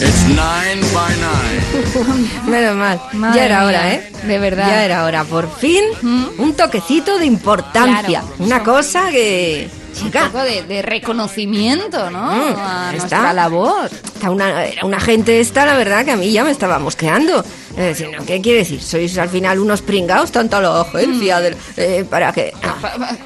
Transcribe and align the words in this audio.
It's 0.00 0.24
nine 0.28 0.80
by 0.92 1.14
nine. 1.16 2.40
Menos 2.50 2.76
mal. 2.76 3.00
Madre 3.12 3.38
ya 3.38 3.44
era 3.46 3.58
mía, 3.60 3.66
hora, 3.68 3.94
¿eh? 3.94 4.10
de 4.24 4.38
verdad. 4.38 4.66
Ya 4.68 4.84
era 4.84 5.04
hora. 5.04 5.24
Por 5.24 5.48
fin, 5.56 5.82
un 6.38 6.54
toquecito 6.54 7.18
de 7.18 7.26
importancia. 7.26 8.20
Claro. 8.20 8.34
Una 8.44 8.62
cosa 8.62 9.10
que... 9.10 9.68
Un 9.70 9.94
Chica, 10.10 10.26
poco 10.32 10.42
de, 10.42 10.64
de 10.64 10.82
reconocimiento, 10.82 12.10
¿no? 12.10 12.32
Mm, 12.32 12.40
a 12.58 12.90
está. 12.92 12.92
nuestra 12.96 13.32
labor. 13.32 13.88
está 13.92 14.30
una, 14.30 14.64
era 14.64 14.84
una 14.84 14.98
gente 14.98 15.38
esta, 15.38 15.64
la 15.64 15.74
verdad, 15.76 16.04
que 16.04 16.10
a 16.10 16.16
mí 16.16 16.32
ya 16.32 16.42
me 16.42 16.50
estaba 16.50 16.80
mosqueando. 16.80 17.44
Es 17.70 17.76
decir, 17.98 18.08
¿no? 18.18 18.26
¿qué 18.26 18.40
quiere 18.40 18.58
decir? 18.60 18.82
¿Sois 18.82 19.16
al 19.18 19.28
final 19.28 19.60
unos 19.60 19.82
pringados 19.82 20.32
tanto 20.32 20.56
a 20.56 20.60
la 20.60 20.80
agencia 20.80 21.38
del- 21.40 21.56
eh, 21.76 22.04
para 22.10 22.32
que... 22.32 22.52
ah, 22.64 23.14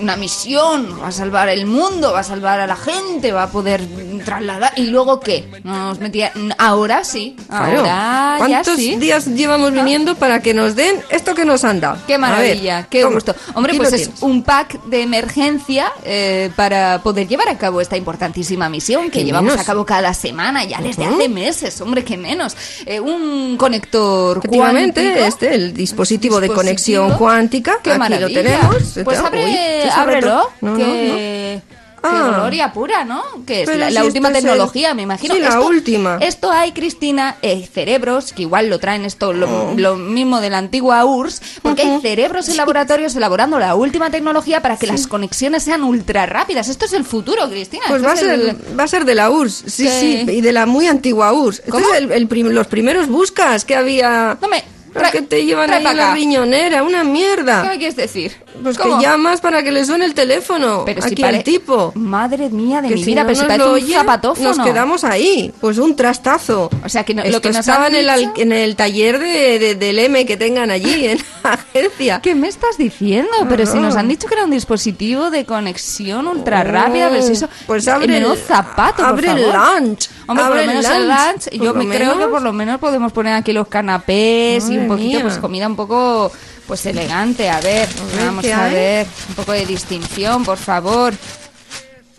Una 0.00 0.16
misión, 0.16 0.98
va 1.02 1.08
a 1.08 1.12
salvar 1.12 1.48
el 1.48 1.66
mundo, 1.66 2.12
va 2.12 2.20
a 2.20 2.24
salvar 2.24 2.60
a 2.60 2.66
la 2.66 2.76
gente, 2.76 3.32
va 3.32 3.44
a 3.44 3.50
poder 3.50 3.82
trasladar. 4.24 4.72
¿Y 4.76 4.86
luego 4.86 5.20
qué? 5.20 5.48
Nos 5.64 5.98
metía. 6.00 6.32
Ahora 6.58 7.04
sí, 7.04 7.36
claro. 7.48 7.78
ahora 7.80 7.84
ya 7.86 8.34
¿Cuántos 8.38 8.76
sí. 8.76 8.96
días 8.96 9.26
llevamos 9.26 9.72
viniendo 9.72 10.14
para 10.16 10.40
que 10.40 10.54
nos 10.54 10.74
den 10.76 10.96
esto 11.10 11.34
que 11.34 11.44
nos 11.44 11.64
han 11.64 11.80
dado? 11.80 11.98
Qué 12.06 12.18
maravilla, 12.18 12.76
ver, 12.78 12.86
qué 12.88 13.02
toma, 13.02 13.14
gusto. 13.14 13.34
Hombre, 13.54 13.74
pues 13.74 13.92
es 13.92 14.02
tienes. 14.04 14.22
un 14.22 14.42
pack 14.42 14.82
de 14.84 15.02
emergencia 15.02 15.92
eh, 16.04 16.50
para 16.56 17.00
poder 17.02 17.26
llevar 17.28 17.48
a 17.48 17.58
cabo 17.58 17.80
esta 17.80 17.96
importantísima 17.96 18.68
misión 18.68 19.10
que 19.10 19.24
llevamos 19.24 19.50
menos. 19.52 19.62
a 19.62 19.64
cabo 19.66 19.84
cada 19.86 20.14
semana, 20.14 20.64
ya 20.64 20.80
desde 20.80 21.06
Ujú. 21.06 21.14
hace 21.16 21.28
meses, 21.28 21.80
hombre, 21.80 22.04
que 22.04 22.16
menos. 22.16 22.56
Eh, 22.86 23.00
un 23.00 23.56
conector 23.56 24.38
Efectivamente, 24.38 25.02
cuántico. 25.02 25.26
este, 25.26 25.54
el 25.54 25.74
dispositivo, 25.74 26.40
de 26.40 26.48
conexión 26.48 27.12
cuántica, 27.14 27.78
Qué 27.82 27.90
aquí 27.90 27.98
maravilla. 27.98 28.28
lo 28.28 28.34
tenemos. 28.34 28.96
Pues 29.20 29.92
abre. 29.94 30.20
No, 30.20 30.42
no, 30.60 30.76
que... 30.76 30.82
qué 30.84 31.62
Ah. 32.04 32.32
gloria 32.34 32.72
pura, 32.72 33.04
¿no? 33.04 33.22
Que 33.46 33.62
es 33.62 33.68
la, 33.68 33.74
si 33.74 33.78
la 33.78 33.86
esto 34.00 34.04
última 34.06 34.28
el- 34.28 34.34
tecnología, 34.34 34.92
me 34.92 35.02
imagino. 35.02 35.34
Sí, 35.34 35.40
la 35.40 35.50
Esto- 35.50 35.66
última. 35.68 36.18
Esto 36.20 36.50
hay, 36.50 36.72
Cristina, 36.72 37.36
eh, 37.42 37.64
cerebros, 37.72 38.32
que 38.32 38.42
igual 38.42 38.68
lo 38.68 38.80
traen 38.80 39.04
esto, 39.04 39.32
lo, 39.32 39.46
Oh. 39.48 39.74
lo 39.76 39.94
mismo 39.94 40.40
de 40.40 40.50
la 40.50 40.58
antigua 40.58 41.04
URSS, 41.04 41.40
porque 41.62 41.82
hay 41.82 42.00
cerebros 42.00 42.48
en 42.48 42.56
laboratorios 42.56 43.14
elaborando 43.14 43.60
la 43.60 43.76
última 43.76 44.10
tecnología 44.10 44.60
para 44.60 44.76
que 44.78 44.88
las 44.88 45.06
conexiones 45.06 45.62
sean 45.62 45.84
ultra 45.84 46.26
rápidas. 46.26 46.68
Esto 46.68 46.86
es 46.86 46.92
el 46.92 47.04
futuro, 47.04 47.48
Cristina. 47.48 47.84
Pues 47.86 48.04
va 48.04 48.10
a, 48.12 48.16
ser, 48.16 48.30
el- 48.30 48.56
va 48.76 48.82
a 48.82 48.88
ser 48.88 49.04
de 49.04 49.14
la 49.14 49.30
URSS, 49.30 49.64
sí, 49.70 49.86
sí, 49.88 50.26
y 50.28 50.40
de 50.40 50.52
la 50.52 50.66
muy 50.66 50.88
antigua 50.88 51.32
URSS. 51.32 51.60
Este 51.60 51.70
¿Cómo? 51.70 51.86
es 51.94 51.98
el, 52.00 52.10
el 52.10 52.26
prim- 52.26 52.48
los 52.48 52.66
primeros 52.66 53.06
buscas 53.06 53.64
que 53.64 53.76
había... 53.76 54.36
No 54.42 54.48
me... 54.48 54.64
los 54.94 55.10
que 55.10 55.22
te 55.22 55.44
llevan 55.44 55.70
ahí 55.72 55.84
en 55.86 55.96
la 55.96 56.14
riñonera, 56.14 56.82
una 56.82 57.02
¿Qué 57.02 57.08
mierda. 57.08 57.62
me 57.64 57.78
quieres 57.78 57.96
decir? 57.96 58.32
Pues 58.62 58.76
¿Cómo? 58.78 58.98
que 58.98 59.04
llamas 59.04 59.40
para 59.40 59.62
que 59.62 59.72
le 59.72 59.84
suene 59.84 60.04
el 60.04 60.14
teléfono 60.14 60.82
Pero 60.84 61.00
si 61.02 61.08
aquí 61.12 61.22
pare- 61.22 61.38
al 61.38 61.44
tipo. 61.44 61.92
Madre 61.94 62.48
mía 62.50 62.82
de 62.82 62.88
Que 62.88 62.94
mi 62.94 63.00
si 63.00 63.06
vida, 63.06 63.22
no 63.22 63.28
pero 63.28 63.40
si 63.40 63.46
parece 63.46 63.68
un 63.68 63.74
oye, 63.74 63.94
zapatófono. 63.94 64.48
Nos 64.54 64.58
quedamos 64.66 65.04
ahí, 65.04 65.52
pues 65.60 65.78
un 65.78 65.96
trastazo. 65.96 66.68
O 66.84 66.88
sea, 66.88 67.04
que 67.04 67.14
no- 67.14 67.24
lo 67.24 67.40
que 67.40 67.48
nos 67.48 67.58
estaba 67.58 67.86
en 67.88 67.94
el, 67.96 68.10
dicho- 68.18 68.32
en 68.36 68.52
el 68.52 68.76
taller 68.76 69.18
de, 69.18 69.58
de- 69.58 69.74
del 69.74 69.98
M 69.98 70.24
que 70.26 70.36
tengan 70.36 70.70
allí 70.70 71.06
en 71.06 71.18
la 71.42 71.52
agencia. 71.52 72.20
¿Qué 72.22 72.34
me 72.34 72.48
estás 72.48 72.76
diciendo? 72.78 73.30
Pero 73.48 73.64
si 73.66 73.78
Ah. 73.78 73.80
nos 73.80 73.96
han 73.96 74.08
dicho 74.08 74.28
que 74.28 74.34
era 74.34 74.44
un 74.44 74.50
dispositivo 74.50 75.30
de 75.30 75.44
conexión 75.46 76.26
ultra 76.26 76.62
rápida, 76.62 77.10
si 77.22 77.32
eso... 77.32 77.48
Pues 77.66 77.86
el 77.86 77.92
abre 77.94 78.16
el 78.18 78.36
zapato, 78.36 79.04
abre 79.04 79.28
por 79.28 79.38
el 79.38 79.50
favor. 79.52 79.80
lunch. 79.80 80.10
Hombre, 80.26 80.44
por 80.44 80.52
abre 80.52 80.66
lo 80.66 80.72
menos 80.72 80.86
el 80.90 81.08
lunch, 81.08 81.44
Por 81.50 81.66
yo 81.66 81.74
me 81.74 81.88
creo 81.88 82.18
que 82.18 82.26
por 82.26 82.42
lo 82.42 82.52
menos 82.52 82.78
podemos 82.78 83.12
poner 83.12 83.34
aquí 83.34 83.52
los 83.52 83.66
canapés 83.68 84.68
y 84.70 84.76
un 84.82 84.88
poquito, 84.88 85.16
mía. 85.18 85.22
pues 85.22 85.38
comida 85.38 85.66
un 85.66 85.76
poco, 85.76 86.30
pues 86.66 86.84
elegante. 86.86 87.48
A 87.50 87.60
ver, 87.60 87.88
vamos 88.20 88.44
¿qué 88.44 88.52
a 88.52 88.64
hay? 88.64 88.74
ver, 88.74 89.06
un 89.30 89.34
poco 89.34 89.52
de 89.52 89.66
distinción, 89.66 90.44
por 90.44 90.58
favor. 90.58 91.14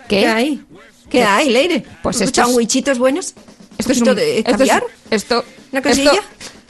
¿Qué? 0.07 0.19
¿Qué 0.19 0.27
hay? 0.27 0.65
¿Qué 1.09 1.23
hay, 1.23 1.49
Leire? 1.49 1.85
Pues 2.01 2.17
¿Unos 2.17 2.29
estos- 2.29 2.45
sandwichitos 2.47 2.97
buenos? 2.97 3.33
Esto 3.77 3.91
es 3.91 4.01
¿Un 4.01 4.15
de 4.15 4.39
esto 4.39 4.51
es- 4.51 4.57
caviar? 4.57 4.83
Esto, 5.09 5.45
¿Una 5.71 5.79
esto 5.79 6.11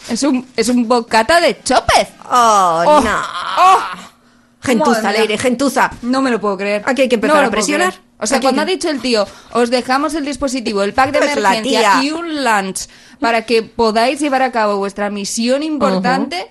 es 0.10 0.24
un 0.24 0.46
es 0.56 0.70
un 0.70 0.88
bocata 0.88 1.40
de 1.40 1.62
chopez. 1.64 2.10
Oh, 2.30 2.84
Oh, 2.86 3.02
no. 3.02 3.22
oh. 3.60 3.80
Gentuza. 4.62 5.12
Leire, 5.12 5.38
gentuza. 5.38 5.92
No 6.02 6.22
me 6.22 6.32
lo 6.32 6.40
puedo 6.40 6.58
creer. 6.58 6.84
Aquí 6.86 7.02
hay 7.04 7.10
que 7.10 7.16
empezar 7.16 7.42
No 7.42 7.48
a 7.48 7.52
presionar. 7.52 7.94
O 8.24 8.28
sea, 8.28 8.40
cuando 8.40 8.62
ha 8.62 8.66
dicho 8.66 8.90
el 8.90 9.00
tío, 9.02 9.28
os 9.52 9.70
dejamos 9.70 10.14
el 10.16 10.26
dispositivo, 10.26 10.82
el 10.84 10.94
pack 10.94 11.12
de 11.12 11.20
Pues 11.20 11.38
emergencia 11.38 12.04
y 12.04 12.12
un 12.12 12.44
lunch 12.44 12.88
para 13.20 13.46
que 13.46 13.62
podáis 13.64 14.20
llevar 14.20 14.42
a 14.42 14.52
cabo 14.52 14.78
vuestra 14.78 15.10
misión 15.10 15.62
importante. 15.64 16.48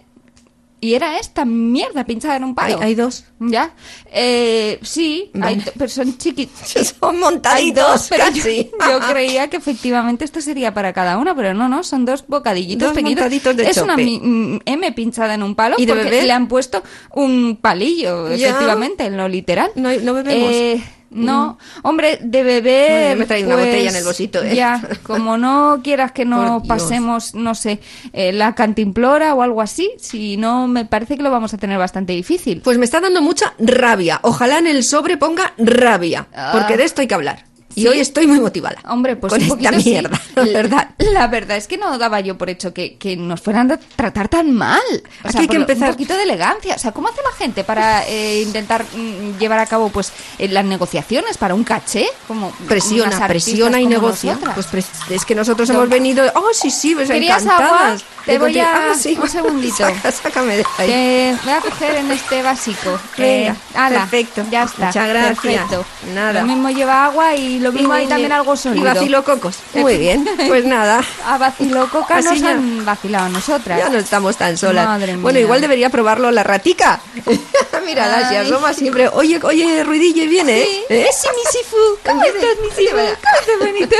Y 0.85 0.95
era 0.95 1.17
esta 1.21 1.45
mierda 1.45 2.05
pinchada 2.05 2.35
en 2.35 2.43
un 2.43 2.57
palo. 2.57 2.81
hay 2.83 2.97
dos. 2.97 3.25
¿Ya? 3.39 3.71
Eh, 4.11 4.81
sí, 4.83 5.31
hay 5.35 5.41
Vale. 5.59 5.73
pero 5.79 5.89
son 5.89 6.19
chiquitos. 6.19 6.95
Son 7.01 7.21
montaditos, 7.21 7.87
dos, 7.87 8.07
pero 8.09 8.25
yo, 8.31 8.43
casi. 8.43 8.71
yo 8.91 8.99
creía 9.09 9.47
que 9.49 9.59
efectivamente 9.59 10.25
esto 10.25 10.41
sería 10.41 10.75
para 10.75 10.93
cada 10.93 11.19
una, 11.19 11.37
pero 11.37 11.55
no, 11.55 11.69
no, 11.69 11.85
son 11.85 12.05
dos 12.05 12.25
bocadillitos 12.27 12.89
Dos 12.89 12.95
pequeñitos. 12.97 13.23
montaditos 13.23 13.57
de 13.57 13.71
es 13.71 13.77
una 13.77 13.93
chope. 13.95 14.19
mm, 14.23 14.59
M 14.67 14.91
pinchada 14.93 15.35
en 15.35 15.45
un 15.45 15.55
palo 15.55 15.77
¿Y 15.79 15.87
de 15.87 15.95
porque 15.95 16.23
le 16.25 16.33
han 16.33 16.49
puesto 16.49 16.83
un 17.13 17.59
palillo, 17.63 18.35
Ya. 18.35 18.49
efectivamente, 18.49 19.05
en 19.05 19.17
lo 19.17 19.29
literal. 19.29 19.71
No 19.77 19.89
no 20.01 20.15
bebemos. 20.15 20.51
Eh, 20.53 20.83
no, 21.15 21.59
hombre, 21.83 22.19
de. 22.21 22.61
Bueno, 22.63 23.11
yo 23.11 23.17
me 23.17 23.27
traído 23.27 23.49
una 23.49 23.57
pues, 23.57 23.67
botella 23.67 23.91
en 23.91 23.97
el 23.97 24.05
bolsito, 24.05 24.43
¿eh? 24.43 24.55
Ya, 24.55 24.83
como 25.03 25.37
no 25.39 25.81
quieras 25.83 26.13
que 26.13 26.23
Por 26.23 26.31
no 26.31 26.61
Dios. 26.61 26.69
pasemos, 26.69 27.35
no 27.35 27.55
sé, 27.55 27.81
eh, 28.13 28.33
la 28.33 28.55
cantimplora 28.55 29.35
o 29.35 29.43
algo 29.43 29.61
así, 29.61 29.91
si 29.99 30.37
no, 30.37 30.69
me 30.69 30.85
parece 30.85 31.17
que 31.17 31.23
lo 31.23 31.31
vamos 31.31 31.55
a 31.55 31.59
tener 31.59 31.79
bastante 31.79 32.13
difícil. 32.13 32.61
Pues 32.63 32.79
me 32.79 32.85
está 32.85 33.01
dando 33.01 33.23
mucha 33.23 33.55
rabia. 33.59 34.21
Ojalá 34.23 34.59
en 34.59 34.67
el 34.67 34.85
sobre 34.85 35.17
ponga 35.17 35.53
rabia. 35.59 36.27
Ah. 36.35 36.51
Porque 36.53 36.77
de 36.77 36.85
esto 36.85 37.01
hay 37.01 37.09
que 37.09 37.15
hablar. 37.15 37.52
Y 37.75 37.83
¿Sí? 37.83 37.89
hoy 37.89 38.01
estoy 38.01 38.27
muy 38.27 38.41
motivada. 38.41 38.77
Hombre, 38.89 39.17
pues 39.17 39.31
con 39.33 39.39
un 39.41 39.45
esta 39.47 39.55
poquito 39.57 39.81
sí. 39.83 39.91
mierda, 39.91 40.21
la 40.37 40.45
La- 40.45 40.53
verdad. 40.53 40.89
La 40.99 41.27
verdad 41.27 41.57
es 41.57 41.67
que 41.67 41.77
no 41.79 41.97
daba 41.99 42.21
yo 42.21 42.37
por 42.39 42.51
hecho 42.51 42.73
que, 42.75 42.97
que 42.97 43.17
nos 43.17 43.41
fueran 43.41 43.71
a 43.73 43.77
tratar 43.79 44.29
tan 44.29 44.53
mal. 44.53 44.81
O 45.25 45.31
sea, 45.31 45.41
hay 45.41 45.49
que 45.49 45.57
empezar- 45.57 45.89
Un 45.89 45.95
poquito 45.95 46.17
de 46.17 46.23
elegancia. 46.25 46.75
O 46.75 46.79
sea, 46.79 46.93
¿cómo 46.93 47.09
hace 47.09 47.21
la 47.23 47.33
gente 47.37 47.65
para 47.65 48.07
eh, 48.07 48.43
intentar 48.43 48.85
mm, 48.95 49.39
llevar 49.39 49.59
a 49.59 49.67
cabo 49.67 49.89
pues 49.91 50.13
eh, 50.39 50.49
las 50.49 50.65
negociaciones 50.65 51.39
para 51.39 51.55
un 51.55 51.65
caché? 51.65 52.07
Como 52.29 52.51
Presiona, 52.69 53.27
presiona 53.27 53.81
y 53.81 53.87
negocia. 53.87 54.39
Pues 54.55 54.67
pres- 54.71 55.11
es 55.11 55.25
que 55.25 55.35
nosotros 55.35 55.69
No. 55.69 55.75
hemos 55.77 55.89
venido. 55.89 56.25
Oh, 56.35 56.51
sí, 56.53 56.71
sí, 56.71 56.95
pues 56.95 57.09
¿Querías 57.11 57.43
encantadas. 57.43 57.73
agua? 57.73 57.97
Te 58.27 58.39
voy 58.39 58.53
contigo. 58.55 58.67
a- 58.67 58.93
Ah, 58.93 58.95
sí. 58.95 59.19
un 59.21 59.29
segundito. 59.29 59.77
Saca- 59.79 60.13
sácame 60.13 60.57
de 60.59 60.65
ahí. 60.79 60.87
Que 60.89 61.37
voy 61.45 61.53
a 61.53 61.61
coger 61.61 61.95
en 61.97 62.11
este 62.13 62.43
básico. 62.43 62.99
Venga, 63.19 63.53
Eh, 63.53 63.55
ala, 63.75 64.01
perfecto. 64.01 64.45
Ya 64.51 64.63
está. 64.65 64.87
Muchas 64.87 65.09
gracias. 65.09 65.39
Perfecto. 65.41 65.85
Nada. 66.15 66.41
Lo 66.41 66.47
mismo 66.47 66.71
lleva 66.71 67.05
agua 67.07 67.35
y 67.35 67.59
lo 67.63 67.73
mismo 67.73 67.93
hay 67.93 68.05
Y- 68.05 68.09
también 68.09 68.33
algo 68.33 68.57
sólido. 68.57 68.85
Y 68.85 68.89
vacilococos. 68.95 69.57
Muy 69.75 69.97
bien. 70.05 70.29
Pues 70.49 70.65
nada. 70.65 71.03
A 71.27 71.39
vacilococa 71.39 72.17
Así 72.17 72.29
nos 72.29 72.41
ya- 72.41 72.51
han 72.51 72.85
vacilado 72.85 73.27
a 73.27 73.29
nosotras. 73.29 73.79
Ya 73.79 73.89
no 73.89 73.99
estamos 73.99 74.37
tan 74.37 74.57
solas. 74.59 74.87
Madre 74.87 75.17
Bueno, 75.17 75.37
mía. 75.37 75.41
igual 75.45 75.61
debería 75.61 75.89
probarlo 75.91 76.31
la 76.31 76.43
ratica. 76.43 77.01
Mírala, 77.87 78.29
se 78.29 78.37
Ay. 78.39 78.47
asoma 78.47 78.73
siempre. 78.75 79.09
Oye, 79.09 79.41
oye, 79.43 79.83
Ruidillo, 79.85 80.23
y 80.25 80.29
viene, 80.29 80.63
Sí, 80.65 80.85
¿eh? 80.89 81.07
sí, 81.13 81.29
mi 81.35 81.51
Sifu. 81.61 81.77
¿Cómo 82.05 82.23
estás, 82.25 82.43
mi 82.63 82.71
Sifu? 82.71 82.91
¿Cómo 82.97 83.01
estás, 83.09 83.59
bonito? 83.59 83.97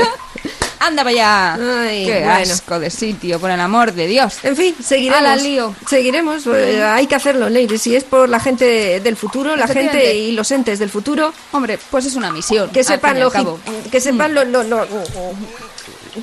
¡Anda 0.79 1.03
para 1.03 1.09
allá! 1.11 1.53
Ay, 1.87 2.05
¡Qué 2.05 2.19
bueno. 2.23 2.53
asco 2.53 2.77
de 2.79 2.89
sitio, 2.89 3.39
por 3.39 3.49
el 3.49 3.59
amor 3.59 3.93
de 3.93 4.05
Dios! 4.07 4.35
En 4.43 4.55
fin, 4.57 4.75
seguiremos. 4.83 5.19
Ala, 5.19 5.35
lío. 5.37 5.73
Seguiremos. 5.89 6.45
eh, 6.47 6.83
hay 6.83 7.07
que 7.07 7.15
hacerlo, 7.15 7.47
Leire. 7.49 7.77
Si 7.77 7.95
es 7.95 8.03
por 8.03 8.27
la 8.27 8.39
gente 8.41 8.99
del 8.99 9.15
futuro, 9.15 9.55
la 9.55 9.67
gente 9.67 10.13
y 10.15 10.33
los 10.33 10.51
entes 10.51 10.79
del 10.79 10.89
futuro, 10.89 11.33
Hombre, 11.53 11.79
pues 11.89 12.05
es 12.05 12.15
una 12.15 12.31
misión. 12.31 12.69
que 12.71 12.79
al 12.79 12.85
sepan 12.85 13.15
al 13.15 13.21
lo, 13.21 13.59
que 13.91 14.01
sepan 14.01 14.33
lo, 14.33 14.43
lo- 14.43 14.63
lo- 14.63 14.85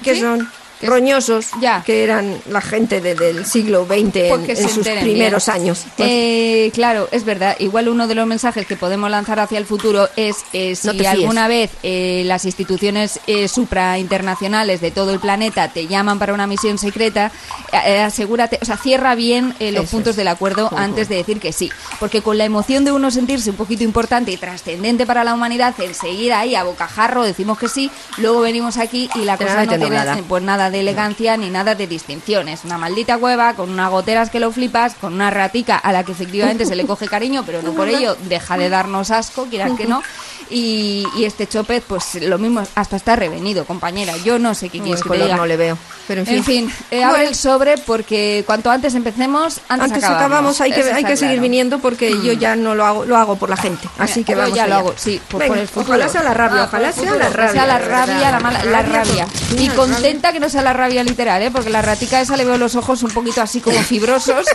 que 0.02 0.14
¿Sí? 0.14 0.20
son 0.20 0.50
roñosos, 0.82 1.48
Ya. 1.60 1.82
que 1.84 2.04
eran 2.04 2.38
la 2.48 2.60
gente 2.60 3.00
de- 3.00 3.14
del 3.14 3.44
siglo 3.46 3.86
XX 3.86 4.16
en, 4.16 4.56
se 4.56 4.68
sus 4.68 4.86
primeros 4.86 5.46
bien. 5.46 5.56
años. 5.56 5.84
Eh, 5.98 6.70
claro, 6.74 7.08
es 7.12 7.24
verdad. 7.24 7.56
Igual 7.58 7.88
uno 7.88 8.06
de 8.08 8.14
los 8.14 8.26
mensajes 8.26 8.66
que 8.66 8.76
podemos 8.76 9.10
lanzar 9.10 9.40
hacia 9.40 9.58
el 9.58 9.66
futuro 9.66 10.08
es 10.16 10.36
eh, 10.52 10.74
si 10.76 10.88
No 10.96 11.08
alguna 11.08 11.48
vez 11.48 11.70
eh, 11.82 12.22
las 12.26 12.44
instituciones 12.44 13.20
eh, 13.26 13.48
suprainternacionales 13.48 14.80
de 14.80 14.90
todo 14.90 15.12
el 15.12 15.20
planeta 15.20 15.68
te 15.68 15.86
llaman 15.86 16.18
para 16.18 16.32
una 16.34 16.46
misión 16.46 16.78
secreta, 16.78 17.30
asegúrate, 17.72 18.58
o 18.62 18.64
sea, 18.64 18.76
cierra 18.76 19.14
bien 19.14 19.54
eh, 19.60 19.72
los 19.72 19.84
Eso 19.84 19.92
puntos 19.92 20.10
es. 20.12 20.16
del 20.16 20.28
acuerdo 20.28 20.70
antes 20.76 21.08
de 21.08 21.16
decir 21.16 21.40
que 21.40 21.52
sí. 21.52 21.70
Porque 21.98 22.22
con 22.22 22.38
la 22.38 22.44
emoción 22.44 22.84
de 22.84 22.92
uno 22.92 23.10
sentirse 23.10 23.50
un 23.50 23.56
poquito 23.56 23.84
importante 23.84 24.30
y 24.32 24.36
trascendente 24.36 25.06
para 25.06 25.24
la 25.24 25.34
humanidad, 25.34 25.74
enseguida 25.80 26.40
ahí 26.40 26.54
a 26.54 26.64
bocajarro 26.64 27.22
decimos 27.24 27.58
que 27.58 27.68
sí, 27.68 27.90
luego 28.18 28.40
venimos 28.40 28.76
aquí 28.78 29.10
y 29.14 29.20
la 29.24 29.36
Pero 29.36 29.50
cosa 29.50 29.64
no 29.64 29.68
tiene 29.70 29.90
nada. 29.90 30.18
pues 30.28 30.42
nada 30.42 30.69
de 30.70 30.80
elegancia 30.80 31.36
ni 31.36 31.50
nada 31.50 31.74
de 31.74 31.86
distinción. 31.86 32.48
Es 32.48 32.64
una 32.64 32.78
maldita 32.78 33.18
cueva 33.18 33.54
con 33.54 33.70
unas 33.70 33.90
goteras 33.90 34.30
que 34.30 34.40
lo 34.40 34.52
flipas, 34.52 34.94
con 34.94 35.14
una 35.14 35.30
ratica 35.30 35.76
a 35.76 35.92
la 35.92 36.04
que 36.04 36.12
efectivamente 36.12 36.66
se 36.66 36.76
le 36.76 36.86
coge 36.86 37.06
cariño, 37.06 37.44
pero 37.44 37.62
no 37.62 37.72
por 37.72 37.88
ello 37.88 38.16
deja 38.28 38.56
de 38.56 38.68
darnos 38.68 39.10
asco, 39.10 39.46
quieras 39.46 39.72
que 39.76 39.86
no. 39.86 40.02
Y, 40.50 41.06
y 41.16 41.24
este 41.24 41.46
chopez, 41.46 41.82
pues 41.86 42.16
lo 42.22 42.36
mismo, 42.38 42.62
hasta 42.74 42.96
está 42.96 43.14
revenido, 43.16 43.64
compañera. 43.64 44.16
Yo 44.18 44.38
no 44.38 44.54
sé 44.54 44.68
qué 44.68 44.80
quieres 44.80 44.98
el 45.00 45.04
que 45.04 45.08
te 45.10 45.14
color 45.14 45.24
diga. 45.26 45.36
no 45.36 45.46
le 45.46 45.56
veo. 45.56 45.78
Pero 46.08 46.20
en 46.22 46.26
fin. 46.26 46.36
En 46.38 46.44
fin, 46.44 46.72
eh, 46.90 47.04
abre 47.04 47.18
Bueno. 47.18 47.28
el 47.30 47.34
sobre 47.36 47.78
porque 47.78 48.42
cuanto 48.46 48.70
antes 48.70 48.94
empecemos, 48.94 49.60
antes, 49.68 49.92
Antes 49.92 50.04
acabamos, 50.04 50.60
hay 50.60 50.72
que, 50.72 50.82
hay 50.82 51.04
que 51.04 51.16
seguir 51.16 51.38
viniendo 51.40 51.78
porque 51.78 52.10
yo 52.22 52.32
ya 52.32 52.56
no 52.56 52.74
lo 52.74 52.84
hago, 52.84 53.04
lo 53.04 53.16
hago 53.16 53.36
por 53.36 53.48
la 53.48 53.56
gente. 53.56 53.88
Así 53.98 54.24
que 54.24 54.32
Yo 54.32 54.38
vamos 54.38 54.54
ya 54.56 54.66
lo 54.66 54.74
allá. 54.74 54.80
hago, 54.80 54.94
sí, 54.96 55.20
por, 55.28 55.38
Venga, 55.40 55.52
por 55.54 55.58
el 55.62 55.68
futuro. 55.68 55.86
Ojalá 55.96 56.08
sea 56.08 56.22
la 56.24 56.34
rabia, 56.34 56.62
Ah, 56.62 56.66
ojalá 56.66 56.92
sea 56.92 57.14
la 57.14 57.28
rabia. 57.28 57.52
sea 57.52 57.66
la 57.66 57.78
rabia, 57.78 58.30
la, 58.32 58.40
mala, 58.40 58.64
la 58.64 58.82
rabia. 58.82 59.26
Y 59.56 59.68
contenta 59.68 60.32
que 60.32 60.40
no 60.40 60.48
sea 60.48 60.62
la 60.62 60.72
rabia 60.72 61.04
literal, 61.04 61.40
¿eh? 61.42 61.50
Porque 61.52 61.70
la 61.70 61.80
ratica 61.82 62.20
esa 62.20 62.36
le 62.36 62.44
veo 62.44 62.58
los 62.58 62.74
ojos 62.74 63.02
un 63.04 63.10
poquito 63.12 63.40
así 63.40 63.60
como 63.60 63.78
fibrosos, 63.84 64.46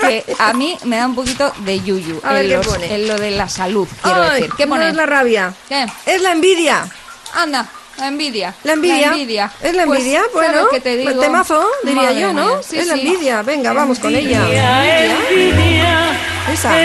que 0.00 0.24
a 0.38 0.54
mí 0.54 0.78
me 0.84 0.96
da 0.96 1.06
un 1.06 1.14
poquito 1.14 1.52
de 1.64 1.80
yuyu. 1.80 2.20
A 2.22 2.32
ver 2.32 2.44
en, 2.46 2.50
qué 2.52 2.56
los- 2.56 2.66
pone. 2.66 2.94
en 2.94 3.08
lo 3.08 3.18
de 3.18 3.30
la 3.32 3.48
salud, 3.50 3.86
quiero 4.02 4.22
Ay, 4.22 4.40
decir. 4.42 4.54
¿Qué 4.56 4.64
no 4.66 4.70
pone? 4.76 4.88
es 4.88 4.94
la 4.94 5.04
rabia. 5.06 5.41
¿Qué? 5.68 5.86
Es 6.06 6.20
la 6.22 6.32
envidia. 6.32 6.86
Anda, 7.34 7.66
la 7.98 8.08
envidia. 8.08 8.54
La 8.64 8.72
envidia. 8.74 9.50
¿Es 9.62 9.74
la 9.74 9.84
Pues, 9.86 10.00
envidia? 10.00 10.20
¿sabes 10.20 10.32
bueno, 10.32 10.68
qué 10.70 10.80
te 10.80 10.96
digo? 10.96 11.20
temazo, 11.20 11.66
diría 11.82 12.02
Madre 12.02 12.20
yo, 12.20 12.32
¿no? 12.32 12.62
sí, 12.62 12.78
es 12.78 12.86
la 12.86 12.94
envidia. 12.94 13.42
Venga, 13.42 13.72
vamos 13.72 13.98
con 13.98 14.14
ella. 14.14 14.42
Esa. 16.52 16.72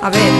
A 0.00 0.10
ver, 0.10 0.32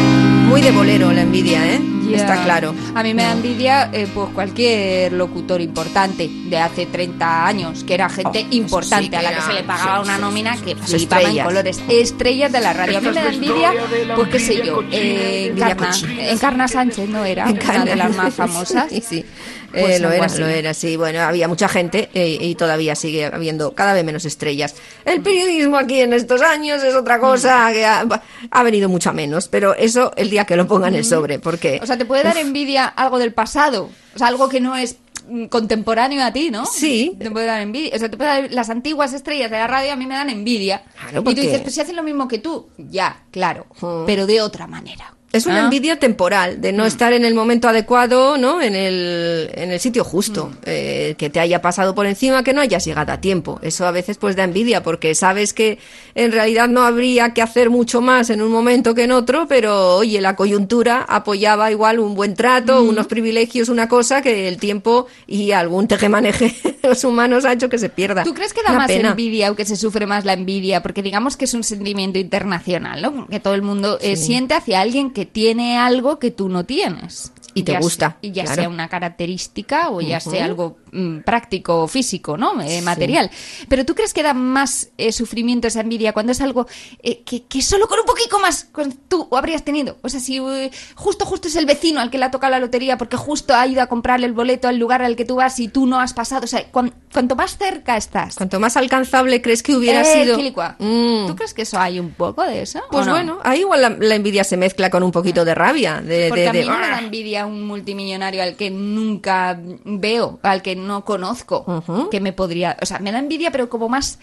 muy 0.48 0.62
de 0.62 0.70
bolero 0.70 1.12
la 1.12 1.22
envidia, 1.22 1.66
¿eh? 1.66 1.80
Está 2.12 2.42
claro. 2.42 2.74
A 2.94 3.02
mí 3.02 3.12
me 3.12 3.22
da 3.22 3.32
envidia 3.32 3.90
eh, 3.92 4.08
pues 4.14 4.30
cualquier 4.30 5.12
locutor 5.12 5.60
importante 5.60 6.26
de 6.28 6.56
hace 6.58 6.86
30 6.86 7.46
años, 7.46 7.84
que 7.84 7.92
era 7.94 8.08
gente 8.08 8.44
Oh, 8.46 8.50
sí 8.50 8.56
importante, 8.56 9.14
a 9.16 9.22
la 9.22 9.28
que 9.28 9.34
era- 9.36 9.46
se 9.46 9.52
le 9.52 9.62
pagaba 9.62 9.96
sí, 9.98 10.02
una 10.08 10.16
sí, 10.16 10.20
nómina 10.22 10.56
sí. 10.56 10.62
que 10.64 10.76
flipaba 10.76 11.22
en 11.30 11.44
colores. 11.44 11.80
Estrellas 11.88 12.50
de 12.50 12.60
la 12.60 12.72
radio. 12.72 12.98
A 12.98 13.00
mí 13.02 13.08
me 13.08 13.14
da 13.14 13.30
envidia, 13.32 13.72
pues 14.16 14.28
qué 14.30 14.38
sé 14.38 14.64
yo, 14.64 14.82
eh, 14.90 15.52
Encarna. 15.54 15.90
Encarna 16.30 16.66
Sánchez 16.68 17.08
no 17.10 17.24
era 17.26 17.46
una 17.46 17.84
de 17.84 17.96
las 17.96 18.16
más 18.16 18.34
famosas. 18.34 18.86
Sí, 18.90 19.02
sí. 19.06 19.24
Pues 19.70 19.96
Eh, 19.96 20.00
lo 20.00 20.10
era, 20.10 20.24
así. 20.24 20.38
lo 20.40 20.46
era, 20.46 20.72
sí. 20.72 20.96
Bueno, 20.96 21.20
había 21.20 21.46
mucha 21.46 21.68
gente 21.68 22.08
eh, 22.14 22.38
y 22.40 22.54
todavía 22.54 22.94
sigue 22.94 23.26
habiendo 23.26 23.74
cada 23.74 23.92
vez 23.92 24.02
menos 24.02 24.24
estrellas. 24.24 24.74
El 25.04 25.20
periodismo 25.20 25.76
aquí 25.76 26.00
en 26.00 26.14
estos 26.14 26.40
años 26.40 26.82
es 26.82 26.94
otra 26.94 27.20
cosa 27.20 27.70
que 27.70 27.84
ha, 27.84 28.06
ha 28.50 28.62
venido 28.62 28.88
mucho 28.88 29.10
a 29.10 29.12
menos, 29.12 29.46
pero 29.48 29.74
eso 29.74 30.10
el 30.16 30.30
día 30.30 30.37
que 30.44 30.56
lo 30.56 30.66
pongan 30.66 30.94
en 30.94 31.00
el 31.00 31.04
sobre, 31.04 31.38
porque... 31.38 31.80
O 31.82 31.86
sea, 31.86 31.96
te 31.98 32.04
puede 32.04 32.22
dar 32.24 32.36
envidia 32.38 32.86
algo 32.86 33.18
del 33.18 33.32
pasado, 33.32 33.90
o 34.14 34.18
sea, 34.18 34.26
algo 34.28 34.48
que 34.48 34.60
no 34.60 34.76
es 34.76 34.96
mm, 35.28 35.46
contemporáneo 35.46 36.24
a 36.24 36.32
ti, 36.32 36.50
¿no? 36.50 36.64
Sí. 36.66 37.16
Te 37.18 37.30
puede 37.30 37.46
dar 37.46 37.60
envidia. 37.60 37.92
O 37.94 37.98
sea, 37.98 38.08
te 38.10 38.16
puede 38.16 38.30
dar 38.30 38.52
las 38.52 38.70
antiguas 38.70 39.12
estrellas 39.12 39.50
de 39.50 39.58
la 39.58 39.66
radio 39.66 39.92
a 39.92 39.96
mí 39.96 40.06
me 40.06 40.14
dan 40.14 40.30
envidia. 40.30 40.82
Claro, 41.00 41.20
y 41.20 41.24
porque- 41.24 41.34
tú 41.36 41.40
dices, 41.42 41.60
pues 41.62 41.74
si 41.74 41.80
hacen 41.80 41.96
lo 41.96 42.02
mismo 42.02 42.28
que 42.28 42.38
tú, 42.38 42.68
ya, 42.78 43.24
claro, 43.30 43.66
Mm. 43.80 44.04
pero 44.06 44.26
de 44.26 44.40
otra 44.40 44.66
manera. 44.66 45.14
Es 45.30 45.44
una 45.44 45.60
Ah. 45.60 45.64
envidia 45.64 45.98
temporal, 45.98 46.60
de 46.62 46.72
no 46.72 46.86
estar 46.86 47.12
en 47.12 47.22
el 47.22 47.34
momento 47.34 47.68
adecuado, 47.68 48.38
¿no? 48.38 48.62
En 48.62 48.74
el, 48.74 49.50
en 49.52 49.70
el 49.70 49.78
sitio 49.78 50.02
justo, 50.02 50.52
eh, 50.64 51.16
que 51.18 51.28
te 51.28 51.38
haya 51.38 51.60
pasado 51.60 51.94
por 51.94 52.06
encima, 52.06 52.42
que 52.42 52.54
no 52.54 52.62
hayas 52.62 52.82
llegado 52.86 53.12
a 53.12 53.20
tiempo. 53.20 53.58
Eso 53.62 53.86
a 53.86 53.90
veces 53.90 54.16
pues 54.16 54.36
da 54.36 54.44
envidia, 54.44 54.82
porque 54.82 55.14
sabes 55.14 55.52
que 55.52 55.78
en 56.14 56.32
realidad 56.32 56.66
no 56.68 56.80
habría 56.80 57.34
que 57.34 57.42
hacer 57.42 57.68
mucho 57.68 58.00
más 58.00 58.30
en 58.30 58.40
un 58.40 58.50
momento 58.50 58.94
que 58.94 59.04
en 59.04 59.12
otro, 59.12 59.46
pero 59.46 59.96
oye, 59.96 60.18
la 60.22 60.34
coyuntura 60.34 61.04
apoyaba 61.06 61.70
igual 61.70 61.98
un 61.98 62.14
buen 62.14 62.34
trato, 62.34 62.82
unos 62.82 63.06
privilegios, 63.06 63.68
una 63.68 63.86
cosa 63.86 64.22
que 64.22 64.48
el 64.48 64.56
tiempo 64.56 65.08
y 65.26 65.52
algún 65.52 65.88
tejemaneje 65.88 66.56
de 66.82 66.88
los 66.88 67.04
humanos 67.04 67.44
ha 67.44 67.52
hecho 67.52 67.68
que 67.68 67.76
se 67.76 67.90
pierda. 67.90 68.24
¿Tú 68.24 68.32
crees 68.32 68.54
que 68.54 68.62
da 68.62 68.70
Una 68.70 68.78
más 68.78 68.86
pena. 68.88 69.10
envidia 69.10 69.50
o 69.50 69.54
que 69.54 69.66
se 69.66 69.76
sufre 69.76 70.06
más 70.06 70.24
la 70.24 70.32
envidia? 70.32 70.82
Porque 70.82 71.02
digamos 71.02 71.36
que 71.36 71.44
es 71.44 71.52
un 71.52 71.64
sentimiento 71.64 72.18
internacional, 72.18 73.02
¿no? 73.02 73.26
Que 73.28 73.40
todo 73.40 73.52
el 73.54 73.60
mundo 73.60 73.98
eh, 74.00 74.16
siente 74.16 74.54
hacia 74.54 74.80
alguien 74.80 75.10
que 75.10 75.17
tiene 75.26 75.78
algo 75.78 76.18
que 76.18 76.30
tú 76.30 76.48
no 76.48 76.64
tienes. 76.64 77.32
Y 77.58 77.62
te 77.64 77.72
Ya 77.72 77.80
gusta, 77.80 78.16
se- 78.22 78.30
ya 78.30 78.44
claro. 78.44 78.60
sea 78.62 78.68
una 78.68 78.88
característica 78.88 79.90
o 79.90 80.00
ya 80.00 80.18
Ujú. 80.18 80.30
sea 80.30 80.44
algo 80.44 80.76
mm, 80.90 81.18
práctico 81.18 81.82
o 81.82 81.88
físico, 81.88 82.36
¿no? 82.38 82.60
Eh, 82.62 82.80
material. 82.82 83.30
Pero 83.68 83.84
¿tú 83.84 83.94
crees 83.94 84.14
que 84.14 84.22
da 84.22 84.32
más 84.32 84.88
eh, 84.96 85.12
sufrimiento 85.12 85.68
esa 85.68 85.80
envidia 85.82 86.12
cuando 86.14 86.32
es 86.32 86.40
algo 86.40 86.66
eh, 87.02 87.22
que, 87.24 87.42
que 87.44 87.60
solo 87.60 87.86
con 87.88 87.98
un 88.00 88.06
poquito 88.06 88.38
más 88.38 88.64
con- 88.72 88.92
tú 88.92 89.28
habrías 89.32 89.64
tenido? 89.64 89.98
O 90.02 90.08
sea, 90.08 90.18
si 90.20 90.38
eh, 90.38 90.70
justo, 90.94 91.26
justo 91.26 91.48
es 91.48 91.56
el 91.56 91.66
vecino 91.66 92.00
al 92.00 92.10
que 92.10 92.16
le 92.18 92.24
ha 92.24 92.30
tocado 92.30 92.52
la 92.52 92.58
lotería 92.60 92.96
porque 92.96 93.16
justo 93.18 93.54
ha 93.54 93.66
ido 93.66 93.82
a 93.82 93.86
comprarle 93.86 94.26
el 94.26 94.32
boleto 94.32 94.66
al 94.68 94.78
lugar 94.78 95.02
al 95.02 95.14
que 95.16 95.24
tú 95.26 95.36
vas 95.36 95.58
y 95.60 95.68
tú 95.68 95.86
no 95.86 96.00
has 96.00 96.14
pasado. 96.14 96.44
O 96.44 96.48
sea, 96.48 96.64
cuan- 96.70 96.94
cuanto 97.12 97.36
más 97.36 97.58
cerca 97.58 97.96
estás. 97.96 98.36
Cuanto 98.36 98.58
más 98.60 98.76
alcanzable 98.76 99.42
crees 99.42 99.62
que 99.62 99.76
hubiera 99.76 100.00
Eh, 100.02 100.22
sido. 100.24 100.38
Mm. 100.78 101.26
¿Tú 101.26 101.36
crees 101.36 101.52
que 101.54 101.62
eso 101.62 101.78
hay 101.78 102.00
un 102.00 102.10
poco 102.12 102.42
de 102.44 102.62
eso? 102.62 102.80
Pues 102.90 103.06
no? 103.06 103.12
bueno, 103.12 103.38
ahí 103.44 103.60
igual 103.60 103.82
la, 103.82 103.90
la 103.90 104.14
envidia 104.14 104.44
se 104.44 104.56
mezcla 104.56 104.88
con 104.90 105.02
un 105.02 105.12
poquito 105.12 105.44
de 105.44 105.54
rabia. 105.54 106.00
De, 106.00 106.28
Porque 106.28 106.42
de- 106.42 106.48
a 106.48 106.52
mí 106.52 106.58
de- 106.60 106.64
no 106.66 106.78
me 106.78 106.88
da 106.88 106.98
envidia 106.98 107.46
un 107.48 107.66
multimillonario 107.66 108.42
al 108.42 108.54
que 108.56 108.70
nunca 108.70 109.58
veo, 109.84 110.38
al 110.42 110.62
que 110.62 110.76
no 110.76 111.04
conozco, 111.04 112.08
que 112.10 112.20
me 112.20 112.32
podría... 112.32 112.76
O 112.80 112.86
sea, 112.86 112.98
me 113.00 113.10
da 113.12 113.18
envidia, 113.18 113.50
pero 113.50 113.68
como 113.68 113.88
más 113.88 114.18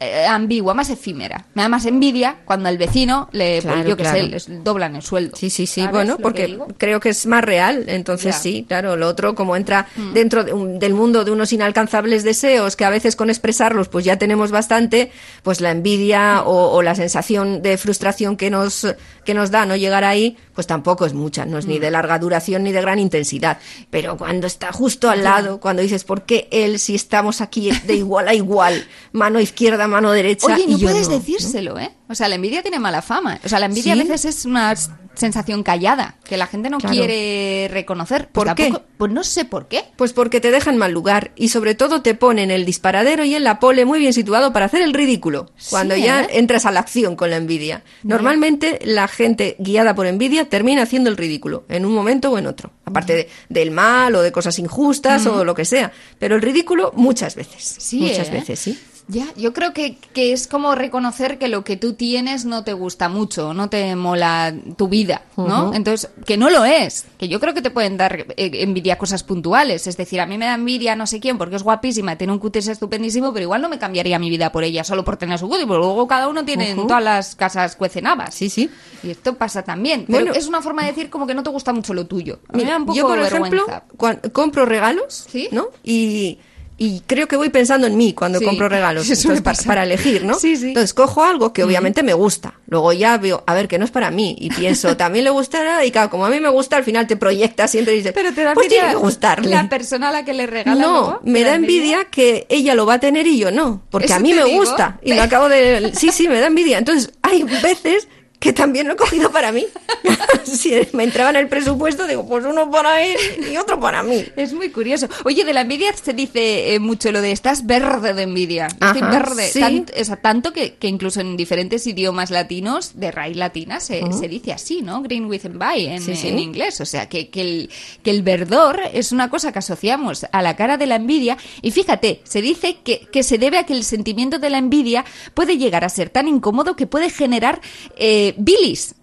eh, 0.00 0.26
ambigua, 0.26 0.74
más 0.74 0.90
efímera. 0.90 1.46
Me 1.54 1.62
da 1.62 1.68
más 1.68 1.84
envidia 1.84 2.36
cuando 2.44 2.68
al 2.68 2.78
vecino 2.78 3.28
le, 3.32 3.60
pues, 3.60 3.74
Claro, 3.74 3.96
que 3.96 4.04
sé, 4.04 4.10
claro. 4.12 4.28
les 4.28 4.62
doblan 4.62 4.94
el 4.94 5.02
sueldo. 5.02 5.36
Sí, 5.36 5.50
sí, 5.50 5.66
sí, 5.66 5.80
¿Sabes 5.80 5.92
bueno, 5.92 6.16
que 6.18 6.22
porque 6.22 6.58
creo 6.76 7.00
que 7.00 7.08
es 7.08 7.26
más 7.26 7.42
real, 7.42 7.82
entonces 7.88 8.34
Ya. 8.36 8.38
Mm. 8.38 8.42
sí, 8.42 8.64
claro, 8.68 8.94
lo 8.94 9.08
otro 9.08 9.34
como 9.34 9.56
entra 9.56 9.88
dentro 10.14 10.44
de 10.44 10.52
un- 10.52 10.78
del 10.78 10.94
mundo 10.94 11.24
de 11.24 11.32
unos 11.32 11.52
inalcanzables 11.52 12.22
deseos 12.22 12.76
que 12.76 12.84
a 12.84 12.90
veces 12.90 13.16
con 13.16 13.28
expresarlos 13.28 13.88
pues 13.88 14.04
ya 14.04 14.16
tenemos 14.18 14.52
bastante, 14.52 15.10
pues 15.42 15.60
la 15.60 15.74
Mm. 15.74 15.76
envidia 15.78 16.42
o, 16.44 16.76
o 16.76 16.82
la 16.82 16.94
sensación 16.94 17.60
de 17.62 17.76
frustración 17.76 18.36
que 18.36 18.50
nos, 18.50 18.86
que 19.28 19.34
nos 19.34 19.50
da 19.50 19.66
no 19.66 19.76
llegar 19.76 20.04
ahí, 20.04 20.38
pues 20.54 20.66
tampoco 20.66 21.04
es 21.04 21.12
mucha, 21.12 21.44
no 21.44 21.58
es 21.58 21.66
Mm. 21.66 21.68
ni 21.68 21.78
de 21.78 21.90
larga 21.90 22.18
duración 22.18 22.62
ni 22.62 22.72
de 22.72 22.80
gran 22.80 22.98
intensidad, 22.98 23.58
pero 23.90 24.16
cuando 24.16 24.46
está 24.46 24.72
justo 24.72 25.10
al 25.10 25.22
lado, 25.22 25.60
cuando 25.60 25.82
dices, 25.82 26.04
¿por 26.04 26.22
qué 26.22 26.48
él 26.50 26.78
si 26.78 26.94
estamos 26.94 27.42
aquí 27.42 27.70
de 27.86 27.94
igual 27.94 28.26
a 28.28 28.32
igual, 28.32 28.86
mano 29.12 29.38
izquierda, 29.38 29.86
mano 29.86 30.12
derecha? 30.12 30.46
Oye, 30.46 30.64
y 30.66 30.72
no 30.72 30.78
yo 30.78 30.88
puedes 30.88 31.08
no? 31.10 31.18
decírselo, 31.18 31.78
¿eh? 31.78 31.90
O 32.08 32.14
sea, 32.14 32.28
la 32.28 32.36
envidia 32.36 32.62
tiene 32.62 32.78
mala 32.78 33.02
fama. 33.02 33.38
O 33.44 33.48
sea, 33.48 33.58
la 33.58 33.66
envidia 33.66 33.94
¿Sí? 33.94 34.00
a 34.00 34.04
veces 34.04 34.24
es 34.24 34.44
una 34.44 34.74
sensación 35.14 35.64
callada, 35.64 36.16
que 36.24 36.36
la 36.36 36.46
gente 36.46 36.70
no 36.70 36.78
Claro. 36.78 36.94
quiere 36.94 37.68
reconocer. 37.72 38.28
Pues 38.30 38.46
¿Por 38.46 38.54
qué? 38.54 38.72
Pues 38.96 39.10
no 39.12 39.24
sé 39.24 39.44
por 39.44 39.66
qué. 39.66 39.84
Pues 39.96 40.12
porque 40.12 40.40
te 40.40 40.52
dejan 40.52 40.76
mal 40.76 40.92
lugar 40.92 41.32
y 41.34 41.48
sobre 41.48 41.74
todo 41.74 42.02
te 42.02 42.14
ponen 42.14 42.52
el 42.52 42.64
disparadero 42.64 43.24
y 43.24 43.34
en 43.34 43.42
la 43.42 43.58
pole 43.58 43.84
muy 43.84 43.98
bien 43.98 44.12
situado 44.12 44.52
para 44.52 44.66
hacer 44.66 44.80
el 44.80 44.94
ridículo 44.94 45.50
cuando 45.70 45.96
Sí, 45.96 46.02
ya 46.02 46.22
¿eh? 46.22 46.28
entras 46.34 46.66
a 46.66 46.70
la 46.70 46.78
acción 46.80 47.16
con 47.16 47.30
la 47.30 47.36
envidia. 47.36 47.82
Normalmente 48.04 48.78
la 48.84 49.08
gente 49.08 49.56
guiada 49.58 49.94
por 49.94 50.06
envidia 50.06 50.48
termina 50.48 50.82
haciendo 50.82 51.10
el 51.10 51.16
ridículo 51.16 51.64
en 51.68 51.84
un 51.84 51.92
momento 51.94 52.30
o 52.30 52.38
en 52.38 52.46
otro, 52.46 52.70
aparte 52.84 53.14
de- 53.14 53.28
del 53.48 53.70
mal 53.72 54.14
o 54.14 54.22
de 54.22 54.30
cosas 54.32 54.58
injustas 54.60 55.26
o 55.26 55.44
lo 55.44 55.54
que 55.54 55.64
sea, 55.64 55.92
pero 56.18 56.36
el 56.36 56.42
ridículo 56.42 56.92
muchas 56.94 57.34
veces. 57.34 57.76
Sí, 57.78 57.98
muchas 58.00 58.28
¿eh? 58.28 58.32
veces, 58.32 58.58
sí. 58.60 58.78
Ya, 59.10 59.26
yo 59.36 59.54
creo 59.54 59.72
que, 59.72 59.96
que 60.12 60.32
es 60.32 60.46
como 60.46 60.74
reconocer 60.74 61.38
que 61.38 61.48
lo 61.48 61.64
que 61.64 61.78
tú 61.78 61.94
tienes 61.94 62.44
no 62.44 62.62
te 62.62 62.74
gusta 62.74 63.08
mucho, 63.08 63.54
no 63.54 63.70
te 63.70 63.96
mola 63.96 64.52
tu 64.76 64.88
vida, 64.88 65.22
¿no? 65.36 65.72
Entonces, 65.72 66.10
que 66.26 66.36
no 66.36 66.50
lo 66.50 66.66
es, 66.66 67.06
que 67.16 67.26
yo 67.26 67.40
creo 67.40 67.54
que 67.54 67.62
te 67.62 67.70
pueden 67.70 67.96
dar 67.96 68.26
eh, 68.36 68.50
envidia 68.62 68.98
cosas 68.98 69.22
puntuales, 69.24 69.86
es 69.86 69.96
decir, 69.96 70.20
a 70.20 70.26
mí 70.26 70.36
me 70.36 70.44
da 70.44 70.54
envidia 70.54 70.94
no 70.94 71.06
sé 71.06 71.20
quién 71.20 71.38
porque 71.38 71.56
es 71.56 71.62
guapísima, 71.62 72.16
tiene 72.16 72.34
un 72.34 72.38
cutis 72.38 72.68
estupendísimo, 72.68 73.32
pero 73.32 73.44
igual 73.44 73.62
no 73.62 73.70
me 73.70 73.78
cambiaría 73.78 74.18
mi 74.18 74.28
vida 74.28 74.52
por 74.52 74.62
ella 74.62 74.84
solo 74.84 75.04
por 75.06 75.16
tener 75.16 75.38
su 75.38 75.48
cutis, 75.48 75.64
porque 75.64 75.78
luego 75.78 76.06
cada 76.06 76.28
uno 76.28 76.44
tiene 76.44 76.72
en 76.72 76.86
todas 76.86 77.02
las 77.02 77.34
casas 77.34 77.76
cuecenabas. 77.76 78.34
Sí, 78.34 78.50
sí. 78.50 78.68
Y 79.02 79.10
esto 79.10 79.36
pasa 79.36 79.62
también, 79.62 80.04
pero 80.06 80.18
Bueno. 80.26 80.32
es 80.34 80.46
una 80.48 80.60
forma 80.60 80.82
de 80.82 80.88
decir 80.88 81.08
como 81.08 81.26
que 81.26 81.32
no 81.32 81.42
te 81.42 81.48
gusta 81.48 81.72
mucho 81.72 81.94
lo 81.94 82.06
tuyo. 82.06 82.40
A 82.48 82.52
mí 82.52 82.58
me 82.58 82.64
Mira, 82.64 82.72
da 82.72 82.76
un 82.78 82.84
poco 82.86 82.98
yo, 82.98 83.06
por 83.06 83.18
vergüenza. 83.18 83.84
ejemplo, 83.88 84.32
compro 84.34 84.66
regalos, 84.66 85.24
¿Sí? 85.30 85.48
¿no? 85.50 85.68
Y, 85.82 86.40
y 86.80 87.00
creo 87.06 87.26
que 87.26 87.36
voy 87.36 87.48
pensando 87.48 87.86
en 87.88 87.96
mí 87.96 88.12
cuando 88.14 88.38
Sí, 88.38 88.44
compro 88.44 88.68
regalos. 88.68 89.02
Entonces, 89.10 89.40
pa- 89.42 89.50
pasar. 89.50 89.66
para, 89.66 89.82
elegir, 89.82 90.24
¿no? 90.24 90.34
Sí, 90.38 90.56
sí. 90.56 90.68
Entonces 90.68 90.94
cojo 90.94 91.24
algo 91.24 91.52
que 91.52 91.64
obviamente 91.64 92.02
me 92.04 92.14
gusta. 92.14 92.54
Luego 92.68 92.92
ya 92.92 93.18
veo, 93.18 93.42
a 93.46 93.54
ver, 93.54 93.66
que 93.68 93.78
no 93.78 93.84
es 93.84 93.90
para 93.90 94.10
mí. 94.12 94.36
Y 94.38 94.48
pienso, 94.50 94.96
también 94.96 95.24
le 95.24 95.30
gustará. 95.30 95.84
Y 95.84 95.90
claro, 95.90 96.08
como 96.08 96.24
a 96.26 96.30
mí 96.30 96.38
me 96.40 96.48
gusta, 96.48 96.76
al 96.76 96.84
final 96.84 97.06
te 97.08 97.16
proyectas 97.16 97.70
siempre 97.72 97.94
y 97.94 97.96
dices, 97.98 98.12
Pero 98.14 98.32
te 98.32 98.44
da 98.44 98.54
pues 98.54 98.66
envidia 98.66 98.82
tiene 98.84 98.94
que 98.94 99.00
gustarle. 99.00 99.50
la 99.50 99.68
persona 99.68 100.10
a 100.10 100.12
la 100.12 100.24
que 100.24 100.34
le 100.34 100.46
regala 100.46 100.80
No, 100.80 101.20
me 101.24 101.40
¿te 101.40 101.44
da 101.46 101.54
envidia 101.56 102.04
que 102.04 102.46
ella 102.48 102.74
lo 102.76 102.86
va 102.86 102.94
a 102.94 103.00
tener 103.00 103.26
y 103.26 103.38
yo 103.38 103.50
no, 103.50 103.82
porque 103.90 104.06
Eso 104.06 104.14
a 104.14 104.18
mí 104.20 104.32
me 104.32 104.44
digo. 104.44 104.58
gusta 104.60 104.98
y 105.02 105.14
lo 105.14 105.22
acabo 105.22 105.48
de 105.48 105.92
sí, 105.94 106.10
sí, 106.12 106.28
me 106.28 106.38
da 106.40 106.46
envidia. 106.46 106.78
Entonces, 106.78 107.12
hay 107.22 107.42
veces 107.42 108.06
que 108.38 108.52
también 108.52 108.86
lo 108.86 108.94
he 108.94 108.96
cogido 108.96 109.30
para 109.32 109.50
mí. 109.52 109.66
si 110.44 110.72
me 110.92 111.04
entraba 111.04 111.30
en 111.30 111.36
el 111.36 111.48
presupuesto, 111.48 112.06
digo, 112.06 112.26
pues 112.26 112.44
uno 112.44 112.70
para 112.70 113.02
él 113.04 113.16
y 113.52 113.56
otro 113.56 113.80
para 113.80 114.02
mí. 114.02 114.24
Es 114.36 114.52
muy 114.52 114.70
curioso. 114.70 115.08
Oye, 115.24 115.44
de 115.44 115.52
la 115.52 115.62
envidia 115.62 115.92
se 115.94 116.12
dice 116.12 116.74
eh, 116.74 116.78
mucho 116.78 117.10
lo 117.12 117.20
de 117.20 117.32
estás 117.32 117.66
verde 117.66 118.14
de 118.14 118.22
envidia. 118.22 118.66
Estoy 118.68 119.00
Ajá, 119.02 119.10
verde. 119.10 119.48
sí. 119.48 119.60
Tant- 119.60 119.92
o 120.00 120.04
sea, 120.04 120.16
tanto 120.16 120.52
que, 120.52 120.74
que 120.74 120.88
incluso 120.88 121.20
en 121.20 121.36
diferentes 121.36 121.86
idiomas 121.86 122.30
latinos 122.30 122.92
de 122.94 123.10
raíz 123.10 123.36
latina 123.36 123.80
se, 123.80 124.02
se 124.12 124.28
dice 124.28 124.52
así, 124.52 124.82
¿no? 124.82 125.02
Green 125.02 125.26
with 125.26 125.44
envy 125.44 125.86
en, 125.86 126.00
Sí, 126.02 126.14
sí. 126.14 126.28
en 126.28 126.38
inglés. 126.38 126.80
O 126.80 126.86
sea, 126.86 127.08
que, 127.08 127.30
que, 127.30 127.40
el, 127.40 127.70
que 128.02 128.10
el 128.10 128.22
verdor 128.22 128.80
es 128.92 129.12
una 129.12 129.30
cosa 129.30 129.52
que 129.52 129.58
asociamos 129.58 130.26
a 130.30 130.42
la 130.42 130.56
cara 130.56 130.76
de 130.76 130.86
la 130.86 130.96
envidia. 130.96 131.36
Y 131.62 131.70
fíjate, 131.72 132.20
se 132.24 132.40
dice 132.40 132.78
que, 132.84 133.00
que 133.12 133.22
se 133.22 133.38
debe 133.38 133.58
a 133.58 133.64
que 133.64 133.72
el 133.72 133.84
sentimiento 133.84 134.38
de 134.38 134.50
la 134.50 134.58
envidia 134.58 135.04
puede 135.34 135.56
llegar 135.58 135.84
a 135.84 135.88
ser 135.88 136.10
tan 136.10 136.28
incómodo 136.28 136.76
que 136.76 136.86
puede 136.86 137.10
generar 137.10 137.60
eh, 137.96 138.27
bilis. 138.36 138.94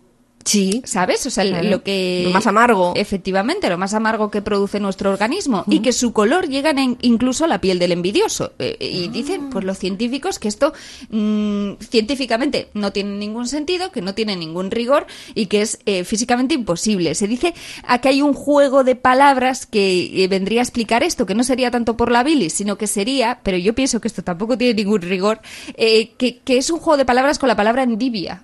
Sí. 0.48 0.84
¿Sabes? 0.86 1.26
O 1.26 1.32
sea, 1.32 1.44
Claro. 1.44 1.68
lo 1.68 1.82
que... 1.84 2.22
Lo 2.24 2.30
más 2.30 2.46
amargo. 2.46 2.94
Efectivamente, 2.96 3.68
lo 3.68 3.80
más 3.80 3.96
amargo 3.96 4.30
que 4.30 4.44
produce 4.44 4.80
nuestro 4.80 5.10
organismo. 5.12 5.64
Y 5.68 5.80
que 5.80 5.92
su 5.92 6.14
color 6.14 6.48
llega 6.48 6.70
en- 6.70 7.00
incluso 7.02 7.46
a 7.46 7.48
la 7.48 7.60
piel 7.62 7.80
del 7.80 7.92
envidioso. 7.92 8.52
Eh, 8.60 8.78
y 8.80 9.08
dicen, 9.08 9.50
pues 9.50 9.66
los 9.66 9.80
científicos, 9.80 10.38
que 10.38 10.48
esto 10.48 10.72
mm, 11.10 11.72
científicamente 11.90 12.70
no 12.76 12.92
tiene 12.92 13.18
ningún 13.18 13.48
sentido, 13.48 13.92
que 13.92 14.04
no 14.04 14.14
tiene 14.14 14.36
ningún 14.36 14.70
rigor 14.70 15.08
y 15.34 15.48
que 15.48 15.64
es 15.64 15.80
eh, 15.88 16.04
físicamente 16.04 16.54
imposible. 16.54 17.16
Se 17.16 17.28
dice 17.28 17.56
a 17.84 18.00
que 18.00 18.10
hay 18.10 18.22
un 18.22 18.34
juego 18.36 18.84
de 18.84 18.96
palabras 18.96 19.66
que 19.66 20.24
eh, 20.24 20.28
vendría 20.28 20.62
a 20.62 20.64
explicar 20.64 21.02
esto, 21.02 21.26
que 21.26 21.34
no 21.34 21.44
sería 21.44 21.72
tanto 21.72 21.98
por 21.98 22.12
la 22.12 22.22
bilis, 22.24 22.54
sino 22.54 22.78
que 22.78 22.86
sería, 22.86 23.40
pero 23.42 23.58
yo 23.58 23.74
pienso 23.74 24.00
que 24.00 24.08
esto 24.08 24.24
tampoco 24.24 24.60
tiene 24.60 24.76
ningún 24.76 25.02
rigor, 25.02 25.40
eh, 25.76 26.12
que, 26.20 26.38
que 26.38 26.58
es 26.60 26.70
un 26.70 26.78
juego 26.80 26.98
de 26.98 27.06
palabras 27.06 27.40
con 27.40 27.48
la 27.50 27.56
palabra 27.56 27.82
endivia. 27.82 28.44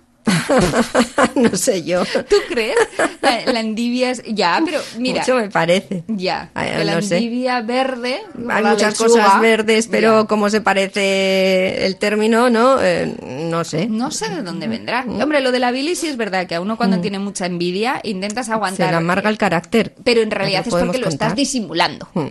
no 1.36 1.56
sé 1.56 1.84
yo. 1.84 2.04
¿Tú 2.30 2.36
crees? 2.50 2.76
La, 3.22 3.46
la 3.52 3.60
endivia 3.60 4.12
es... 4.12 4.24
Ya, 4.28 4.62
pero 4.64 4.80
mira... 4.98 5.22
Mucho 5.22 5.36
me 5.36 5.50
parece. 5.50 6.04
Ya, 6.08 6.50
Ay, 6.54 6.84
la 6.84 6.96
no 6.96 7.02
sé. 7.02 7.18
endivia 7.18 7.62
verde... 7.62 8.22
Hay 8.50 8.64
la 8.64 8.72
muchas 8.72 9.00
lechuga, 9.00 9.24
cosas 9.24 9.42
verdes, 9.42 9.88
pero 9.88 10.22
ya. 10.22 10.28
como 10.28 10.50
se 10.50 10.62
parece 10.62 11.86
el 11.86 11.98
término, 11.98 12.50
¿no? 12.50 12.82
Eh, 12.82 13.16
no 13.50 13.64
sé. 13.64 13.88
No 13.88 14.12
sé 14.12 14.30
de 14.30 14.42
dónde 14.44 14.68
vendrá. 14.68 15.06
Hombre, 15.08 15.42
lo 15.42 15.52
de 15.52 15.60
la 15.60 15.72
bilis 15.72 16.00
sí 16.00 16.08
es 16.08 16.18
verdad 16.18 16.48
que 16.48 16.56
a 16.56 16.62
uno 16.62 16.78
cuando 16.78 17.00
tiene 17.00 17.20
mucha 17.20 17.46
envidia 17.46 18.00
intentas 18.04 18.48
Se 18.48 18.54
aguantar. 18.54 18.90
le 18.92 18.98
amarga 18.98 19.30
el 19.30 19.38
carácter. 19.38 19.94
Pero 20.04 20.22
en 20.22 20.32
realidad 20.32 20.64
es 20.66 20.74
porque 20.74 20.98
lo 20.98 21.08
estás 21.08 21.36
disimulando. 21.36 22.08
Mm. 22.14 22.28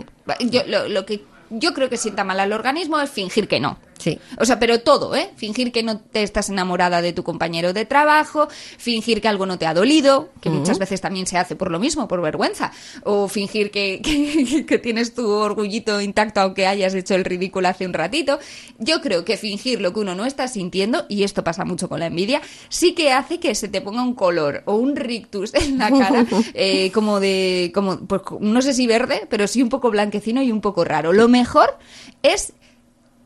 Yo, 0.50 0.62
lo, 0.66 0.88
lo 0.88 1.06
que 1.06 1.22
yo 1.50 1.74
creo 1.74 1.88
que 1.88 1.96
sienta 1.96 2.22
mal 2.24 2.38
al 2.40 2.52
organismo 2.52 3.00
es 3.00 3.10
fingir 3.10 3.48
que 3.48 3.58
no. 3.60 3.78
Sí. 4.00 4.18
O 4.38 4.46
sea, 4.46 4.58
pero 4.58 4.80
todo, 4.80 5.14
¿eh? 5.14 5.30
Fingir 5.36 5.72
que 5.72 5.82
no 5.82 5.98
te 5.98 6.22
estás 6.22 6.48
enamorada 6.48 7.02
de 7.02 7.12
tu 7.12 7.22
compañero 7.22 7.74
de 7.74 7.84
trabajo, 7.84 8.48
fingir 8.78 9.20
que 9.20 9.28
algo 9.28 9.44
no 9.44 9.58
te 9.58 9.66
ha 9.66 9.74
dolido, 9.74 10.30
que 10.40 10.48
muchas 10.48 10.78
veces 10.78 11.02
también 11.02 11.26
se 11.26 11.36
hace 11.36 11.54
por 11.54 11.70
lo 11.70 11.78
mismo, 11.78 12.08
por 12.08 12.22
vergüenza, 12.22 12.72
o 13.04 13.28
fingir 13.28 13.70
que, 13.70 14.00
que, 14.02 14.64
que 14.64 14.78
tienes 14.78 15.14
tu 15.14 15.28
orgullito 15.28 16.00
intacto 16.00 16.40
aunque 16.40 16.66
hayas 16.66 16.94
hecho 16.94 17.14
el 17.14 17.24
ridículo 17.24 17.68
hace 17.68 17.84
un 17.84 17.92
ratito. 17.92 18.38
Yo 18.78 19.02
creo 19.02 19.24
que 19.26 19.36
fingir 19.36 19.82
lo 19.82 19.92
que 19.92 20.00
uno 20.00 20.14
no 20.14 20.24
está 20.24 20.48
sintiendo, 20.48 21.04
y 21.08 21.22
esto 21.22 21.44
pasa 21.44 21.66
mucho 21.66 21.88
con 21.88 22.00
la 22.00 22.06
envidia, 22.06 22.40
sí 22.70 22.94
que 22.94 23.12
hace 23.12 23.38
que 23.38 23.54
se 23.54 23.68
te 23.68 23.82
ponga 23.82 24.02
un 24.02 24.14
color 24.14 24.62
o 24.64 24.76
un 24.76 24.96
rictus 24.96 25.52
en 25.52 25.76
la 25.76 25.90
cara, 25.90 26.24
eh, 26.54 26.90
como 26.92 27.20
de, 27.20 27.70
como, 27.74 27.98
pues 27.98 28.22
no 28.40 28.62
sé 28.62 28.72
si 28.72 28.86
verde, 28.86 29.26
pero 29.28 29.46
sí 29.46 29.62
un 29.62 29.68
poco 29.68 29.90
blanquecino 29.90 30.42
y 30.42 30.50
un 30.50 30.62
poco 30.62 30.84
raro. 30.84 31.12
Lo 31.12 31.28
mejor 31.28 31.76
es 32.22 32.54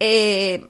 eh, 0.04 0.66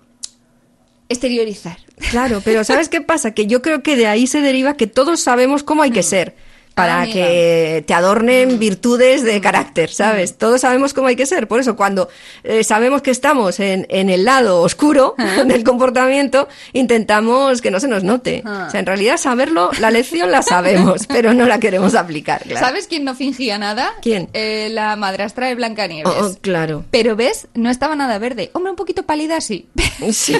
exteriorizar. 1.08 1.78
Claro, 2.10 2.40
pero 2.44 2.64
¿sabes 2.64 2.88
qué 2.88 3.00
pasa? 3.00 3.32
Que 3.32 3.46
yo 3.46 3.62
creo 3.62 3.82
que 3.82 3.96
de 3.96 4.06
ahí 4.06 4.26
se 4.26 4.40
deriva 4.40 4.76
que 4.76 4.86
todos 4.86 5.20
sabemos 5.20 5.62
cómo 5.62 5.82
hay 5.82 5.90
que 5.90 6.02
ser. 6.02 6.34
Para 6.74 7.02
Ah, 7.02 7.06
que 7.06 7.84
te 7.86 7.94
adornen 7.94 8.58
virtudes 8.58 9.22
de 9.22 9.40
carácter, 9.40 9.90
¿sabes? 9.90 10.36
Todos 10.38 10.62
sabemos 10.62 10.92
cómo 10.92 11.06
hay 11.08 11.14
que 11.16 11.24
ser. 11.26 11.46
Por 11.46 11.60
eso, 11.60 11.76
cuando 11.76 12.08
eh, 12.42 12.64
sabemos 12.64 13.00
que 13.02 13.10
estamos 13.12 13.60
en, 13.60 13.86
en 13.90 14.10
el 14.10 14.24
lado 14.24 14.60
oscuro 14.60 15.14
del 15.46 15.62
comportamiento, 15.62 16.48
intentamos 16.72 17.60
que 17.62 17.70
no 17.70 17.80
se 17.80 17.88
nos 17.88 18.02
note. 18.04 18.42
Ah. 18.44 18.64
O 18.68 18.70
sea, 18.70 18.80
en 18.80 18.86
realidad, 18.86 19.16
saberlo, 19.18 19.70
la 19.78 19.90
lección 19.90 20.30
la 20.30 20.42
sabemos, 20.42 21.06
pero 21.08 21.32
no 21.32 21.46
la 21.46 21.58
queremos 21.60 21.94
aplicar. 21.94 22.42
Claro. 22.42 22.66
¿Sabes 22.66 22.86
quién 22.88 23.04
no 23.04 23.14
fingía 23.14 23.56
nada? 23.58 23.92
¿Quién? 24.02 24.28
Eh, 24.32 24.68
la 24.70 24.96
madrastra 24.96 25.46
de 25.46 25.54
Blancanieves. 25.54 26.12
Oh, 26.12 26.26
oh, 26.26 26.36
claro. 26.40 26.84
Pero 26.90 27.14
ves, 27.16 27.46
no 27.54 27.70
estaba 27.70 27.94
nada 27.96 28.18
verde. 28.18 28.50
Hombre, 28.52 28.70
un 28.70 28.76
poquito 28.76 29.04
pálida 29.04 29.40
sí. 29.40 29.68
Sí, 30.12 30.36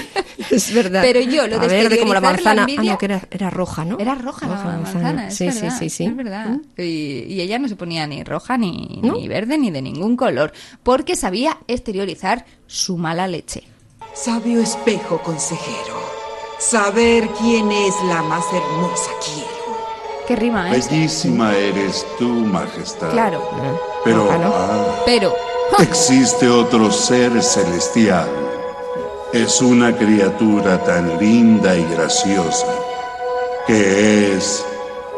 es 0.51 0.73
verdad. 0.73 1.01
Pero 1.01 1.21
yo, 1.21 1.47
lo 1.47 1.59
de 1.59 1.65
A 1.65 1.69
verde 1.69 1.99
como 1.99 2.13
la 2.13 2.19
la 2.19 2.29
manzana. 2.29 2.61
Ah, 2.63 2.65
envidia- 2.65 2.91
no, 2.91 2.97
que 2.97 3.05
era, 3.05 3.21
era 3.31 3.49
roja, 3.49 3.85
¿no? 3.85 3.97
Era 3.99 4.15
roja 4.15 4.47
la 4.47 4.55
manzana, 4.55 5.27
es 5.29 5.35
sí, 5.35 5.45
verdad, 5.45 5.73
sí, 5.79 5.89
sí, 5.89 5.89
sí. 5.89 6.03
Verdad. 6.25 6.57
Y, 6.77 7.23
y 7.33 7.41
ella 7.41 7.57
no 7.59 7.67
se 7.67 7.75
ponía 7.75 8.05
ni 8.07 8.23
roja, 8.23 8.57
ni, 8.57 8.99
¿No? 9.01 9.13
ni 9.13 9.27
verde, 9.27 9.57
ni 9.57 9.71
de 9.71 9.81
ningún 9.81 10.17
color, 10.17 10.51
porque 10.83 11.15
sabía 11.15 11.57
exteriorizar 11.67 12.45
su 12.67 12.97
mala 12.97 13.27
leche. 13.27 13.63
Sabio 14.13 14.61
espejo 14.61 15.21
consejero, 15.21 15.99
saber 16.59 17.27
quién 17.39 17.71
es 17.71 17.93
la 18.07 18.21
más 18.23 18.45
hermosa 18.53 19.11
quiero. 19.23 19.55
¿Qué 20.27 20.35
rima 20.35 20.75
es? 20.75 20.89
Bellísima 20.89 21.55
eres 21.55 22.05
tú, 22.17 22.27
majestad. 22.27 23.11
Claro, 23.11 23.47
Pero 24.03 24.27
ah, 24.31 25.03
pero... 25.05 25.33
existe 25.79 26.49
otro 26.49 26.91
ser 26.91 27.41
celestial. 27.43 28.27
Es 29.33 29.61
una 29.61 29.95
criatura 29.95 30.83
tan 30.83 31.19
linda 31.19 31.75
y 31.75 31.83
graciosa 31.93 32.67
que 33.67 34.35
es 34.35 34.63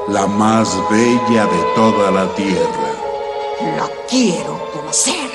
la 0.08 0.26
más 0.26 0.76
bella 0.90 1.46
de 1.46 1.64
toda 1.76 2.12
la 2.12 2.34
tierra. 2.36 2.94
La 3.78 3.90
quiero 4.10 4.60
conocer. 4.72 5.30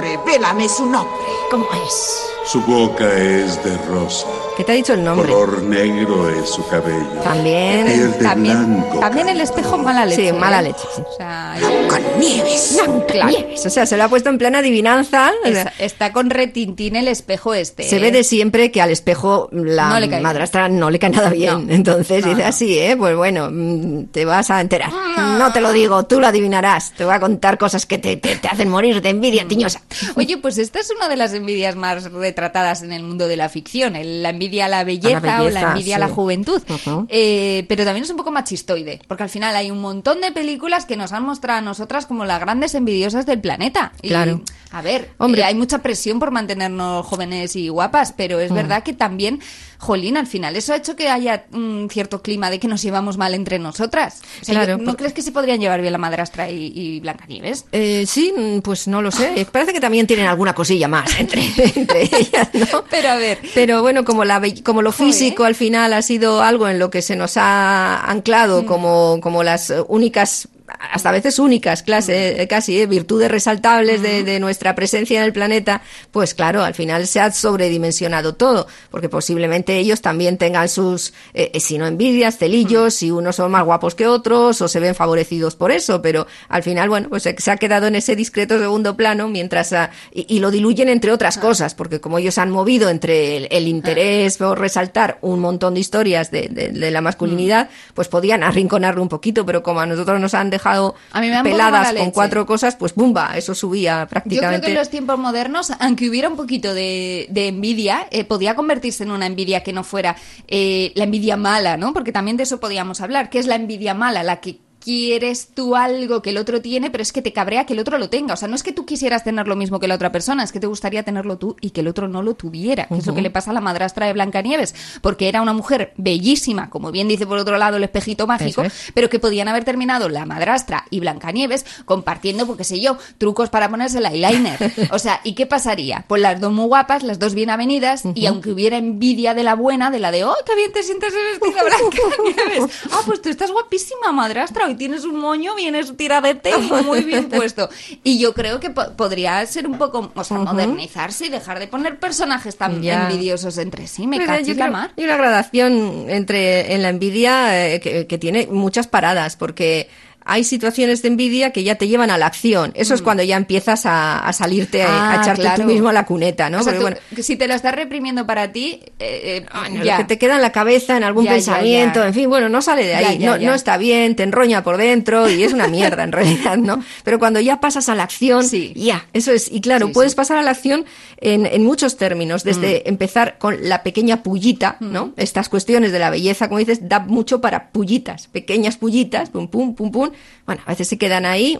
Revélame 0.00 0.68
su 0.68 0.86
nombre. 0.86 1.26
¿Cómo 1.50 1.66
es? 1.86 2.30
Su 2.50 2.60
boca 2.62 3.04
es 3.16 3.62
de 3.62 3.76
rosa, 3.88 4.26
¿Qué 4.56 4.64
te 4.64 4.72
ha 4.72 4.74
dicho 4.74 4.94
el 4.94 5.04
nombre? 5.04 5.28
color 5.30 5.62
negro 5.62 6.28
es 6.30 6.48
su 6.50 6.66
cabello. 6.66 7.06
También. 7.22 7.86
Piel 7.86 8.12
de 8.12 8.18
También, 8.18 8.80
blanco. 8.80 8.98
también 8.98 9.28
el 9.28 9.40
espejo 9.40 9.78
mala 9.78 10.04
leche. 10.04 10.30
Sí, 10.30 10.36
mala 10.36 10.58
¿eh? 10.60 10.62
leche, 10.64 10.82
sí. 10.96 11.02
O 11.06 11.16
sea, 11.16 11.54
Con 11.88 12.02
nieves. 12.20 12.78
claro. 13.08 13.36
O 13.54 13.70
sea, 13.70 13.86
se 13.86 13.96
lo 13.96 14.04
ha 14.04 14.08
puesto 14.08 14.30
en 14.30 14.38
plena 14.38 14.58
adivinanza. 14.58 15.30
Está, 15.44 15.72
está 15.78 16.12
con 16.12 16.28
retintín 16.30 16.96
el 16.96 17.06
espejo 17.08 17.54
este. 17.54 17.84
Se 17.84 17.96
¿eh? 17.98 18.00
ve 18.00 18.10
de 18.10 18.24
siempre 18.24 18.70
que 18.72 18.82
al 18.82 18.90
espejo 18.90 19.48
la 19.52 19.88
No 19.90 20.00
le 20.00 20.20
madrastra 20.20 20.68
no 20.68 20.90
le 20.90 20.98
cae 20.98 21.10
nada 21.10 21.30
bien. 21.30 21.68
No. 21.68 21.72
Entonces 21.72 22.24
No, 22.24 22.30
dice 22.30 22.42
no. 22.42 22.48
así, 22.48 22.78
¿eh? 22.78 22.96
Pues 22.98 23.14
bueno, 23.16 23.48
mm, 23.50 24.06
te 24.06 24.24
vas 24.24 24.50
a 24.50 24.60
enterar. 24.60 24.90
No 25.38 25.52
te 25.52 25.60
lo 25.60 25.72
digo, 25.72 26.04
tú 26.06 26.20
lo 26.20 26.26
adivinarás. 26.26 26.92
Te 26.96 27.04
voy 27.04 27.14
a 27.14 27.20
contar 27.20 27.58
cosas 27.58 27.86
que 27.86 27.98
te, 27.98 28.16
te- 28.16 28.36
te 28.36 28.48
hacen 28.48 28.68
morir 28.68 29.00
de 29.02 29.10
envidia, 29.10 29.46
tiñosa. 29.46 29.80
Oye, 30.16 30.36
pues 30.38 30.58
esta 30.58 30.80
es 30.80 30.90
una 30.90 31.08
de 31.08 31.16
las 31.16 31.32
envidias 31.32 31.76
más 31.76 32.10
retratadas 32.40 32.82
en 32.82 32.92
el 32.92 33.02
mundo 33.02 33.28
de 33.28 33.36
la 33.36 33.48
ficción, 33.48 33.96
el- 33.96 34.22
la 34.22 34.30
envidia 34.30 34.64
a 34.66 34.68
la 34.68 34.82
belleza, 34.84 35.18
o 35.18 35.20
la 35.26 35.38
belleza, 35.42 35.68
envidia 35.72 35.96
a 35.96 35.98
la 35.98 36.08
juventud. 36.08 36.62
Eh, 37.08 37.64
pero 37.68 37.84
también 37.84 38.04
es 38.04 38.10
un 38.10 38.16
poco 38.16 38.30
machistoide, 38.30 39.00
porque 39.06 39.22
al 39.22 39.28
final 39.28 39.54
hay 39.54 39.70
un 39.70 39.80
montón 39.80 40.20
de 40.20 40.32
películas 40.32 40.86
que 40.86 40.96
nos 40.96 41.12
han 41.12 41.24
mostrado 41.24 41.58
a 41.58 41.62
nosotras 41.62 42.06
como 42.06 42.24
las 42.24 42.40
grandes 42.40 42.74
envidiosas 42.74 43.26
del 43.26 43.40
planeta. 43.40 43.92
Y, 44.02 44.08
Claro. 44.08 44.40
A 44.72 44.82
ver, 44.82 45.10
Hombre. 45.18 45.40
eh, 45.42 45.44
hay 45.44 45.54
mucha 45.54 45.78
presión 45.78 46.20
por 46.20 46.30
mantenernos 46.30 47.04
jóvenes 47.04 47.56
y 47.56 47.68
guapas, 47.68 48.12
pero 48.16 48.38
Mm. 48.38 48.40
es 48.40 48.52
verdad 48.52 48.82
que 48.84 48.92
también 48.92 49.40
jolín, 49.80 50.16
al 50.16 50.26
final 50.26 50.54
eso 50.56 50.72
ha 50.72 50.76
hecho 50.76 50.94
que 50.94 51.08
haya 51.08 51.46
un 51.52 51.88
cierto 51.90 52.22
clima 52.22 52.50
de 52.50 52.60
que 52.60 52.68
nos 52.68 52.82
llevamos 52.82 53.16
mal 53.16 53.34
entre 53.34 53.58
nosotras. 53.58 54.20
O 54.40 54.44
sea, 54.44 54.54
Claro, 54.54 54.76
¿No 54.78 54.84
por- 54.84 54.96
crees 54.96 55.12
que 55.14 55.22
se 55.22 55.32
podrían 55.32 55.58
llevar 55.58 55.80
bien 55.80 55.92
la 55.92 55.98
madrastra 55.98 56.50
y, 56.50 56.70
y 56.74 57.00
Blancanieves? 57.00 57.64
Eh, 57.72 58.04
sí, 58.06 58.32
mm, 58.36 58.60
pues 58.60 58.86
no 58.88 59.00
lo 59.02 59.10
sé. 59.10 59.46
Parece 59.52 59.72
que 59.72 59.80
también 59.80 60.06
tienen 60.06 60.26
alguna 60.26 60.54
cosilla 60.54 60.86
más 60.86 61.18
entre, 61.18 61.42
entre 61.74 62.02
ellas, 62.02 62.48
¿no? 62.52 62.84
Pero 62.90 63.08
a 63.08 63.16
ver, 63.16 63.38
Pero 63.54 63.80
bueno, 63.82 64.04
como, 64.04 64.24
la, 64.24 64.40
como 64.64 64.82
lo 64.82 64.92
físico 64.92 65.44
al 65.44 65.54
final 65.54 65.92
ha 65.94 66.02
sido 66.02 66.42
algo 66.42 66.68
en 66.68 66.78
lo 66.78 66.90
que 66.90 67.02
se 67.02 67.16
nos 67.16 67.32
ha 67.36 68.02
Mm. 68.06 68.10
anclado 68.10 68.66
como, 68.66 69.18
como 69.22 69.42
las 69.42 69.72
únicas, 69.88 70.48
hasta 70.92 71.10
a 71.10 71.12
veces 71.12 71.38
únicas, 71.38 71.82
clase, 71.82 72.40
eh, 72.42 72.48
casi, 72.48 72.80
eh, 72.80 72.86
virtudes 72.86 73.30
resaltables 73.30 74.00
de, 74.02 74.24
de 74.24 74.40
nuestra 74.40 74.74
presencia 74.74 75.18
en 75.20 75.24
el 75.26 75.32
planeta, 75.32 75.82
pues 76.10 76.34
claro, 76.34 76.62
al 76.64 76.74
final 76.74 77.06
se 77.06 77.20
ha 77.20 77.30
sobredimensionado 77.30 78.34
todo, 78.34 78.66
porque 78.90 79.08
posiblemente 79.08 79.76
ellos 79.76 80.00
también 80.00 80.38
tengan 80.38 80.68
sus, 80.68 81.12
eh, 81.34 81.50
eh, 81.52 81.60
si 81.60 81.76
no 81.78 81.86
envidias, 81.86 82.38
celillos, 82.38 82.94
si 82.94 83.10
unos 83.10 83.36
son 83.36 83.50
más 83.50 83.64
guapos 83.64 83.94
que 83.94 84.06
otros 84.06 84.60
o 84.62 84.68
se 84.68 84.80
ven 84.80 84.94
favorecidos 84.94 85.54
por 85.54 85.70
eso, 85.70 86.00
pero 86.00 86.26
al 86.48 86.62
final, 86.62 86.88
bueno, 86.88 87.08
pues 87.10 87.24
se 87.36 87.50
ha 87.50 87.56
quedado 87.56 87.86
en 87.86 87.96
ese 87.96 88.16
discreto 88.16 88.58
segundo 88.58 88.96
plano 88.96 89.28
mientras, 89.28 89.72
ah, 89.74 89.90
y, 90.12 90.24
y 90.34 90.40
lo 90.40 90.50
diluyen 90.50 90.88
entre 90.88 91.12
otras 91.12 91.36
cosas, 91.38 91.74
porque 91.74 92.00
como 92.00 92.18
ellos 92.18 92.38
han 92.38 92.50
movido 92.50 92.88
entre 92.88 93.36
el, 93.36 93.48
el 93.50 93.68
interés 93.68 94.38
por 94.38 94.58
resaltar 94.58 95.18
un 95.20 95.40
montón 95.40 95.74
de 95.74 95.80
historias 95.80 96.30
de, 96.30 96.48
de- 96.48 96.70
de 96.70 96.90
la 96.90 97.00
masculinidad, 97.02 97.68
pues 97.94 98.08
podían 98.08 98.42
arrinconarlo 98.42 99.02
un 99.02 99.08
poquito, 99.08 99.44
pero 99.44 99.62
como 99.62 99.80
a 99.80 99.86
nosotros 99.86 100.18
nos 100.20 100.32
han 100.34 100.48
dejado 100.50 100.69
A 101.12 101.20
mí 101.20 101.28
me 101.28 101.42
peladas 101.42 101.92
con 101.94 102.10
cuatro 102.10 102.46
cosas, 102.46 102.76
pues 102.76 102.94
bumba, 102.94 103.36
eso 103.36 103.54
subía 103.54 104.00
Yo 104.02 104.06
creo 104.06 104.08
prácticamente. 104.08 104.66
que 104.66 104.72
en 104.72 104.78
los 104.78 104.90
tiempos 104.90 105.18
modernos, 105.18 105.72
aunque 105.78 106.08
hubiera 106.08 106.28
un 106.28 106.36
poquito 106.36 106.74
de, 106.74 107.26
de 107.30 107.48
envidia, 107.48 108.06
eh, 108.10 108.24
podía 108.24 108.54
convertirse 108.54 109.04
en 109.04 109.10
una 109.10 109.26
envidia 109.26 109.62
que 109.62 109.72
no 109.72 109.84
fuera 109.84 110.16
eh, 110.48 110.92
la 110.94 111.04
envidia 111.04 111.36
mala, 111.36 111.76
¿no? 111.76 111.92
Porque 111.92 112.12
también 112.12 112.36
de 112.36 112.44
eso 112.44 112.60
podíamos 112.60 113.00
hablar. 113.00 113.30
¿Qué 113.30 113.38
es 113.38 113.46
la 113.46 113.56
envidia 113.56 113.94
mala? 113.94 114.22
La 114.22 114.40
que 114.40 114.58
quieres 114.80 115.48
tú 115.54 115.76
algo 115.76 116.22
que 116.22 116.30
el 116.30 116.38
otro 116.38 116.60
tiene, 116.60 116.90
pero 116.90 117.02
es 117.02 117.12
que 117.12 117.22
te 117.22 117.32
cabrea 117.32 117.66
que 117.66 117.74
el 117.74 117.78
otro 117.78 117.98
lo 117.98 118.08
tenga. 118.08 118.34
O 118.34 118.36
sea, 118.36 118.48
no 118.48 118.56
es 118.56 118.62
que 118.62 118.72
tú 118.72 118.86
quisieras 118.86 119.22
tener 119.22 119.46
lo 119.46 119.56
mismo 119.56 119.78
que 119.78 119.86
la 119.86 119.94
otra 119.94 120.10
persona, 120.10 120.42
es 120.42 120.52
que 120.52 120.60
te 120.60 120.66
gustaría 120.66 121.02
tenerlo 121.02 121.38
tú 121.38 121.56
y 121.60 121.70
que 121.70 121.82
el 121.82 121.88
otro 121.88 122.08
no 122.08 122.22
lo 122.22 122.34
tuviera. 122.34 122.86
Que 122.86 122.96
es 122.96 123.06
lo 123.06 123.14
que 123.14 123.22
le 123.22 123.30
pasa 123.30 123.50
a 123.50 123.54
la 123.54 123.60
madrastra 123.60 124.06
de 124.06 124.12
Blancanieves, 124.12 124.74
porque 125.02 125.28
era 125.28 125.42
una 125.42 125.52
mujer 125.52 125.92
bellísima, 125.96 126.70
como 126.70 126.90
bien 126.90 127.08
dice 127.08 127.26
por 127.26 127.38
otro 127.38 127.58
lado 127.58 127.76
el 127.76 127.84
espejito 127.84 128.26
mágico, 128.26 128.62
es. 128.62 128.90
pero 128.94 129.08
que 129.10 129.18
podían 129.18 129.48
haber 129.48 129.64
terminado 129.64 130.08
la 130.08 130.26
madrastra 130.26 130.84
y 130.90 131.00
Blancanieves 131.00 131.66
compartiendo, 131.84 132.46
porque 132.46 132.64
sé 132.64 132.80
yo, 132.80 132.96
trucos 133.18 133.50
para 133.50 133.68
ponerse 133.68 133.98
el 133.98 134.06
eyeliner. 134.06 134.58
O 134.92 134.98
sea, 134.98 135.20
¿y 135.24 135.34
qué 135.34 135.46
pasaría? 135.46 136.04
Pues 136.08 136.22
las 136.22 136.40
dos 136.40 136.52
muy 136.52 136.66
guapas, 136.66 137.02
las 137.02 137.18
dos 137.18 137.34
bien 137.34 137.50
avenidas, 137.50 138.02
y 138.14 138.26
aunque 138.26 138.50
hubiera 138.50 138.76
envidia 138.78 139.34
de 139.34 139.42
la 139.42 139.54
buena, 139.54 139.90
de 139.90 139.98
la 139.98 140.10
de, 140.10 140.24
¡oh, 140.24 140.34
qué 140.46 140.54
bien 140.56 140.72
te 140.72 140.82
sientes 140.82 141.12
vestida 141.12 141.62
Blancanieves! 141.64 142.80
Ah, 142.90 143.00
pues 143.04 143.22
tú 143.22 143.28
estás 143.28 143.50
guapísima, 143.50 144.12
madrastra, 144.12 144.66
tienes 144.80 145.04
un 145.04 145.20
moño, 145.20 145.54
vienes 145.54 145.94
tiradete 145.94 146.48
y 146.58 146.82
muy 146.82 147.02
bien 147.02 147.28
puesto. 147.28 147.68
Y 148.02 148.18
yo 148.18 148.32
creo 148.32 148.60
que 148.60 148.70
po- 148.70 148.92
podría 148.96 149.44
ser 149.44 149.66
un 149.66 149.76
poco, 149.76 150.10
o 150.14 150.24
sea, 150.24 150.38
modernizarse 150.38 151.26
y 151.26 151.28
dejar 151.28 151.58
de 151.58 151.66
poner 151.68 151.98
personajes 151.98 152.56
tan 152.56 152.80
Ya. 152.80 153.02
envidiosos 153.10 153.58
entre 153.58 153.86
sí. 153.86 154.06
Me 154.06 154.16
yo 154.16 154.24
creo- 154.54 154.72
mar. 154.72 154.92
Y 154.96 155.04
una 155.04 155.18
gradación 155.18 156.06
entre 156.08 156.72
en 156.74 156.80
la 156.80 156.88
envidia 156.88 157.66
eh, 157.74 157.80
que, 157.80 158.06
que 158.06 158.16
tiene 158.16 158.46
muchas 158.50 158.86
paradas, 158.86 159.36
porque 159.36 159.90
hay 160.32 160.44
situaciones 160.44 161.02
de 161.02 161.08
envidia 161.08 161.50
que 161.52 161.64
ya 161.64 161.74
te 161.74 161.88
llevan 161.88 162.10
a 162.10 162.16
la 162.18 162.26
acción. 162.26 162.70
Eso 162.76 162.94
es 162.94 163.02
cuando 163.02 163.22
ya 163.24 163.36
empiezas 163.36 163.84
a, 163.86 164.20
a 164.20 164.32
salirte, 164.32 164.82
a- 164.84 164.88
Mm. 164.88 164.92
Ah, 164.92 165.12
a 165.12 165.22
echarte 165.22 165.42
claro. 165.42 165.62
tú 165.62 165.68
mismo 165.68 165.88
a 165.88 165.92
la 165.92 166.06
cuneta, 166.06 166.48
¿no? 166.50 166.60
O 166.60 166.62
sea, 166.62 166.72
Porque, 166.74 166.94
tú- 166.96 167.00
bueno, 167.10 167.22
si 167.24 167.36
te 167.36 167.48
lo 167.48 167.54
estás 167.54 167.74
reprimiendo 167.74 168.26
para 168.26 168.52
ti, 168.52 168.80
eh, 168.98 169.42
eh, 169.42 169.46
Bueno, 169.52 169.84
ya. 169.84 169.92
lo 169.92 169.98
que 169.98 170.04
te 170.04 170.18
queda 170.18 170.36
en 170.36 170.42
la 170.42 170.52
cabeza, 170.52 170.96
en 170.96 171.04
algún 171.04 171.24
Ya, 171.24 171.32
pensamiento, 171.32 172.00
ya. 172.00 172.06
en 172.08 172.14
fin, 172.14 172.28
bueno, 172.28 172.48
no 172.48 172.62
sale 172.62 172.84
de 172.86 172.94
ahí, 172.94 173.18
no, 173.18 173.38
no 173.38 173.54
está 173.54 173.76
bien, 173.76 174.14
te 174.16 174.22
enroña 174.22 174.62
por 174.62 174.76
dentro 174.76 175.28
y 175.28 175.42
es 175.42 175.52
una 175.52 175.66
mierda 175.66 176.04
en 176.04 176.12
realidad, 176.52 176.56
¿no? 176.56 176.82
Pero 177.04 177.18
cuando 177.18 177.40
ya 177.40 177.60
pasas 177.60 177.88
a 177.88 177.94
la 177.94 178.04
acción, 178.04 178.44
Sí. 178.44 178.72
ya, 178.76 179.06
eso 179.12 179.32
es, 179.32 179.50
y 179.50 179.60
claro, 179.60 179.88
Sí, 179.88 179.92
puedes 179.92 180.12
sí. 180.12 180.16
pasar 180.16 180.36
a 180.38 180.42
la 180.42 180.52
acción 180.52 180.84
en, 181.20 181.46
en 181.46 181.64
muchos 181.64 181.96
términos, 181.96 182.44
desde 182.44 182.82
Mm. 182.84 182.88
empezar 182.88 183.36
con 183.38 183.56
la 183.68 183.82
pequeña 183.82 184.22
pullita, 184.22 184.76
¿no? 184.80 185.12
Estas 185.16 185.48
cuestiones 185.48 185.92
de 185.92 185.98
la 185.98 186.10
belleza, 186.10 186.48
como 186.48 186.58
dices, 186.58 186.88
da 186.88 187.00
mucho 187.00 187.40
para 187.40 187.70
pullitas, 187.70 188.28
pequeñas 188.28 188.76
pullitas, 188.76 189.30
pum, 189.30 189.48
pum, 189.48 189.74
pum, 189.74 189.90
pum, 189.90 190.10
bueno, 190.46 190.62
a 190.66 190.70
veces 190.70 190.88
se 190.88 190.98
quedan 190.98 191.26
ahí, 191.26 191.58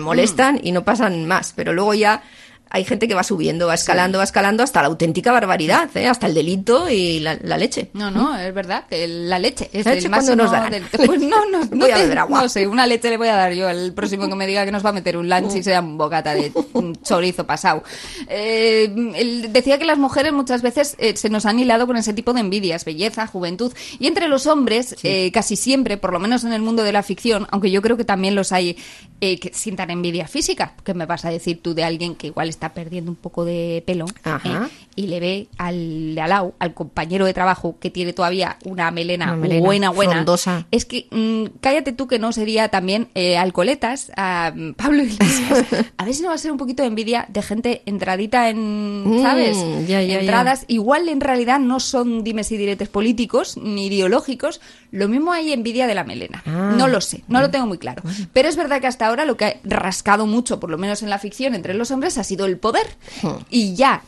molestan 0.00 0.60
y 0.62 0.72
no 0.72 0.84
pasan 0.84 1.26
más, 1.26 1.52
pero 1.54 1.72
luego 1.72 1.94
ya 1.94 2.22
hay 2.74 2.84
gente 2.84 3.06
que 3.06 3.14
va 3.14 3.22
subiendo, 3.22 3.66
va 3.66 3.74
escalando, 3.74 4.18
va 4.18 4.24
escalando 4.24 4.62
hasta 4.62 4.80
la 4.80 4.88
auténtica 4.88 5.30
barbaridad, 5.30 5.88
¿eh? 5.94 6.06
hasta 6.08 6.26
el 6.26 6.34
delito 6.34 6.88
y 6.90 7.20
la, 7.20 7.38
la 7.42 7.58
leche. 7.58 7.90
No, 7.92 8.10
no, 8.10 8.36
es 8.38 8.52
verdad, 8.54 8.84
que 8.88 9.06
la 9.06 9.38
leche 9.38 9.68
es 9.74 9.84
¿La 9.84 9.92
el 9.92 9.98
leche 9.98 10.08
máximo 10.08 10.36
nos 10.36 10.50
darán? 10.50 10.70
del- 10.70 10.84
Pues 10.84 11.20
no, 11.20 11.44
no, 11.50 11.60
no 11.70 11.76
Voy 11.76 11.90
a 11.90 11.98
beber 11.98 12.18
agua. 12.18 12.42
No 12.42 12.48
sé, 12.48 12.66
una 12.66 12.86
leche 12.86 13.10
le 13.10 13.18
voy 13.18 13.28
a 13.28 13.36
dar 13.36 13.52
yo 13.52 13.68
al 13.68 13.92
próximo 13.92 14.26
que 14.28 14.34
me 14.34 14.46
diga 14.46 14.64
que 14.64 14.72
nos 14.72 14.84
va 14.84 14.88
a 14.90 14.92
meter 14.94 15.16
un 15.16 15.28
lunch 15.28 15.54
y 15.56 15.62
sea 15.62 15.80
un 15.80 15.98
bocata 15.98 16.34
de 16.34 16.50
chorizo 17.02 17.46
pasado. 17.46 17.82
Eh, 18.28 18.92
él 19.16 19.52
decía 19.52 19.78
que 19.78 19.84
las 19.84 19.98
mujeres 19.98 20.32
muchas 20.32 20.62
veces 20.62 20.96
eh, 20.98 21.16
se 21.16 21.28
nos 21.28 21.46
han 21.46 21.58
hilado 21.58 21.86
con 21.86 21.96
ese 21.96 22.12
tipo 22.14 22.32
de 22.32 22.40
envidias, 22.40 22.84
belleza, 22.84 23.26
juventud. 23.26 23.72
Y 23.98 24.06
entre 24.06 24.28
los 24.28 24.46
hombres, 24.46 24.96
eh, 25.02 25.30
casi 25.32 25.56
siempre, 25.56 25.96
por 25.98 26.12
lo 26.12 26.18
menos 26.20 26.44
en 26.44 26.52
el 26.52 26.62
mundo 26.62 26.82
de 26.82 26.92
la 26.92 27.02
ficción, 27.02 27.46
aunque 27.50 27.70
yo 27.70 27.82
creo 27.82 27.96
que 27.96 28.04
también 28.04 28.34
los 28.34 28.52
hay 28.52 28.76
eh, 29.20 29.38
que 29.38 29.52
sientan 29.52 29.90
envidia 29.90 30.26
física, 30.26 30.74
¿qué 30.84 30.94
me 30.94 31.06
vas 31.06 31.24
a 31.24 31.30
decir 31.30 31.60
tú 31.62 31.74
de 31.74 31.84
alguien 31.84 32.14
que 32.14 32.28
igual 32.28 32.48
está 32.48 32.61
perdiendo 32.70 33.10
un 33.10 33.16
poco 33.16 33.44
de 33.44 33.82
pelo 33.86 34.06
Ajá. 34.24 34.66
eh, 34.66 34.70
y 34.96 35.06
le 35.06 35.20
ve 35.20 35.48
al 35.58 35.72
al 35.72 36.28
lado, 36.28 36.54
al 36.58 36.74
compañero 36.74 37.24
de 37.24 37.32
trabajo 37.34 37.76
que 37.80 37.90
tiene 37.90 38.12
todavía 38.12 38.56
una 38.64 38.90
melena, 38.90 39.26
Una 39.28 39.36
melena 39.36 39.64
buena, 39.66 39.90
buena. 39.90 40.12
frondosa. 40.12 40.66
Es 40.70 40.84
que 40.84 41.06
mm, 41.10 41.58
cállate 41.60 41.92
tú 41.92 42.06
que 42.06 42.18
no 42.18 42.32
sería 42.32 42.68
también 42.68 43.08
eh, 43.14 43.36
Alcoletas, 43.38 44.12
a 44.16 44.52
mm, 44.54 44.74
Pablo 44.74 45.02
Iglesias. 45.02 45.64
A 45.96 46.04
ver 46.04 46.14
si 46.14 46.22
no 46.22 46.28
va 46.28 46.34
a 46.34 46.38
ser 46.38 46.52
un 46.52 46.58
poquito 46.58 46.82
de 46.82 46.88
envidia 46.88 47.26
de 47.28 47.42
gente 47.42 47.82
entradita 47.86 48.48
en, 48.50 49.04
Mm, 49.04 49.22
¿sabes? 49.22 49.56
ya, 49.88 50.00
ya, 50.00 50.02
ya. 50.02 50.20
Entradas. 50.20 50.64
Igual 50.68 51.08
en 51.08 51.20
realidad 51.20 51.58
no 51.58 51.80
son 51.80 52.22
dimes 52.24 52.52
y 52.52 52.56
diretes 52.56 52.88
políticos 52.88 53.56
ni 53.56 53.86
ideológicos. 53.86 54.60
Lo 54.90 55.08
mismo 55.08 55.32
hay 55.32 55.52
envidia 55.52 55.86
de 55.86 55.94
la 55.94 56.04
melena. 56.04 56.42
Ah. 56.46 56.74
No 56.76 56.86
lo 56.88 57.00
sé, 57.00 57.24
no 57.28 57.40
lo 57.40 57.50
tengo 57.50 57.66
muy 57.66 57.78
claro. 57.78 58.02
Pero 58.32 58.48
es 58.48 58.56
verdad 58.56 58.80
que 58.80 58.86
hasta 58.86 59.06
ahora 59.06 59.24
lo 59.24 59.36
que 59.36 59.44
ha 59.46 59.54
rascado 59.64 60.26
mucho, 60.26 60.60
por 60.60 60.70
lo 60.70 60.76
menos 60.78 61.02
en 61.02 61.10
la 61.10 61.18
ficción, 61.18 61.54
entre 61.54 61.74
los 61.74 61.90
hombres 61.90 62.18
ha 62.18 62.24
sido 62.24 62.46
el 62.52 62.58
poder. 62.58 62.86
Y 63.50 63.74
ya 63.74 64.02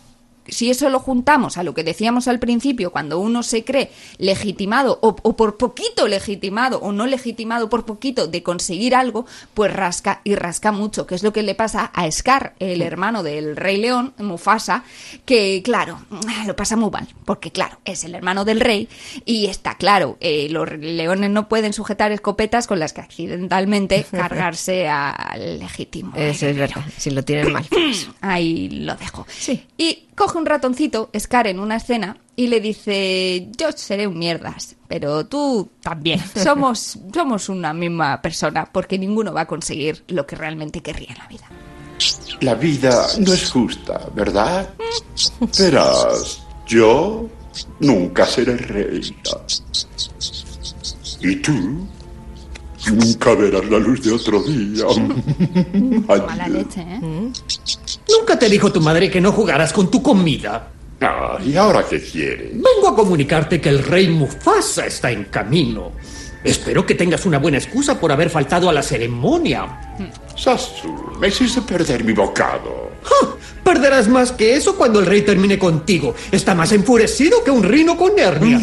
si 0.47 0.71
eso 0.71 0.89
lo 0.91 0.99
juntamos 0.99 1.57
a 1.57 1.63
lo 1.63 1.75
que 1.75 1.85
decíamos 1.85 2.29
al 2.29 2.39
principio, 2.39 2.93
cuando 2.93 3.19
uno 3.19 3.43
se 3.43 3.65
cree 3.65 3.91
legitimado 4.19 4.99
o, 5.03 5.17
o 5.23 5.37
por 5.37 5.57
poquito 5.57 6.09
legitimado 6.09 6.79
o 6.79 6.93
no 6.93 7.07
legitimado 7.07 7.69
por 7.69 7.85
poquito 7.85 8.27
de 8.27 8.43
conseguir 8.43 8.95
algo, 8.95 9.27
pues 9.55 9.73
rasca 9.73 10.21
y 10.25 10.35
rasca 10.35 10.73
mucho, 10.73 11.07
que 11.07 11.15
es 11.15 11.23
lo 11.23 11.33
que 11.33 11.43
le 11.43 11.55
pasa 11.55 11.91
a 11.95 12.11
Scar, 12.11 12.55
el 12.59 12.83
hermano 12.83 13.23
del 13.23 13.57
Rey 13.57 13.77
León, 13.77 14.15
Mufasa, 14.19 14.85
que 15.25 15.63
claro, 15.63 16.01
lo 16.47 16.57
pasa 16.57 16.77
muy 16.77 16.91
mal, 16.91 17.09
porque 17.25 17.51
claro, 17.51 17.79
es 17.85 18.05
el 18.05 18.15
hermano 18.15 18.45
del 18.45 18.61
rey 18.61 18.89
y 19.25 19.47
está 19.47 19.77
claro, 19.77 20.17
eh, 20.21 20.49
los 20.51 20.71
leones 20.79 21.31
no 21.31 21.49
pueden 21.49 21.73
sujetar 21.73 22.13
escopetas 22.13 22.67
con 22.67 22.79
las 22.79 22.93
que 22.93 23.01
accidentalmente 23.01 24.05
cargarse 24.11 24.89
al 24.89 25.59
legítimo. 25.59 26.13
Eso 26.17 26.47
es 26.47 26.57
verdad, 26.57 26.83
si 26.97 27.11
lo 27.11 27.25
tienen 27.25 27.53
mal. 27.53 27.67
Ahí 28.21 28.69
lo 28.71 28.95
dejo. 28.97 29.27
Sí. 29.29 29.67
Y 29.77 30.05
coge 30.15 30.34
un 30.35 30.47
ratoncito, 30.47 31.11
Scar, 31.19 31.47
en 31.47 31.59
una 31.61 31.77
escena, 31.77 32.17
y 32.37 32.49
le 32.49 32.61
dice, 32.61 33.49
yo 33.57 33.73
seré 33.73 34.07
un 34.07 34.19
mierdas, 34.19 34.77
pero 34.89 35.27
tú 35.27 35.71
también. 35.81 36.21
Somos, 36.35 36.99
somos 37.13 37.49
una 37.49 37.73
misma 37.73 38.21
persona, 38.21 38.69
porque 38.71 38.99
ninguno 38.99 39.33
va 39.33 39.43
a 39.43 39.47
conseguir 39.47 40.05
lo 40.09 40.27
que 40.27 40.37
realmente 40.37 40.81
querría 40.83 41.13
en 41.13 41.19
la 41.19 41.27
vida. 41.29 41.49
La 42.41 42.55
vida 42.55 43.07
no 43.19 43.33
es 43.33 43.51
justa, 43.51 44.09
¿verdad? 44.15 44.69
Verás, 45.59 46.43
yo 46.67 47.29
nunca 47.81 48.27
seré 48.27 48.57
reina. 48.57 49.17
¿Y 51.21 51.37
tú? 51.37 51.87
Nunca 52.93 53.35
verás 53.35 53.65
la 53.69 53.79
luz 53.79 54.03
de 54.03 54.13
otro 54.13 54.43
día. 54.43 54.85
Mala 56.07 56.49
leche, 56.49 56.81
¿eh? 56.83 57.01
Nunca 58.09 58.39
te 58.39 58.49
dijo 58.49 58.71
tu 58.73 58.81
madre 58.81 59.11
que 59.11 59.21
no 59.21 59.33
jugaras 59.33 59.73
con 59.73 59.91
tu 59.91 60.03
comida. 60.03 60.71
Ah, 61.01 61.39
¿Y 61.45 61.57
ahora 61.57 61.85
qué 61.89 62.01
quieres? 62.01 62.53
Vengo 62.53 62.89
a 62.89 62.95
comunicarte 62.97 63.61
que 63.61 63.69
el 63.69 63.83
rey 63.83 64.09
Mufasa 64.09 64.87
está 64.87 65.11
en 65.11 65.25
camino. 65.25 65.93
Espero 66.43 66.85
que 66.85 66.95
tengas 66.95 67.25
una 67.25 67.39
buena 67.39 67.57
excusa 67.59 67.99
por 67.99 68.13
haber 68.13 68.29
faltado 68.29 68.69
a 68.69 68.73
la 68.73 68.83
ceremonia. 68.83 69.97
Sasu, 70.37 71.13
me 71.19 71.29
hiciste 71.29 71.63
perder 71.63 72.05
mi 72.05 72.13
bocado. 72.13 72.91
¡Ja! 73.03 73.29
Perderás 73.65 74.09
más 74.09 74.31
que 74.33 74.55
eso 74.55 74.77
cuando 74.77 75.01
el 75.01 75.07
rey 75.07 75.23
termine 75.23 75.59
contigo. 75.59 76.15
Está 76.31 76.55
más 76.55 76.71
enfurecido 76.73 77.43
que 77.43 77.51
un 77.51 77.63
rino 77.63 77.97
con 77.97 78.19
hernia. 78.19 78.61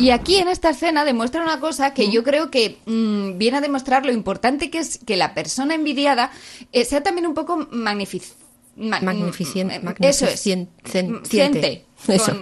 Y 0.00 0.10
aquí 0.10 0.36
en 0.36 0.48
esta 0.48 0.70
escena 0.70 1.04
demuestra 1.04 1.42
una 1.42 1.60
cosa 1.60 1.94
que 1.94 2.10
yo 2.10 2.24
creo 2.24 2.50
que 2.50 2.78
mm, 2.86 3.38
viene 3.38 3.58
a 3.58 3.60
demostrar 3.60 4.04
lo 4.04 4.12
importante 4.12 4.68
que 4.70 4.78
es 4.78 4.98
que 5.06 5.16
la 5.16 5.32
persona 5.32 5.74
envidiada 5.74 6.30
eh, 6.72 6.84
sea 6.84 7.02
también 7.02 7.26
un 7.26 7.34
poco 7.34 7.56
magnific- 7.70 8.32
ma- 8.76 9.00
Magnificien- 9.00 9.80
mm, 9.82 10.02
eso 10.04 10.26
es. 10.26 10.40
Ciente. 10.40 11.84
Eso. 12.08 12.36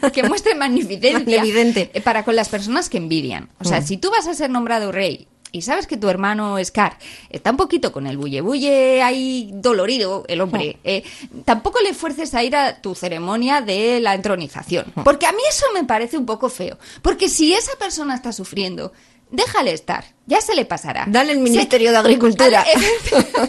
Con- 0.00 0.10
que 0.12 0.22
muestre 0.22 0.54
magnificencia 0.54 1.18
Magnificente. 1.38 1.90
para 2.04 2.24
con 2.24 2.36
las 2.36 2.48
personas 2.50 2.88
que 2.88 2.98
envidian. 2.98 3.48
O 3.58 3.64
sea, 3.64 3.80
Mm. 3.80 3.84
si 3.86 3.96
tú 3.96 4.10
vas 4.10 4.26
a 4.28 4.34
ser 4.34 4.50
nombrado 4.50 4.92
rey 4.92 5.26
y 5.52 5.62
sabes 5.62 5.86
que 5.86 5.96
tu 5.96 6.08
hermano 6.08 6.56
Scar 6.64 6.98
está 7.30 7.50
un 7.50 7.56
poquito 7.56 7.92
con 7.92 8.06
el 8.06 8.16
bulle 8.16 8.40
bulle 8.40 9.02
ahí 9.02 9.50
dolorido, 9.54 10.24
el 10.28 10.40
hombre, 10.40 10.76
Mm. 10.76 10.80
eh, 10.84 11.02
tampoco 11.44 11.80
le 11.80 11.94
fuerces 11.94 12.34
a 12.34 12.42
ir 12.44 12.54
a 12.56 12.80
tu 12.82 12.94
ceremonia 12.94 13.60
de 13.60 14.00
la 14.00 14.14
entronización. 14.14 14.86
Mm. 14.94 15.02
Porque 15.02 15.26
a 15.26 15.32
mí 15.32 15.40
eso 15.48 15.66
me 15.74 15.84
parece 15.84 16.18
un 16.18 16.26
poco 16.26 16.48
feo. 16.50 16.78
Porque 17.02 17.28
si 17.28 17.54
esa 17.54 17.72
persona 17.78 18.14
está 18.14 18.32
sufriendo, 18.32 18.92
déjale 19.30 19.72
estar, 19.72 20.04
ya 20.26 20.40
se 20.40 20.54
le 20.54 20.64
pasará. 20.64 21.04
Dale 21.08 21.32
el 21.32 21.38
Se- 21.38 21.44
Ministerio 21.44 21.90
de 21.92 21.96
Agricultura. 22.04 22.64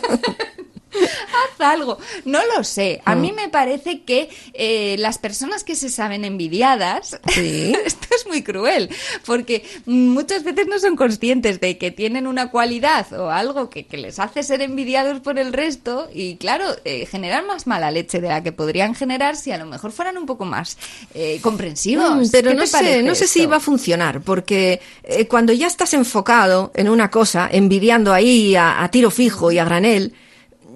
Haz 0.99 1.62
algo. 1.62 1.97
No 2.25 2.39
lo 2.56 2.63
sé. 2.63 3.02
A 3.06 3.15
Mm. 3.15 3.21
mí 3.21 3.32
me 3.32 3.49
parece 3.49 4.02
que 4.02 4.30
eh, 4.54 4.95
las 4.99 5.17
personas 5.17 5.63
que 5.63 5.75
se 5.75 5.89
saben 5.89 6.25
envidiadas, 6.25 7.19
Sí. 7.34 7.73
esto 7.86 8.08
es 8.15 8.28
muy 8.28 8.43
cruel, 8.43 8.89
porque 9.25 9.63
muchas 9.86 10.43
veces 10.43 10.67
no 10.67 10.80
son 10.80 10.95
conscientes 10.95 11.60
de 11.60 11.78
que 11.78 11.91
tienen 11.91 12.28
una 12.28 12.49
cualidad 12.52 13.12
o 13.13 13.30
algo 13.30 13.69
que, 13.69 13.86
que 13.86 13.97
les 13.97 14.19
hace 14.19 14.43
ser 14.43 14.62
envidiados 14.62 15.19
por 15.19 15.38
el 15.39 15.54
resto 15.54 16.10
y 16.13 16.38
claro, 16.38 16.65
eh, 16.86 17.06
generar 17.06 17.45
más 17.45 17.67
mala 17.67 17.91
leche 17.91 18.19
de 18.21 18.30
la 18.30 18.41
que 18.43 18.52
podrían 18.52 18.95
generar 18.95 19.36
si 19.36 19.52
a 19.52 19.58
lo 19.58 19.65
mejor 19.65 19.91
fueran 19.91 20.17
un 20.17 20.25
poco 20.25 20.45
más 20.45 20.78
eh, 21.13 21.39
comprensivos. 21.41 22.28
Mm, 22.28 22.32
pero 22.32 22.49
¿Qué 22.52 22.56
no 22.56 22.65
sé, 22.67 23.04
no 23.04 23.15
sé 23.15 23.28
si 23.28 23.45
va 23.45 23.58
a 23.58 23.60
funcionar, 23.60 24.21
porque 24.21 24.82
eh, 25.04 25.28
cuando 25.28 25.54
ya 25.54 25.67
estás 25.67 25.93
enfocado 25.93 26.71
en 26.75 26.89
una 26.89 27.10
cosa, 27.12 27.49
envidiando 27.52 28.13
ahí 28.13 28.56
a, 28.56 28.84
a 28.84 28.89
tiro 28.91 29.12
fijo 29.12 29.52
y 29.52 29.60
a 29.60 29.65
granel, 29.65 30.13
mm, 30.13 30.28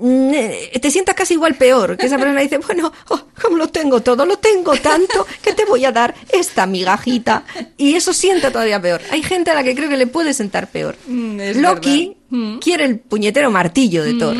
te 0.04 0.92
sientas 0.92 1.16
casi 1.16 1.36
igual 1.36 1.56
peor, 1.56 1.96
que 1.96 2.08
esa 2.08 2.18
persona 2.18 2.42
dice, 2.42 2.58
bueno, 2.58 2.92
oh, 3.10 3.22
como 3.42 3.58
lo 3.58 3.70
tengo 3.70 4.02
todo, 4.02 4.26
lo 4.26 4.38
tengo 4.38 4.76
tanto, 4.76 5.26
que 5.42 5.54
te 5.54 5.64
voy 5.66 5.86
a 5.86 5.92
dar 5.92 6.14
esta 6.30 6.66
migajita. 6.66 7.46
Y 7.78 7.96
eso 7.96 8.14
sienta 8.14 8.52
todavía 8.52 8.82
peor. 8.82 9.02
Hay 9.12 9.24
gente 9.24 9.52
a 9.52 9.54
la 9.54 9.64
que 9.64 9.76
creo 9.76 9.90
que 9.90 9.98
le 9.98 10.08
puede 10.08 10.34
sentar 10.34 10.68
peor. 10.68 10.98
Mm, 11.08 11.40
es 11.40 11.58
Loki 11.58 12.08
verdad. 12.08 12.18
Mm. 12.30 12.60
quiere 12.60 12.86
el 12.86 13.00
puñetero 13.00 13.50
martillo 13.50 14.04
de 14.04 14.16
Thor 14.16 14.36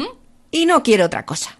y 0.52 0.66
no 0.66 0.84
quiere 0.84 1.04
otra 1.04 1.26
cosa. 1.26 1.58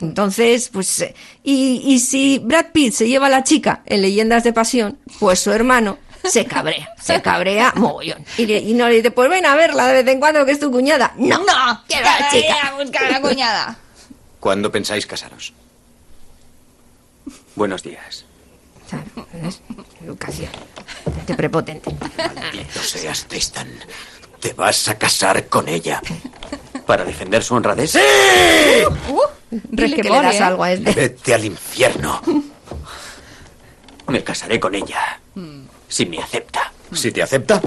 Entonces, 0.00 0.68
pues, 0.70 1.00
eh, 1.00 1.14
y, 1.42 1.82
y 1.84 1.98
si 1.98 2.38
Brad 2.38 2.66
Pitt 2.72 2.92
se 2.94 3.08
lleva 3.08 3.26
a 3.26 3.30
la 3.30 3.44
chica 3.44 3.82
en 3.86 4.02
Leyendas 4.02 4.44
de 4.44 4.52
Pasión, 4.52 4.98
pues 5.18 5.40
su 5.40 5.50
hermano 5.50 5.98
se 6.24 6.44
cabrea, 6.46 6.92
se 7.00 7.20
cabrea 7.22 7.72
mogollón. 7.76 8.24
Y, 8.36 8.46
le- 8.46 8.58
y 8.58 8.74
no 8.74 8.88
le 8.88 8.96
dice, 8.96 9.10
pues 9.10 9.28
ven 9.30 9.46
a 9.46 9.54
verla 9.56 9.86
de 9.88 10.02
vez 10.02 10.12
en 10.12 10.20
cuando 10.20 10.44
que 10.44 10.52
es 10.52 10.60
tu 10.60 10.70
cuñada. 10.70 11.12
No, 11.16 11.38
No, 11.38 11.82
quiero 11.88 12.08
a 12.08 12.20
la 12.20 12.28
que 12.30 12.40
chica. 12.42 12.68
a 12.68 12.74
buscar 12.82 13.04
a 13.04 13.10
la 13.10 13.20
cuñada. 13.20 13.76
¿Cuándo 14.40 14.70
pensáis 14.72 15.06
casaros? 15.06 15.52
Buenos 17.54 17.82
días. 17.82 18.24
Claro, 18.88 19.26
¿ves? 19.34 19.60
Educación. 20.02 20.50
Te 21.26 21.34
prepotente. 21.34 21.94
Maldito 22.16 22.80
seas, 22.82 23.24
Tristan. 23.26 23.68
Te 24.40 24.52
vas 24.54 24.88
a 24.88 24.98
casar 24.98 25.46
con 25.48 25.68
ella. 25.68 26.00
¿Para 26.86 27.04
defender 27.04 27.44
su 27.44 27.54
honradez? 27.54 27.92
¡Sí! 27.92 27.98
Dile 29.50 29.96
que 29.96 30.02
le 30.02 30.10
Resquemor, 30.10 30.22
das 30.24 30.34
¿eh? 30.36 30.42
algo 30.42 30.64
a 30.64 30.72
este. 30.72 30.92
Vete 30.92 31.34
al 31.34 31.44
infierno. 31.44 32.20
Me 34.08 34.24
casaré 34.24 34.58
con 34.58 34.74
ella. 34.74 35.20
Si 35.90 36.06
me 36.06 36.18
acepta. 36.18 36.72
Si 36.92 37.12
te 37.12 37.22
acepta. 37.22 37.60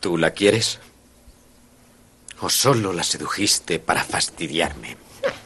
¿Tú 0.00 0.18
la 0.18 0.30
quieres? 0.32 0.80
¿O 2.40 2.50
solo 2.50 2.92
la 2.92 3.02
sedujiste 3.02 3.78
para 3.78 4.04
fastidiarme? 4.04 4.96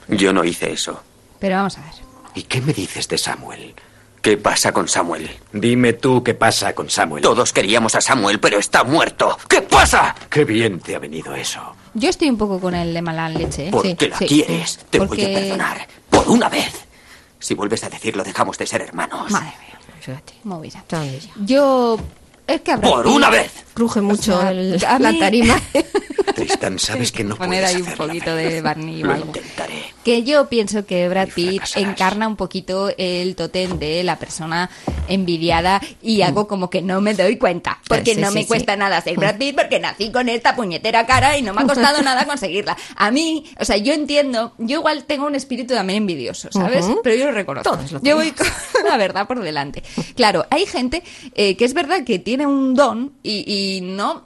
Yo 0.08 0.32
no 0.32 0.44
hice 0.44 0.72
eso. 0.72 1.02
Pero 1.38 1.56
vamos 1.56 1.78
a 1.78 1.82
ver. 1.82 1.92
¿Y 2.34 2.42
qué 2.44 2.60
me 2.60 2.72
dices 2.72 3.06
de 3.08 3.18
Samuel? 3.18 3.74
¿Qué 4.22 4.36
pasa 4.36 4.72
con 4.72 4.88
Samuel? 4.88 5.30
Dime 5.52 5.92
tú 5.92 6.24
qué 6.24 6.34
pasa 6.34 6.74
con 6.74 6.90
Samuel. 6.90 7.22
Todos 7.22 7.52
queríamos 7.52 7.94
a 7.94 8.00
Samuel, 8.00 8.40
pero 8.40 8.58
está 8.58 8.82
muerto. 8.82 9.38
¿Qué 9.48 9.62
pasa? 9.62 10.14
Qué 10.28 10.44
bien 10.44 10.80
te 10.80 10.96
ha 10.96 10.98
venido 10.98 11.34
eso. 11.36 11.60
Yo 11.94 12.08
estoy 12.10 12.28
un 12.28 12.36
poco 12.36 12.60
con 12.60 12.74
el 12.74 12.92
de 12.92 13.02
mala 13.02 13.28
leche. 13.28 13.68
¿eh? 13.68 13.70
Porque 13.70 13.96
Sí, 14.00 14.08
la 14.08 14.18
sí. 14.18 14.26
quieres. 14.26 14.80
Te 14.90 14.98
Porque- 14.98 15.24
voy 15.24 15.34
a 15.34 15.38
perdonar. 15.38 15.88
Por 16.10 16.28
una 16.28 16.48
vez. 16.48 16.72
Si 17.38 17.54
vuelves 17.54 17.84
a 17.84 17.88
decirlo, 17.90 18.24
dejamos 18.24 18.58
de 18.58 18.66
ser 18.66 18.82
hermanos. 18.82 19.30
Madre 19.30 19.52
mía, 19.60 19.78
Fíjate. 20.00 20.34
movida. 20.44 20.84
Ya. 20.88 21.04
Yo. 21.44 21.98
Es 22.46 22.60
que 22.62 22.72
habrá. 22.72 22.88
Por 22.88 23.06
una 23.06 23.30
vez. 23.30 23.52
Cruje 23.74 24.00
mucho 24.00 24.36
O 24.36 24.40
sea, 24.40 24.50
el- 24.50 24.84
a 24.84 24.98
la 24.98 25.18
tarima. 25.18 25.60
Tristan, 26.38 26.78
sabes 26.78 27.12
que 27.12 27.24
no 27.24 27.36
Poner 27.36 27.64
puedes 27.64 27.76
ahí 27.76 27.82
un 27.82 27.96
poquito 27.96 28.34
de 28.34 28.60
Barney 28.60 29.02
Lo 29.02 29.12
algo. 29.12 29.26
intentaré. 29.26 29.84
Que 30.04 30.22
yo 30.22 30.48
pienso 30.48 30.86
que 30.86 31.08
Brad 31.08 31.28
Pitt 31.34 31.62
encarna 31.76 32.26
un 32.28 32.36
poquito 32.36 32.90
el 32.96 33.36
tótem 33.36 33.78
de 33.78 34.02
la 34.04 34.18
persona 34.18 34.70
envidiada 35.08 35.80
y 36.02 36.22
hago 36.22 36.46
como 36.48 36.70
que 36.70 36.82
no 36.82 37.00
me 37.00 37.14
doy 37.14 37.36
cuenta. 37.36 37.78
Porque. 37.88 38.14
Sí, 38.14 38.20
no 38.20 38.28
sí, 38.28 38.34
me 38.34 38.40
sí. 38.42 38.46
cuesta 38.48 38.76
nada 38.76 39.00
ser 39.00 39.16
Brad 39.16 39.36
Pitt 39.36 39.56
porque 39.56 39.80
nací 39.80 40.10
con 40.10 40.28
esta 40.28 40.54
puñetera 40.56 41.06
cara 41.06 41.36
y 41.36 41.42
no 41.42 41.52
me 41.52 41.62
ha 41.62 41.66
costado 41.66 42.02
nada 42.02 42.24
conseguirla. 42.26 42.76
A 42.96 43.10
mí, 43.10 43.44
o 43.58 43.64
sea, 43.64 43.76
yo 43.76 43.92
entiendo, 43.92 44.54
yo 44.58 44.78
igual 44.78 45.04
tengo 45.04 45.26
un 45.26 45.34
espíritu 45.34 45.74
también 45.74 45.98
envidioso, 45.98 46.48
¿sabes? 46.52 46.84
Ujú. 46.86 47.00
Pero 47.02 47.16
yo 47.16 47.26
lo 47.26 47.32
reconozco. 47.32 47.70
Todos 47.70 47.92
lo 47.92 48.02
yo 48.02 48.16
voy 48.16 48.32
con 48.32 48.46
la 48.88 48.96
verdad 48.96 49.26
por 49.26 49.40
delante. 49.40 49.82
Claro, 50.14 50.46
hay 50.50 50.66
gente 50.66 51.02
eh, 51.34 51.56
que 51.56 51.64
es 51.64 51.74
verdad 51.74 52.04
que 52.04 52.18
tiene 52.18 52.46
un 52.46 52.74
don 52.74 53.12
y, 53.22 53.44
y 53.46 53.80
no... 53.82 54.24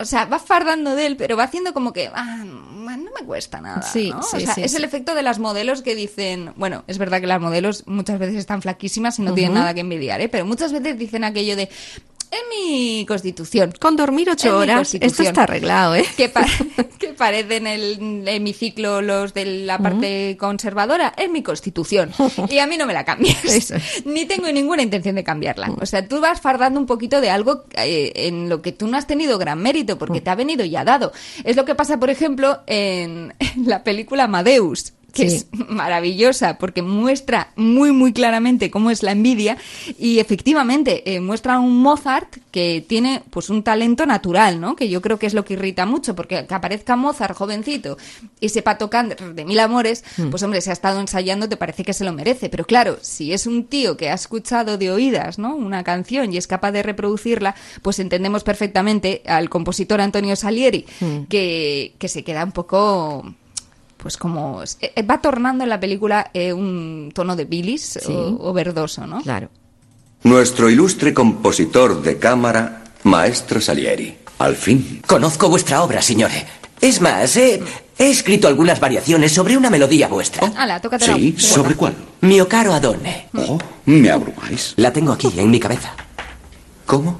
O 0.00 0.04
sea, 0.06 0.24
va 0.24 0.38
fardando 0.38 0.96
de 0.96 1.06
él, 1.06 1.16
pero 1.16 1.36
va 1.36 1.44
haciendo 1.44 1.74
como 1.74 1.92
que, 1.92 2.10
ah, 2.14 2.42
no 2.96 3.10
me 3.20 3.26
cuesta 3.26 3.60
nada. 3.60 3.82
Sí, 3.82 4.10
¿no? 4.10 4.22
sí, 4.22 4.36
o 4.36 4.40
sea, 4.40 4.54
sí, 4.54 4.62
es 4.62 4.74
el 4.74 4.84
efecto 4.84 5.14
de 5.14 5.22
las 5.22 5.38
modelos 5.38 5.82
que 5.82 5.94
dicen, 5.94 6.52
bueno, 6.56 6.84
es 6.86 6.98
verdad 6.98 7.20
que 7.20 7.26
las 7.26 7.40
modelos 7.40 7.86
muchas 7.86 8.18
veces 8.18 8.36
están 8.36 8.62
flaquísimas 8.62 9.18
y 9.18 9.22
no 9.22 9.34
tienen 9.34 9.54
nada 9.54 9.74
que 9.74 9.80
envidiar, 9.80 10.20
¿eh? 10.20 10.28
pero 10.28 10.46
muchas 10.46 10.72
veces 10.72 10.98
dicen 10.98 11.22
aquello 11.24 11.54
de, 11.54 11.68
es 12.30 12.40
mi 12.50 13.04
constitución. 13.06 13.72
Con 13.80 13.96
dormir 13.96 14.30
ocho 14.30 14.56
horas, 14.56 14.94
esto 14.94 15.22
está 15.22 15.42
arreglado, 15.44 15.94
¿eh? 15.96 16.04
Que, 16.16 16.28
pa- 16.28 16.46
que 16.98 17.08
parecen 17.08 17.66
el 17.66 18.26
hemiciclo 18.26 19.02
los 19.02 19.34
de 19.34 19.44
la 19.64 19.78
parte 19.78 20.36
conservadora, 20.38 21.12
es 21.16 21.28
mi 21.30 21.42
constitución. 21.42 22.12
Y 22.48 22.58
a 22.58 22.66
mí 22.66 22.76
no 22.76 22.86
me 22.86 22.92
la 22.94 23.04
cambias. 23.04 23.44
Eso. 23.44 23.74
Ni 24.04 24.26
tengo 24.26 24.50
ninguna 24.52 24.82
intención 24.82 25.14
de 25.16 25.24
cambiarla. 25.24 25.72
O 25.80 25.86
sea, 25.86 26.06
tú 26.06 26.20
vas 26.20 26.40
fardando 26.40 26.78
un 26.78 26.86
poquito 26.86 27.20
de 27.20 27.30
algo 27.30 27.64
eh, 27.74 28.12
en 28.14 28.48
lo 28.48 28.62
que 28.62 28.72
tú 28.72 28.86
no 28.86 28.96
has 28.96 29.06
tenido 29.06 29.38
gran 29.38 29.60
mérito, 29.60 29.98
porque 29.98 30.20
te 30.20 30.30
ha 30.30 30.34
venido 30.34 30.64
ya 30.64 30.84
dado. 30.84 31.12
Es 31.44 31.56
lo 31.56 31.64
que 31.64 31.74
pasa, 31.74 31.98
por 31.98 32.10
ejemplo, 32.10 32.60
en, 32.66 33.34
en 33.38 33.68
la 33.68 33.82
película 33.84 34.24
Amadeus 34.24 34.92
que 35.12 35.28
Sí. 35.30 35.36
es 35.36 35.46
maravillosa 35.68 36.58
porque 36.58 36.82
muestra 36.82 37.52
muy 37.56 37.92
muy 37.92 38.12
claramente 38.12 38.70
cómo 38.70 38.90
es 38.90 39.02
la 39.02 39.12
envidia 39.12 39.56
y 39.98 40.18
efectivamente 40.18 41.14
eh, 41.14 41.20
muestra 41.20 41.58
un 41.58 41.76
Mozart 41.82 42.36
que 42.50 42.84
tiene 42.86 43.22
pues 43.30 43.50
un 43.50 43.62
talento 43.62 44.06
natural, 44.06 44.60
¿no? 44.60 44.76
Que 44.76 44.88
yo 44.88 45.00
creo 45.00 45.18
que 45.18 45.26
es 45.26 45.34
lo 45.34 45.44
que 45.44 45.54
irrita 45.54 45.86
mucho 45.86 46.14
porque 46.14 46.46
que 46.46 46.54
aparezca 46.54 46.96
Mozart 46.96 47.36
jovencito 47.36 47.96
y 48.40 48.48
sepa 48.48 48.78
tocar 48.78 49.16
de 49.34 49.44
mil 49.44 49.58
amores, 49.60 50.04
pues 50.30 50.42
hombre, 50.42 50.60
se 50.60 50.70
ha 50.70 50.72
estado 50.72 51.00
ensayando, 51.00 51.48
te 51.48 51.56
parece 51.56 51.84
que 51.84 51.92
se 51.92 52.04
lo 52.04 52.12
merece, 52.12 52.48
pero 52.48 52.64
claro, 52.64 52.98
si 53.02 53.32
es 53.32 53.46
un 53.46 53.64
tío 53.64 53.96
que 53.96 54.10
ha 54.10 54.14
escuchado 54.14 54.78
de 54.78 54.90
oídas, 54.90 55.38
¿no? 55.38 55.54
Una 55.54 55.84
canción 55.84 56.32
y 56.32 56.36
es 56.36 56.46
capaz 56.46 56.72
de 56.72 56.82
reproducirla, 56.82 57.54
pues 57.82 57.98
entendemos 57.98 58.42
perfectamente 58.44 59.22
al 59.26 59.48
compositor 59.48 60.00
Antonio 60.00 60.34
Salieri 60.36 60.86
que, 61.28 61.94
que 61.98 62.08
se 62.08 62.24
queda 62.24 62.44
un 62.44 62.52
poco 62.52 63.34
pues 64.02 64.16
como 64.16 64.62
eh, 64.80 65.02
va 65.02 65.20
tornando 65.20 65.64
en 65.64 65.70
la 65.70 65.78
película 65.80 66.30
eh, 66.34 66.52
un 66.52 67.10
tono 67.14 67.36
de 67.36 67.44
bilis 67.44 67.98
Sí. 68.02 68.12
o, 68.12 68.36
o 68.48 68.52
verdoso, 68.52 69.06
¿no? 69.06 69.20
Claro. 69.22 69.48
Nuestro 70.22 70.68
ilustre 70.70 71.14
compositor 71.14 72.02
de 72.02 72.18
cámara, 72.18 72.84
Maestro 73.04 73.60
Salieri. 73.60 74.16
Al 74.38 74.56
fin. 74.56 75.02
Conozco 75.06 75.48
vuestra 75.48 75.82
obra, 75.82 76.00
signore. 76.02 76.46
Es 76.80 77.00
más, 77.02 77.36
he, 77.36 77.62
he 77.98 78.10
escrito 78.10 78.48
algunas 78.48 78.80
variaciones 78.80 79.32
sobre 79.32 79.56
una 79.56 79.68
melodía 79.70 80.08
vuestra. 80.08 80.50
Hala, 80.56 80.80
tócatela. 80.80 81.14
Sí, 81.16 81.34
¿sobre 81.38 81.74
cuál? 81.74 81.94
Mio 82.22 82.48
caro 82.48 82.72
Adonne. 82.72 83.28
Oh, 83.34 83.58
me 83.84 84.10
abrumáis. 84.10 84.72
La 84.76 84.90
tengo 84.92 85.12
aquí, 85.12 85.30
en 85.36 85.50
mi 85.50 85.60
cabeza. 85.60 85.94
¿Cómo? 86.86 87.18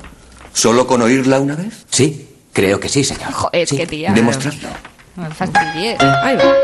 ¿Solo 0.52 0.86
con 0.86 1.02
oírla 1.02 1.40
una 1.40 1.56
vez? 1.56 1.84
Sí, 1.90 2.26
creo 2.52 2.80
que 2.80 2.88
sí, 2.88 3.04
señor. 3.04 3.32
Joder, 3.32 3.68
Sí. 3.68 3.76
qué 3.76 3.86
tía. 3.86 4.12
Demostradlo. 4.12 4.68
No 5.20 5.28
me 5.28 5.34
fastidies. 5.34 6.00
Ahí 6.00 6.36
va. 6.36 6.54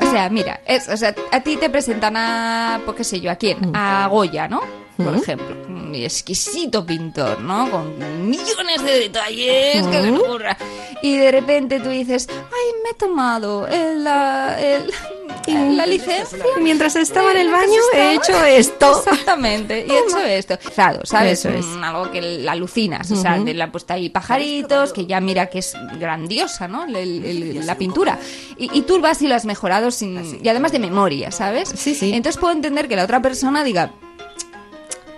O 0.00 0.10
sea, 0.12 0.28
mira, 0.30 0.60
es, 0.64 0.88
o 0.88 0.96
sea, 0.96 1.12
a 1.32 1.40
ti 1.40 1.56
te 1.56 1.68
presentan 1.68 2.16
a, 2.16 2.80
pues 2.84 2.96
qué 2.98 3.04
sé 3.04 3.20
yo, 3.20 3.32
¿a 3.32 3.34
quién? 3.34 3.74
A 3.74 4.06
Goya, 4.08 4.46
¿no? 4.46 4.60
Por 4.96 5.16
ejemplo, 5.16 5.56
un 5.66 5.92
exquisito 5.94 6.86
pintor, 6.86 7.40
¿no? 7.40 7.68
Con 7.68 8.28
millones 8.28 8.84
de 8.84 9.00
detalles 9.00 9.74
que 9.74 9.82
se 9.82 10.02
me 10.02 10.18
ocurra. 10.18 10.56
Y 11.02 11.16
de 11.16 11.32
repente 11.32 11.80
tú 11.80 11.88
dices, 11.88 12.28
ay, 12.30 12.82
me 12.84 12.90
he 12.90 12.94
tomado 12.94 13.66
el, 13.66 14.04
la 15.54 15.86
licencia. 15.86 16.38
Mientras 16.60 16.96
estaba 16.96 17.30
en 17.32 17.38
el 17.38 17.50
baño 17.50 17.80
he 17.94 18.14
hecho 18.14 18.44
esto. 18.44 18.98
Exactamente, 18.98 19.84
y 19.86 19.90
he 19.90 19.98
hecho 20.00 20.18
esto. 20.20 20.58
Claro, 20.74 21.00
¿sabes? 21.04 21.40
Eso 21.44 21.48
es. 21.50 21.64
Mm, 21.66 21.84
Algo 21.84 22.10
que 22.10 22.20
la 22.20 22.52
alucinas. 22.52 23.10
O 23.10 23.16
sea, 23.16 23.38
de 23.38 23.54
la 23.54 23.64
han 23.64 23.72
puesto 23.72 23.92
ahí 23.92 24.08
pajaritos, 24.10 24.92
que 24.92 25.06
ya 25.06 25.20
mira 25.20 25.46
que 25.46 25.58
es 25.60 25.74
grandiosa, 25.98 26.68
¿no? 26.68 26.84
El- 26.84 26.96
el- 26.96 27.66
la 27.66 27.76
pintura. 27.76 28.18
Y, 28.58 28.70
y 28.78 28.82
tú 28.82 29.00
vas 29.00 29.20
y 29.22 29.28
lo 29.28 29.34
has 29.34 29.44
mejorado 29.44 29.90
sin. 29.90 30.40
Y 30.42 30.48
además 30.48 30.72
de 30.72 30.78
memoria, 30.78 31.30
¿sabes? 31.30 31.68
Sí, 31.74 31.94
sí. 31.94 32.12
Entonces 32.12 32.40
puedo 32.40 32.52
entender 32.52 32.88
que 32.88 32.96
la 32.96 33.04
otra 33.04 33.20
persona 33.22 33.64
diga. 33.64 33.92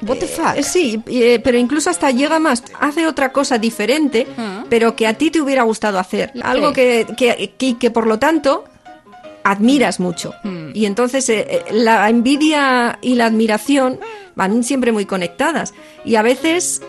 What 0.05 0.17
the 0.19 0.27
fuck? 0.27 0.57
Eh, 0.57 0.63
Sí, 0.65 1.01
eh, 1.07 1.39
pero 1.45 1.57
incluso 1.59 1.89
hasta 1.89 2.11
llega 2.11 2.41
más, 2.41 2.65
hace 2.81 3.07
otra 3.07 3.31
cosa 3.33 3.59
diferente, 3.59 4.27
Ah. 4.37 4.65
pero 4.69 4.97
que 4.97 5.07
a 5.07 5.15
ti 5.15 5.31
te 5.31 5.41
hubiera 5.41 5.63
gustado 5.63 6.01
hacer. 6.01 6.33
Algo 6.43 6.73
que, 6.73 7.07
que, 7.17 7.55
que, 7.57 7.79
que 7.79 7.91
por 7.93 8.09
lo 8.09 8.19
tanto 8.19 8.65
admiras 9.45 10.01
mucho. 10.01 10.35
Hmm. 10.45 10.71
Y 10.75 10.87
entonces 10.87 11.29
eh, 11.29 11.47
eh, 11.49 11.65
la 11.73 12.09
envidia 12.09 12.99
y 13.03 13.15
la 13.15 13.27
admiración 13.27 13.99
van 14.35 14.63
siempre 14.65 14.93
muy 14.93 15.05
conectadas. 15.07 15.75
Y 16.05 16.17
a 16.17 16.23
veces 16.23 16.81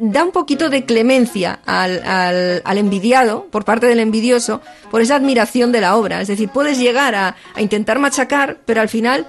da 0.00 0.24
un 0.24 0.32
poquito 0.32 0.70
de 0.70 0.84
clemencia 0.84 1.60
al, 1.66 2.02
al- 2.02 2.62
al 2.64 2.78
envidiado, 2.78 3.46
por 3.50 3.64
parte 3.64 3.86
del 3.86 4.00
envidioso, 4.00 4.60
por 4.90 5.00
esa 5.00 5.14
admiración 5.14 5.70
de 5.70 5.80
la 5.80 5.96
obra. 5.96 6.20
Es 6.20 6.28
decir, 6.28 6.48
puedes 6.48 6.78
llegar 6.78 7.14
a, 7.14 7.36
a 7.54 7.62
intentar 7.62 8.00
machacar, 8.00 8.58
pero 8.66 8.80
al 8.80 8.88
final 8.88 9.24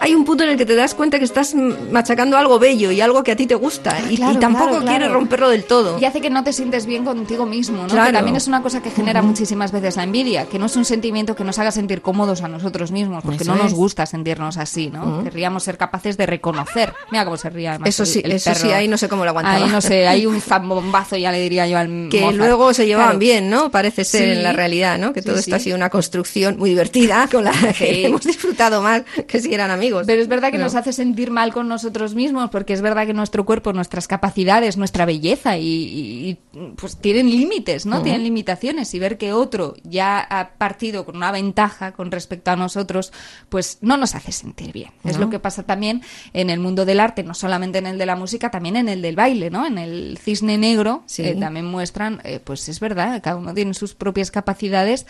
hay 0.00 0.14
un 0.14 0.24
punto 0.24 0.44
en 0.44 0.50
el 0.50 0.56
que 0.56 0.66
te 0.66 0.74
das 0.74 0.94
cuenta 0.94 1.18
que 1.18 1.24
estás 1.24 1.54
machacando 1.54 2.36
algo 2.36 2.58
bello 2.58 2.90
y 2.90 3.00
algo 3.00 3.22
que 3.22 3.32
a 3.32 3.36
ti 3.36 3.46
te 3.46 3.54
gusta. 3.54 3.96
y, 4.08 4.14
y 4.14 4.16
Claro, 4.16 4.38
tampoco 4.38 4.70
claro, 4.70 4.86
quieres 4.86 5.10
romperlo 5.12 5.48
del 5.50 5.64
todo. 5.64 5.98
Y 5.98 6.04
hace 6.04 6.20
que 6.20 6.30
no 6.30 6.42
te 6.44 6.52
sientes 6.52 6.86
bien 6.86 7.04
contigo 7.04 7.46
mismo, 7.46 7.86
¿no? 7.86 8.04
Que 8.04 8.12
también 8.12 8.36
es 8.36 8.46
una 8.48 8.62
cosa 8.62 8.82
que 8.82 8.90
genera 8.90 9.22
muchísimas 9.22 9.72
veces 9.72 9.96
la 9.96 10.04
envidia, 10.04 10.46
que 10.46 10.58
no 10.58 10.66
es 10.66 10.76
un 10.76 10.84
sentimiento 10.84 11.34
que 11.36 11.44
nos 11.44 11.58
haga 11.58 11.70
sentir 11.70 12.00
cómodos 12.02 12.42
a 12.42 12.48
nosotros 12.48 12.90
mismos, 12.92 13.22
porque 13.24 13.42
Eso 13.44 13.54
no 13.54 13.62
nos 13.62 13.74
gusta 13.74 14.06
sentirnos 14.06 14.56
así, 14.56 14.88
¿no? 14.90 15.22
Querríamos 15.22 15.62
ser 15.62 15.76
capaces 15.76 16.16
de 16.16 16.26
reconocer. 16.26 16.92
Mira 17.10 17.24
cómo 17.24 17.36
se 17.36 17.50
ría. 17.50 17.70
además 17.72 17.88
Eso 17.90 18.06
sí, 18.06 18.20
el 18.24 18.32
eso 18.32 18.54
sí, 18.54 18.70
ahí 18.72 18.88
no 18.88 18.96
sé 18.98 19.08
cómo 19.08 19.24
lo 19.24 19.30
aguantaba. 19.30 19.56
Ahí 19.64 19.70
no 19.70 19.80
sé, 19.80 20.06
hay 20.08 20.26
un 20.26 20.40
zambombazo, 20.40 21.16
ya 21.16 21.30
le 21.32 21.40
diría 21.40 21.66
yo 21.66 21.78
al 21.78 22.08
que 22.10 22.20
Mozart. 22.20 22.36
luego 22.38 22.72
se 22.74 22.86
llevaban 22.86 23.18
bien, 23.18 23.50
¿no? 23.50 23.70
Parece 23.70 24.04
ser 24.04 24.20
Sí. 24.24 24.30
en 24.30 24.42
la 24.42 24.52
realidad, 24.52 24.98
¿no? 24.98 25.12
Que 25.12 25.22
todo 25.22 25.34
sí. 25.36 25.40
esto 25.40 25.56
ha 25.56 25.58
sido 25.58 25.76
una 25.76 25.90
construcción 25.90 26.56
muy 26.58 26.70
divertida 26.70 27.28
con 27.30 27.44
la 27.44 27.52
que 27.78 28.06
hemos 28.06 28.22
disfrutado 28.22 28.82
más 28.82 29.02
que 29.28 29.40
si 29.40 29.52
eran 29.54 29.70
amigos. 29.70 29.89
Pero 30.06 30.22
es 30.22 30.28
verdad 30.28 30.50
que 30.50 30.58
No. 30.58 30.64
nos 30.64 30.74
hace 30.74 30.92
sentir 30.92 31.30
mal 31.30 31.52
con 31.52 31.68
nosotros 31.68 32.14
mismos, 32.14 32.50
porque 32.50 32.72
es 32.72 32.80
verdad 32.82 33.06
que 33.06 33.12
nuestro 33.14 33.44
cuerpo, 33.44 33.72
nuestras 33.72 34.08
capacidades, 34.08 34.76
nuestra 34.76 35.04
belleza 35.04 35.58
y, 35.58 36.38
pues 36.76 36.96
tienen 36.96 37.30
límites, 37.30 37.86
¿no? 37.86 38.02
Tienen 38.02 38.22
limitaciones 38.24 38.92
y 38.94 38.98
ver 38.98 39.18
que 39.18 39.32
otro 39.32 39.74
ya 39.84 40.20
ha 40.20 40.50
partido 40.58 41.04
con 41.04 41.16
una 41.16 41.32
ventaja 41.32 41.92
con 41.92 42.10
respecto 42.10 42.50
a 42.50 42.56
nosotros, 42.56 43.12
pues 43.48 43.78
no 43.80 43.96
nos 43.96 44.14
hace 44.14 44.32
sentir 44.32 44.72
bien. 44.72 44.90
Es 45.04 45.18
lo 45.18 45.30
que 45.30 45.38
pasa 45.38 45.62
también 45.64 46.02
en 46.32 46.50
el 46.50 46.60
mundo 46.60 46.84
del 46.84 47.00
arte, 47.00 47.22
no 47.22 47.34
solamente 47.34 47.78
en 47.78 47.86
el 47.86 47.98
de 47.98 48.06
la 48.06 48.16
música, 48.16 48.50
también 48.50 48.76
en 48.76 48.88
el 48.88 49.02
del 49.02 49.16
baile, 49.16 49.50
¿no? 49.50 49.66
En 49.66 49.78
el 49.78 50.18
Cisne 50.22 50.58
Negro 50.58 51.02
Sí. 51.06 51.22
eh, 51.22 51.36
también 51.38 51.66
muestran, 51.66 52.20
eh, 52.24 52.40
pues 52.42 52.68
es 52.68 52.80
verdad, 52.80 53.20
cada 53.22 53.36
uno 53.36 53.54
tiene 53.54 53.74
sus 53.74 53.94
propias 53.94 54.30
capacidades, 54.30 55.06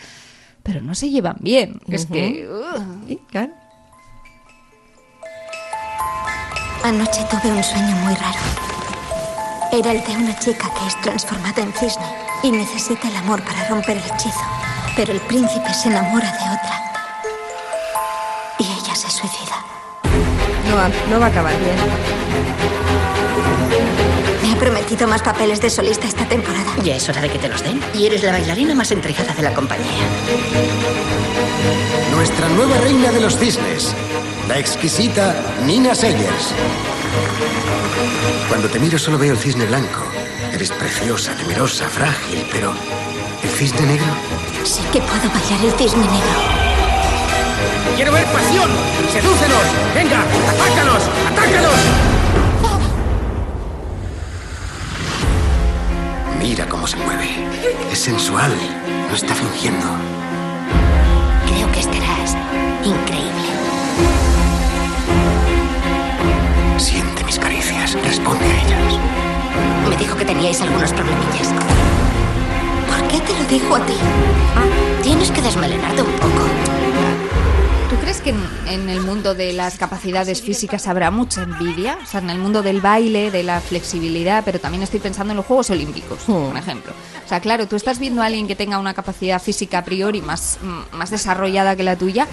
pero 0.63 0.81
no 0.81 0.93
se 0.95 1.09
llevan 1.09 1.37
bien. 1.39 1.79
Es 1.89 2.03
Ujú. 2.05 2.13
que... 2.13 2.47
uh, 2.49 3.17
claro. 3.29 3.53
Anoche 6.83 7.23
tuve 7.29 7.51
un 7.51 7.63
sueño 7.63 7.95
muy 7.97 8.15
raro. 8.15 8.39
Era 9.71 9.91
el 9.91 10.03
de 10.03 10.17
una 10.17 10.37
chica 10.39 10.67
que 10.73 10.87
es 10.87 10.99
transformada 11.01 11.61
en 11.61 11.71
cisne 11.73 12.05
y 12.41 12.51
necesita 12.51 13.07
el 13.07 13.15
amor 13.17 13.43
para 13.43 13.67
romper 13.67 13.97
el 13.97 14.03
hechizo. 14.03 14.41
Pero 14.95 15.13
el 15.13 15.21
príncipe 15.21 15.71
se 15.75 15.89
enamora 15.89 16.31
de 16.31 16.43
otra. 16.43 16.81
Y 18.57 18.63
ella 18.63 18.95
se 18.95 19.11
suicida. 19.11 19.57
No 20.69 21.09
no 21.09 21.19
va 21.19 21.27
a 21.27 21.29
acabar 21.29 21.53
bien. 21.59 22.60
Prometido 24.61 25.07
más 25.07 25.23
papeles 25.23 25.59
de 25.59 25.71
solista 25.71 26.07
esta 26.07 26.23
temporada. 26.25 26.71
Ya 26.83 26.95
es 26.95 27.09
hora 27.09 27.19
de 27.19 27.31
que 27.31 27.39
te 27.39 27.49
los 27.49 27.63
den. 27.63 27.81
Y 27.95 28.05
eres 28.05 28.21
la 28.21 28.31
bailarina 28.31 28.75
más 28.75 28.91
entregada 28.91 29.33
de 29.33 29.41
la 29.41 29.55
compañía. 29.55 30.05
Nuestra 32.13 32.47
nueva 32.49 32.77
reina 32.77 33.11
de 33.11 33.21
los 33.21 33.39
cisnes, 33.39 33.95
la 34.47 34.59
exquisita 34.59 35.33
Nina 35.65 35.95
Sayers. 35.95 36.53
Cuando 38.49 38.69
te 38.69 38.77
miro 38.79 38.99
solo 38.99 39.17
veo 39.17 39.31
el 39.31 39.39
cisne 39.39 39.65
blanco. 39.65 40.03
Eres 40.53 40.69
preciosa, 40.69 41.35
temerosa, 41.35 41.89
frágil, 41.89 42.45
pero 42.51 42.71
¿el 43.41 43.49
cisne 43.49 43.81
negro? 43.81 44.13
Sé 44.63 44.83
que 44.93 45.01
puedo 45.01 45.27
bailar 45.27 45.65
el 45.65 45.71
cisne 45.71 46.03
negro. 46.03 46.39
¡Quiero 47.95 48.11
ver 48.11 48.25
pasión! 48.25 48.69
¡Sedúcenos! 49.11 49.95
¡Venga! 49.95 50.21
¡Atácalos! 50.21 51.09
¡Atácalos! 51.31 52.10
Mira 56.41 56.67
cómo 56.67 56.87
se 56.87 56.97
mueve. 56.97 57.29
Es 57.91 57.99
sensual, 57.99 58.51
no 59.09 59.15
está 59.15 59.35
fingiendo. 59.35 59.85
Creo 61.45 61.71
que 61.71 61.79
estarás 61.79 62.35
increíble. 62.83 63.49
Siente 66.77 67.23
mis 67.23 67.37
caricias, 67.37 67.93
responde 68.03 68.43
a 68.43 68.63
ellas. 68.63 68.99
Me 69.87 69.95
dijo 69.97 70.17
que 70.17 70.25
teníais 70.25 70.59
algunos 70.61 70.91
problemillas. 70.93 71.53
¿Por 72.87 73.07
qué 73.07 73.19
te 73.19 73.33
lo 73.33 73.43
dijo 73.45 73.75
a 73.75 73.85
ti? 73.85 73.93
Tienes 75.03 75.31
que 75.31 75.41
desmelenarte 75.41 76.01
un 76.01 76.11
poco. 76.13 76.47
¿Tú 77.91 77.97
crees 77.97 78.21
que 78.21 78.29
en, 78.29 78.39
en 78.67 78.89
el 78.89 79.01
mundo 79.01 79.35
de 79.35 79.51
las 79.51 79.77
capacidades 79.77 80.41
físicas 80.41 80.87
habrá 80.87 81.11
mucha 81.11 81.43
envidia? 81.43 81.97
O 82.01 82.05
sea, 82.05 82.21
en 82.21 82.29
el 82.29 82.39
mundo 82.39 82.63
del 82.63 82.79
baile, 82.79 83.31
de 83.31 83.43
la 83.43 83.59
flexibilidad, 83.59 84.43
pero 84.45 84.61
también 84.61 84.81
estoy 84.81 85.01
pensando 85.01 85.31
en 85.31 85.37
los 85.37 85.45
Juegos 85.45 85.71
Olímpicos, 85.71 86.19
por 86.19 86.55
ejemplo. 86.55 86.93
O 87.25 87.27
sea, 87.27 87.41
claro, 87.41 87.67
tú 87.67 87.75
estás 87.75 87.99
viendo 87.99 88.21
a 88.21 88.27
alguien 88.27 88.47
que 88.47 88.55
tenga 88.55 88.79
una 88.79 88.93
capacidad 88.93 89.41
física 89.41 89.79
a 89.79 89.83
priori 89.83 90.21
más, 90.21 90.57
mm, 90.61 90.95
más 90.95 91.09
desarrollada 91.09 91.75
que 91.75 91.83
la 91.83 91.97
tuya. 91.97 92.29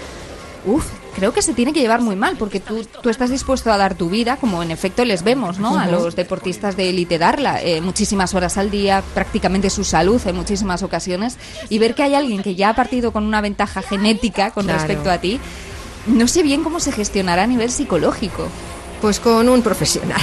Uf, 0.66 0.85
creo 1.14 1.33
que 1.33 1.40
se 1.40 1.55
tiene 1.55 1.73
que 1.73 1.81
llevar 1.81 2.01
muy 2.01 2.16
mal, 2.16 2.37
porque 2.37 2.61
tú, 2.61 2.85
tú 3.03 3.09
estás 3.11 3.31
dispuesto 3.31 3.73
a 3.73 3.77
dar 3.77 3.94
tu 3.94 4.11
vida, 4.11 4.37
como 4.37 4.62
en 4.62 4.71
efecto 4.71 5.05
les 5.05 5.23
vemos, 5.23 5.59
¿no? 5.59 5.79
A 5.79 5.87
los 5.87 6.16
deportistas 6.16 6.77
de 6.77 6.90
élite 6.90 7.16
darla, 7.18 7.62
eh, 7.62 7.81
muchísimas 7.81 8.35
horas 8.35 8.59
al 8.59 8.71
día, 8.71 9.03
prácticamente 9.14 9.71
su 9.71 9.85
salud 9.85 10.21
en 10.27 10.37
muchísimas 10.37 10.83
ocasiones, 10.83 11.37
y 11.68 11.79
ver 11.79 11.94
que 11.94 12.03
hay 12.03 12.14
alguien 12.14 12.42
que 12.42 12.55
ya 12.55 12.71
ha 12.71 12.75
partido 12.75 13.12
con 13.12 13.25
una 13.25 13.40
ventaja 13.40 13.83
genética 13.83 14.51
con 14.51 14.64
Claro. 14.64 14.79
respecto 14.81 15.11
a 15.11 15.18
ti, 15.18 15.40
no 16.07 16.27
sé 16.27 16.42
bien 16.42 16.62
cómo 16.64 16.81
se 16.81 16.92
gestionará 16.92 17.44
a 17.44 17.47
nivel 17.47 17.71
psicológico. 17.71 18.49
Pues 19.01 19.21
con 19.21 19.49
un 19.49 19.62
profesional, 19.62 20.21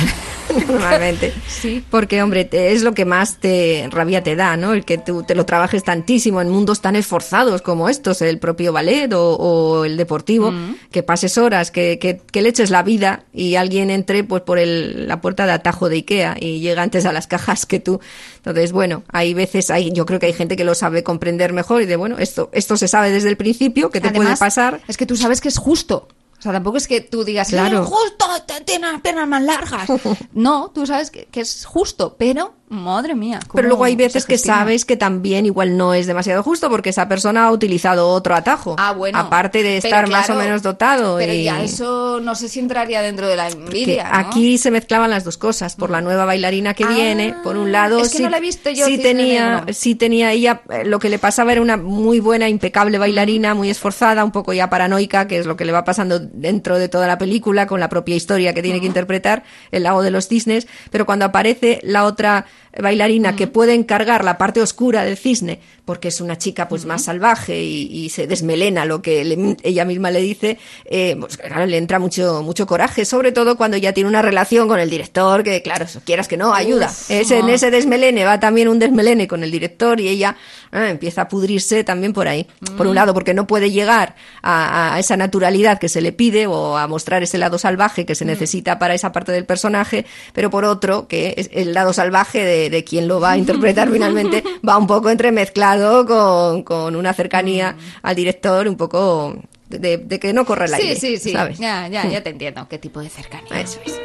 normalmente. 0.68 1.34
Sí. 1.48 1.84
Porque, 1.90 2.22
hombre, 2.22 2.46
te- 2.46 2.74
es 2.74 2.84
lo 2.84 2.94
que 2.94 3.06
más 3.06 3.38
te 3.40 3.88
rabia 3.90 4.22
te 4.24 4.36
da, 4.36 4.58
¿no? 4.58 4.74
El 4.74 4.84
que 4.86 4.98
tú 4.98 5.24
te 5.24 5.34
lo 5.36 5.46
trabajes 5.46 5.84
tantísimo 5.84 6.42
en 6.42 6.50
mundos 6.50 6.82
tan 6.82 6.96
esforzados 6.96 7.62
como 7.62 7.90
estos, 7.90 8.22
el 8.22 8.40
propio 8.40 8.74
ballet 8.74 9.12
o, 9.14 9.36
o 9.36 9.86
el 9.86 9.98
deportivo, 9.98 10.52
Mm. 10.52 10.76
que 10.92 11.02
pases 11.04 11.38
horas, 11.38 11.72
que, 11.72 11.98
que, 12.00 12.22
que 12.32 12.42
le 12.42 12.50
eches 12.50 12.70
la 12.70 12.84
vida 12.84 13.24
y 13.34 13.56
alguien 13.56 13.90
entre 13.90 14.24
pues 14.24 14.42
por 14.44 14.60
el, 14.60 15.08
la 15.08 15.22
puerta 15.22 15.46
de 15.46 15.54
atajo 15.54 15.90
de 15.90 15.96
Ikea 15.98 16.36
y 16.40 16.60
llega 16.60 16.84
antes 16.84 17.06
a 17.06 17.14
las 17.14 17.26
cajas 17.28 17.66
que 17.66 17.80
tú. 17.80 18.00
Entonces, 18.38 18.72
bueno, 18.72 19.04
hay 19.12 19.34
veces, 19.34 19.72
hay, 19.72 19.92
yo 19.92 20.06
creo 20.06 20.20
que 20.20 20.28
hay 20.28 20.34
gente 20.34 20.56
que 20.56 20.64
lo 20.66 20.76
sabe 20.76 21.04
comprender 21.04 21.54
mejor 21.54 21.82
y 21.82 21.86
de, 21.86 21.96
bueno, 21.96 22.18
esto, 22.20 22.50
esto 22.54 22.78
se 22.78 22.88
sabe 22.88 23.12
desde 23.12 23.30
el 23.30 23.38
principio, 23.38 23.90
que 23.90 24.02
te 24.02 24.12
puede 24.12 24.36
pasar. 24.38 24.82
Es 24.88 24.98
que 24.98 25.06
tú 25.06 25.16
sabes 25.16 25.42
que 25.42 25.48
es 25.48 25.58
justo. 25.58 26.08
O 26.46 26.48
sea, 26.48 26.54
tampoco 26.54 26.78
es 26.78 26.88
que 26.88 27.02
tú 27.02 27.24
digas, 27.24 27.48
Claro. 27.50 27.82
"Es 27.82 27.88
justo, 27.90 28.26
tiene 28.66 28.92
las 28.92 29.02
piernas 29.02 29.28
más 29.28 29.42
largas. 29.42 29.90
no, 30.34 30.70
tú 30.70 30.86
sabes 30.86 31.10
que, 31.10 31.26
que 31.26 31.42
es 31.42 31.66
justo, 31.66 32.16
pero, 32.20 32.54
madre 32.68 33.16
mía. 33.16 33.40
¿cómo 33.48 33.54
Pero 33.56 33.68
luego 33.68 33.84
hay 33.84 33.96
veces 33.96 34.26
que 34.26 34.38
sabes 34.38 34.86
que 34.86 34.98
también 34.98 35.46
igual 35.46 35.78
no 35.78 35.94
es 35.94 36.08
demasiado 36.08 36.42
justo 36.44 36.70
porque 36.70 36.90
esa 36.90 37.08
persona 37.08 37.46
ha 37.46 37.52
utilizado 37.52 38.10
otro 38.10 38.36
atajo. 38.36 38.76
Ah, 38.80 38.92
bueno. 38.92 39.18
Aparte 39.20 39.62
de 39.64 39.78
estar 39.78 40.10
más 40.10 40.30
o 40.30 40.36
menos 40.36 40.62
dotado. 40.64 41.18
Pero 41.18 41.34
y- 41.34 41.44
ya 41.44 41.64
eso 41.64 42.20
no 42.22 42.34
sé 42.36 42.50
si 42.50 42.60
entraría 42.60 43.02
dentro 43.02 43.28
de 43.28 43.36
la 43.36 43.50
envidia. 43.50 44.10
¿no? 44.10 44.18
aquí 44.18 44.58
se 44.58 44.72
mezclaban 44.72 45.10
las 45.10 45.24
dos 45.24 45.38
cosas. 45.38 45.76
Por 45.76 45.90
la 45.90 46.02
nueva 46.02 46.26
bailarina 46.26 46.74
que 46.74 46.86
viene, 46.86 47.36
por 47.44 47.56
un 47.58 47.72
lado, 47.72 48.00
Ah, 48.00 48.02
es 48.02 48.10
que 48.10 48.18
sí, 48.18 48.24
no 48.24 48.30
la 48.30 48.38
he 48.38 48.42
visto 48.42 48.70
yo, 48.72 48.86
sí 48.86 48.98
tenía, 48.98 49.66
sí 49.72 49.96
tenía 49.96 50.32
ella, 50.32 50.62
eh, 50.70 50.84
lo 50.86 51.00
que 51.00 51.10
le 51.10 51.20
pasaba 51.20 51.52
era 51.52 51.62
una 51.62 51.78
muy 51.78 52.20
buena, 52.20 52.50
impecable 52.50 52.98
bailarina, 52.98 53.54
muy 53.54 53.70
esforzada, 53.70 54.24
un 54.24 54.32
poco 54.32 54.54
ya 54.54 54.70
paranoica, 54.70 55.28
que 55.28 55.38
es 55.38 55.46
lo 55.46 55.56
que 55.56 55.66
le 55.66 55.72
va 55.72 55.84
pasando 55.84 56.20
dentro 56.20 56.78
de 56.80 56.90
toda 56.90 57.08
la 57.08 57.18
película, 57.18 57.68
con 57.68 57.80
la 57.80 57.90
propia 57.90 58.16
historia 58.16 58.54
que 58.54 58.62
tiene 58.64 58.80
que 58.80 58.88
interpretar, 58.88 59.44
El 59.72 59.84
lago 59.84 60.02
de 60.02 60.12
los 60.12 60.28
cisnes, 60.28 60.68
pero 60.90 61.06
cuando 61.06 61.26
aparece 61.26 61.80
la 61.84 62.06
otra 62.06 62.46
bailarina 62.82 63.36
que 63.36 63.48
puede 63.48 63.74
encargar 63.74 64.24
la 64.24 64.38
parte 64.38 64.62
oscura 64.62 65.04
del 65.04 65.18
cisne, 65.18 65.60
porque 65.86 66.08
es 66.08 66.20
una 66.22 66.38
chica 66.38 66.68
pues 66.68 66.86
más 66.86 67.04
salvaje 67.04 67.62
y, 67.62 67.84
y 68.06 68.10
se 68.10 68.26
desmelena 68.28 68.86
lo 68.86 69.02
que 69.02 69.24
le- 69.24 69.58
ella 69.64 69.86
misma 69.86 70.10
le 70.12 70.22
dice, 70.22 70.58
eh, 70.86 71.16
pues 71.20 71.38
claro, 71.38 71.66
le 71.66 71.78
entra 71.78 72.00
mucho, 72.00 72.42
mucho 72.44 72.66
coraje, 72.66 73.06
sobre 73.06 73.32
todo 73.32 73.56
cuando 73.56 73.78
ya 73.78 73.94
tiene 73.94 74.10
una 74.10 74.22
relación 74.22 74.68
con 74.68 74.80
el 74.80 74.90
director, 74.90 75.44
que 75.44 75.62
claro, 75.62 75.86
quieras 76.06 76.28
que 76.28 76.38
no, 76.38 76.54
ayuda. 76.54 76.88
Uf, 76.88 77.12
Ese, 77.12 77.40
en 77.40 77.48
no. 77.48 77.54
ese 77.54 77.70
desmelene 77.72 78.26
va 78.26 78.40
también 78.40 78.68
un 78.68 78.80
desmelene 78.80 79.28
con 79.28 79.44
el 79.44 79.52
director 79.52 80.00
y 80.00 80.08
ella 80.08 80.36
ah, 80.72 80.90
empieza 80.90 81.22
a 81.24 81.28
pudrirse 81.28 81.84
también 81.84 82.14
por 82.14 82.28
ahí. 82.28 82.48
Por 82.78 82.88
un 82.88 82.96
lado, 82.96 83.14
porque 83.14 83.34
no 83.34 83.46
puede 83.48 83.72
llegar 83.72 84.16
a, 84.42 84.96
a 84.96 85.00
esa 85.00 85.18
naturalidad 85.18 85.80
que 85.80 85.88
se 85.90 86.02
le 86.02 86.12
pide 86.12 86.48
o 86.48 86.78
a 86.78 86.88
mostrar 86.88 87.22
ese 87.24 87.38
lado 87.38 87.58
salvaje 87.58 88.06
que 88.06 88.16
se 88.16 88.26
necesita 88.26 88.80
para 88.80 88.94
esa 88.96 89.12
parte 89.12 89.32
del 89.32 89.46
personaje, 89.46 90.06
pero 90.34 90.50
por 90.50 90.66
otro, 90.66 91.08
que 91.08 91.36
es 91.38 91.50
el 91.54 91.74
lado 91.74 91.94
salvaje 91.94 92.44
de, 92.44 92.65
de 92.70 92.84
quien 92.84 93.08
lo 93.08 93.20
va 93.20 93.32
a 93.32 93.38
interpretar 93.38 93.90
finalmente 93.94 94.44
va 94.68 94.78
un 94.78 94.88
poco 94.88 95.10
entremezclado 95.10 96.06
con, 96.06 96.64
con 96.64 96.96
una 96.96 97.14
cercanía 97.14 97.76
al 98.02 98.16
director, 98.16 98.68
un 98.68 98.76
poco 98.78 99.36
de, 99.70 99.98
de 99.98 100.20
que 100.20 100.32
no 100.34 100.46
corre 100.46 100.66
el 100.66 100.72
Sí, 100.72 100.82
aire. 100.82 100.96
sí, 101.00 101.18
sí. 101.18 101.32
¿sabes? 101.34 101.58
Ya, 101.60 101.88
ya, 101.88 102.04
Mm. 102.06 102.10
ya 102.12 102.24
te 102.24 102.30
entiendo. 102.36 102.68
¿Qué 102.70 102.78
tipo 102.78 103.00
de 103.02 103.10
cercanía? 103.10 103.60
Eso 103.60 103.80
es. 103.86 104.00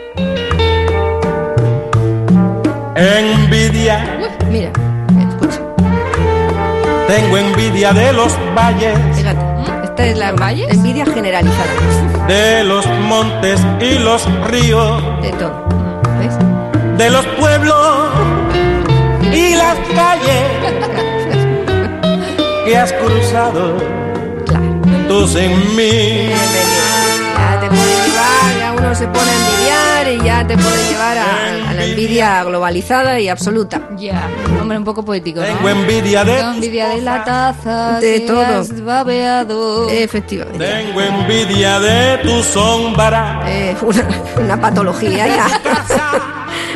Envidia, 2.96 4.18
Uy, 4.20 4.46
mira, 4.50 4.72
escucha. 5.28 5.60
tengo 7.06 7.38
envidia 7.38 7.92
de 7.92 8.12
los 8.12 8.36
valles, 8.54 8.98
Fíjate, 9.16 9.40
esta 9.84 10.06
es 10.06 10.18
la 10.18 10.30
envidia 10.68 11.06
generalizada 11.06 12.26
de 12.28 12.64
los 12.64 12.86
montes 12.86 13.60
y 13.80 13.98
los 13.98 14.26
ríos, 14.50 15.02
de 15.22 15.30
todo. 15.32 15.64
De 17.00 17.08
los 17.08 17.24
pueblos 17.38 18.10
y 19.32 19.54
las 19.54 19.78
calles 19.94 20.44
que 22.66 22.76
has 22.76 22.92
cruzado 22.92 23.78
tú 25.08 25.26
sin 25.26 25.50
mí. 25.76 26.28
Ya 27.38 27.58
te 27.60 27.68
puede 27.68 27.94
llevar, 28.06 28.58
ya 28.58 28.74
uno 28.76 28.94
se 28.94 29.06
pone 29.08 29.30
a 29.30 29.34
envidiar 29.34 30.08
y 30.12 30.26
ya 30.26 30.46
te 30.46 30.58
puede 30.58 30.90
llevar 30.90 31.16
a, 31.18 31.70
a 31.70 31.72
la 31.74 31.84
envidia 31.84 32.44
globalizada 32.44 33.18
y 33.18 33.28
absoluta. 33.30 33.80
Ya, 33.96 34.28
hombre, 34.60 34.76
un 34.76 34.84
poco 34.84 35.02
poético, 35.02 35.40
¿no? 35.40 35.46
Tengo 35.46 35.68
envidia 35.70 36.22
de 36.24 36.34
Tengo 36.36 36.50
envidia 36.52 36.88
de 36.90 37.00
la 37.00 37.24
taza 37.24 37.98
De 38.00 38.20
que 38.20 38.26
todo. 38.26 38.42
has 38.60 38.84
babeado. 38.84 39.88
Efectivamente. 39.88 40.64
Tengo 40.66 41.00
envidia 41.00 41.80
de 41.80 42.18
tu 42.18 42.42
sombra. 42.42 43.40
Eh, 43.46 43.74
una, 43.80 44.04
una 44.44 44.60
patología 44.60 45.26
ya. 45.26 45.46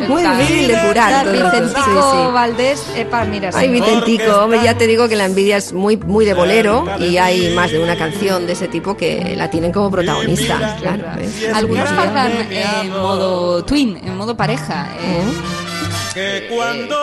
Muy 0.08 0.22
difícil 0.22 0.68
de 0.68 0.78
curar. 0.86 1.30
Vicentico 1.30 1.80
Sí, 1.84 1.90
sí. 2.26 2.32
Valdés, 2.32 2.82
epa, 2.96 3.24
mira. 3.24 3.50
Ay. 3.54 3.68
Vicentico, 3.68 4.32
hombre, 4.42 4.60
ya 4.62 4.76
te 4.76 4.86
digo 4.86 5.08
que 5.08 5.16
la 5.16 5.24
envidia 5.26 5.56
es 5.56 5.72
muy, 5.72 5.96
muy 5.96 6.24
de 6.24 6.34
bolero 6.34 6.84
y 6.98 7.16
hay 7.16 7.54
más 7.54 7.70
de 7.70 7.80
una 7.82 7.96
canción 7.96 8.46
de 8.46 8.52
ese 8.54 8.68
tipo 8.68 8.96
que 8.96 9.34
la 9.36 9.50
tienen 9.50 9.72
como 9.72 9.90
protagonista. 9.90 10.76
Claro, 10.80 11.04
¿ves? 11.16 11.48
Algunos 11.54 11.88
fardan 11.90 12.32
en 12.50 12.90
modo 12.90 13.64
twin, 13.64 13.96
en 14.02 14.16
modo 14.16 14.36
pareja. 14.36 14.88
eh, 15.00 15.22
eh, 15.22 15.63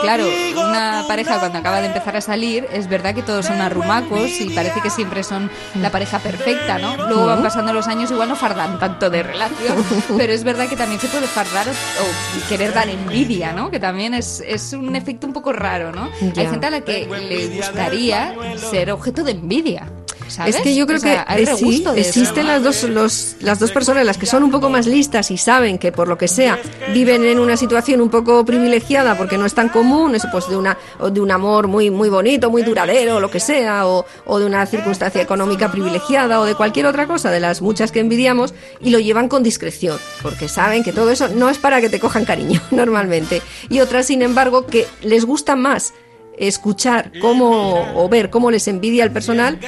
claro, 0.01 0.25
una 0.57 1.05
pareja 1.07 1.39
cuando 1.39 1.59
acaba 1.59 1.81
de 1.81 1.87
empezar 1.87 2.15
a 2.15 2.21
salir, 2.21 2.67
es 2.71 2.87
verdad 2.87 3.13
que 3.13 3.21
todos 3.21 3.45
son 3.45 3.61
arrumacos 3.61 4.29
y 4.39 4.49
parece 4.49 4.81
que 4.81 4.89
siempre 4.89 5.23
son 5.23 5.49
la 5.75 5.89
pareja 5.91 6.19
perfecta, 6.19 6.77
¿no? 6.77 6.95
Luego 7.07 7.25
van 7.25 7.43
pasando 7.43 7.73
los 7.73 7.87
años, 7.87 8.11
igual 8.11 8.29
no 8.29 8.35
fardan 8.35 8.79
tanto 8.79 9.09
de 9.09 9.23
relación, 9.23 9.83
pero 10.17 10.33
es 10.33 10.43
verdad 10.43 10.67
que 10.67 10.75
también 10.75 10.99
se 10.99 11.07
puede 11.07 11.27
fardar 11.27 11.67
o, 11.67 11.71
o 11.71 12.47
querer 12.49 12.73
dar 12.73 12.89
envidia, 12.89 13.51
¿no? 13.53 13.69
Que 13.69 13.79
también 13.79 14.13
es, 14.13 14.43
es 14.45 14.73
un 14.73 14.95
efecto 14.95 15.27
un 15.27 15.33
poco 15.33 15.51
raro, 15.53 15.91
¿no? 15.91 16.09
Hay 16.35 16.47
gente 16.47 16.67
a 16.67 16.69
la 16.69 16.81
que 16.81 17.07
le 17.07 17.47
gustaría 17.57 18.35
ser 18.57 18.91
objeto 18.91 19.23
de 19.23 19.31
envidia. 19.31 19.87
¿Sabes? 20.31 20.55
Es 20.55 20.61
que 20.61 20.75
yo 20.75 20.85
creo 20.87 20.97
O 20.97 21.01
sea, 21.01 21.25
que 21.25 21.43
eh, 21.43 21.55
sí, 21.57 21.83
existen 21.95 22.47
las 22.47 22.63
dos 22.63 22.83
los, 22.83 23.35
las 23.41 23.59
dos 23.59 23.71
personas 23.71 24.05
las 24.05 24.17
que 24.17 24.25
son 24.25 24.43
un 24.43 24.51
poco 24.51 24.69
más 24.69 24.87
listas 24.87 25.31
y 25.31 25.37
saben 25.37 25.77
que 25.77 25.91
por 25.91 26.07
lo 26.07 26.17
que 26.17 26.27
sea 26.27 26.59
viven 26.93 27.25
en 27.25 27.39
una 27.39 27.57
situación 27.57 28.01
un 28.01 28.09
poco 28.09 28.43
privilegiada 28.45 29.17
porque 29.17 29.37
no 29.37 29.45
es 29.45 29.53
tan 29.53 29.69
común, 29.69 30.15
eso 30.15 30.27
pues 30.31 30.47
de 30.49 30.57
una 30.57 30.77
o 30.99 31.09
de 31.09 31.19
un 31.19 31.31
amor 31.31 31.67
muy 31.67 31.89
muy 31.89 32.09
bonito, 32.09 32.49
muy 32.49 32.63
duradero, 32.63 33.19
lo 33.19 33.29
que 33.29 33.39
sea, 33.39 33.87
o, 33.87 34.05
o 34.25 34.39
de 34.39 34.45
una 34.45 34.65
circunstancia 34.65 35.21
económica 35.21 35.71
privilegiada 35.71 36.39
o 36.39 36.45
de 36.45 36.55
cualquier 36.55 36.85
otra 36.85 37.07
cosa 37.07 37.31
de 37.31 37.39
las 37.39 37.61
muchas 37.61 37.91
que 37.91 37.99
envidiamos 37.99 38.53
y 38.79 38.89
lo 38.89 38.99
llevan 38.99 39.27
con 39.27 39.43
discreción, 39.43 39.97
porque 40.21 40.47
saben 40.47 40.83
que 40.83 40.93
todo 40.93 41.11
eso 41.11 41.27
no 41.29 41.49
es 41.49 41.57
para 41.57 41.81
que 41.81 41.89
te 41.89 41.99
cojan 41.99 42.25
cariño 42.25 42.61
normalmente. 42.71 43.41
Y 43.69 43.79
otras, 43.79 44.07
sin 44.07 44.21
embargo, 44.21 44.65
que 44.65 44.87
les 45.01 45.25
gusta 45.25 45.55
más 45.55 45.93
escuchar 46.37 47.11
cómo 47.21 47.85
o 47.95 48.09
ver 48.09 48.29
cómo 48.29 48.49
les 48.49 48.67
envidia 48.67 49.03
el 49.03 49.11
personal 49.11 49.59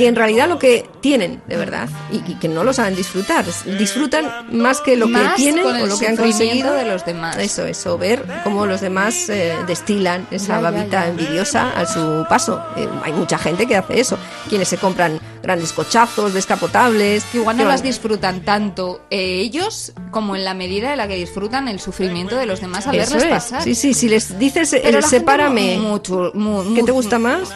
que 0.00 0.08
en 0.08 0.16
realidad 0.16 0.48
lo 0.48 0.58
que 0.58 0.86
tienen 1.02 1.42
de 1.46 1.56
verdad 1.56 1.88
y, 2.10 2.32
y 2.32 2.34
que 2.36 2.48
no 2.48 2.64
lo 2.64 2.72
saben 2.72 2.96
disfrutar 2.96 3.44
disfrutan 3.78 4.24
más 4.50 4.80
que 4.80 4.96
lo 4.96 5.06
Más 5.08 5.34
que 5.34 5.42
tienen 5.42 5.66
o 5.66 5.86
lo 5.86 5.98
que 5.98 6.08
han 6.08 6.16
conseguido 6.16 6.72
de 6.72 6.84
los 6.86 7.04
demás. 7.04 7.36
eso 7.38 7.66
eso 7.66 7.98
ver 7.98 8.24
cómo 8.44 8.64
los 8.66 8.80
demás 8.80 9.28
eh, 9.28 9.54
destilan 9.66 10.26
esa 10.30 10.54
Ya, 10.54 10.60
babita 10.60 11.04
ya. 11.04 11.08
envidiosa 11.08 11.70
a 11.78 11.84
su 11.86 12.24
paso 12.28 12.62
Eh, 12.76 12.88
hay 13.04 13.12
mucha 13.12 13.36
gente 13.38 13.66
que 13.66 13.76
hace 13.76 14.00
eso 14.00 14.18
quienes 14.48 14.68
se 14.68 14.78
compran 14.78 15.20
grandes 15.42 15.72
cochazos 15.72 16.32
descapotables 16.32 17.24
Que 17.32 17.38
igual 17.38 17.56
no 17.58 17.64
las 17.64 17.82
disfrutan 17.82 18.40
tanto 18.40 19.02
eh, 19.10 19.40
ellos 19.42 19.92
como 20.10 20.34
en 20.36 20.44
la 20.44 20.54
medida 20.54 20.92
en 20.92 20.98
la 20.98 21.08
que 21.08 21.16
disfrutan 21.16 21.68
el 21.68 21.78
sufrimiento 21.80 22.36
de 22.36 22.46
los 22.46 22.60
demás 22.60 22.86
al 22.86 22.96
verles 22.96 23.22
es. 23.22 23.28
pasar. 23.28 23.62
sí 23.62 23.74
sí 23.74 23.92
si 23.94 24.08
les 24.08 24.38
dices 24.38 24.72
el 24.72 24.82
gente 24.82 25.02
sepárame 25.08 25.76
mu- 25.78 25.88
mucho, 25.90 26.30
mu- 26.34 26.74
¿qué 26.74 26.80
mu- 26.80 26.86
te 26.86 26.92
gusta 26.92 27.18
más? 27.18 27.50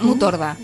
Muy 0.00 0.18
torda. 0.18 0.56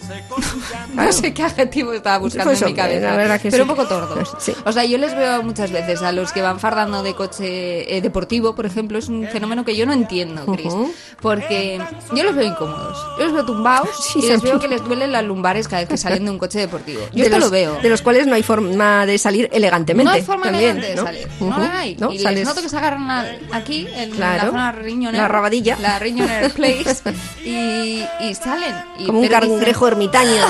No 0.94 1.10
sé 1.12 1.32
qué 1.32 1.42
adjetivo 1.42 1.92
estaba 1.92 2.18
buscando 2.18 2.50
Pues 2.50 2.62
en 2.62 2.68
mi 2.68 2.74
cabeza. 2.74 3.06
la 3.10 3.16
verdad 3.16 3.40
que 3.40 3.50
pero 3.50 3.64
sí. 3.64 3.70
un 3.70 3.76
poco 3.76 3.88
tordos. 3.88 4.32
Sí. 4.38 4.52
O 4.64 4.72
sea, 4.72 4.84
yo 4.84 4.98
les 4.98 5.14
veo 5.16 5.42
muchas 5.42 5.70
veces 5.70 6.02
a 6.02 6.12
los 6.12 6.32
que 6.32 6.42
van 6.42 6.58
fardando 6.58 7.02
de 7.02 7.14
coche 7.14 7.96
eh, 7.96 8.00
deportivo, 8.00 8.54
por 8.54 8.66
ejemplo, 8.66 8.98
es 8.98 9.08
un 9.08 9.26
fenómeno 9.28 9.64
que 9.64 9.76
yo 9.76 9.86
no 9.86 9.92
entiendo, 9.92 10.44
Chris. 10.46 10.66
Ujú. 10.72 10.92
Porque 11.20 11.80
yo 12.14 12.22
los 12.24 12.34
veo 12.34 12.48
incómodos. 12.48 12.98
Yo 13.18 13.24
los 13.24 13.32
veo 13.34 13.44
tumbados 13.46 13.88
Sí, 14.12 14.18
y 14.20 14.28
les 14.28 14.42
veo 14.42 14.58
que 14.58 14.68
les 14.68 14.82
duelen 14.84 15.12
las 15.12 15.24
lumbares 15.24 15.68
cada 15.68 15.80
vez 15.82 15.88
que 15.88 15.96
salen 15.96 16.24
de 16.24 16.30
un 16.30 16.38
coche 16.38 16.58
deportivo. 16.58 17.00
Yo 17.12 17.18
de 17.18 17.22
esto 17.22 17.36
los, 17.38 17.46
lo 17.46 17.50
veo. 17.50 17.78
De 17.80 17.88
los 17.88 18.02
cuales 18.02 18.26
no 18.26 18.34
hay 18.34 18.42
forma 18.42 19.06
de 19.06 19.16
salir 19.18 19.48
elegantemente. 19.52 20.04
No 20.04 20.10
hay 20.10 20.22
forma 20.22 20.44
también, 20.44 20.78
elegante 20.78 20.88
de 20.88 20.96
¿no? 20.96 21.02
salir. 21.04 21.28
Ujú. 21.40 21.50
No 21.50 21.58
la 21.58 21.78
hay. 21.78 21.96
¿No? 21.96 22.12
Y 22.12 22.18
Sales- 22.18 22.38
les 22.40 22.48
noto 22.48 22.62
que 22.62 22.68
se 22.68 22.76
agarran 22.76 23.10
al- 23.10 23.38
aquí, 23.52 23.86
en 23.94 24.10
Claro. 24.10 24.44
la 24.44 24.50
zona 24.50 24.72
riñonera. 24.72 25.22
La 25.24 25.28
rabadilla. 25.28 25.76
La 25.80 25.98
riñonera 25.98 26.48
place. 26.54 26.96
y, 27.44 28.04
y 28.20 28.34
salen. 28.34 28.74
Y, 28.98 29.06
Como 29.06 29.21
un 29.22 29.28
pero 29.28 29.40
cangrejo 29.40 29.88
ermitaño. 29.88 30.42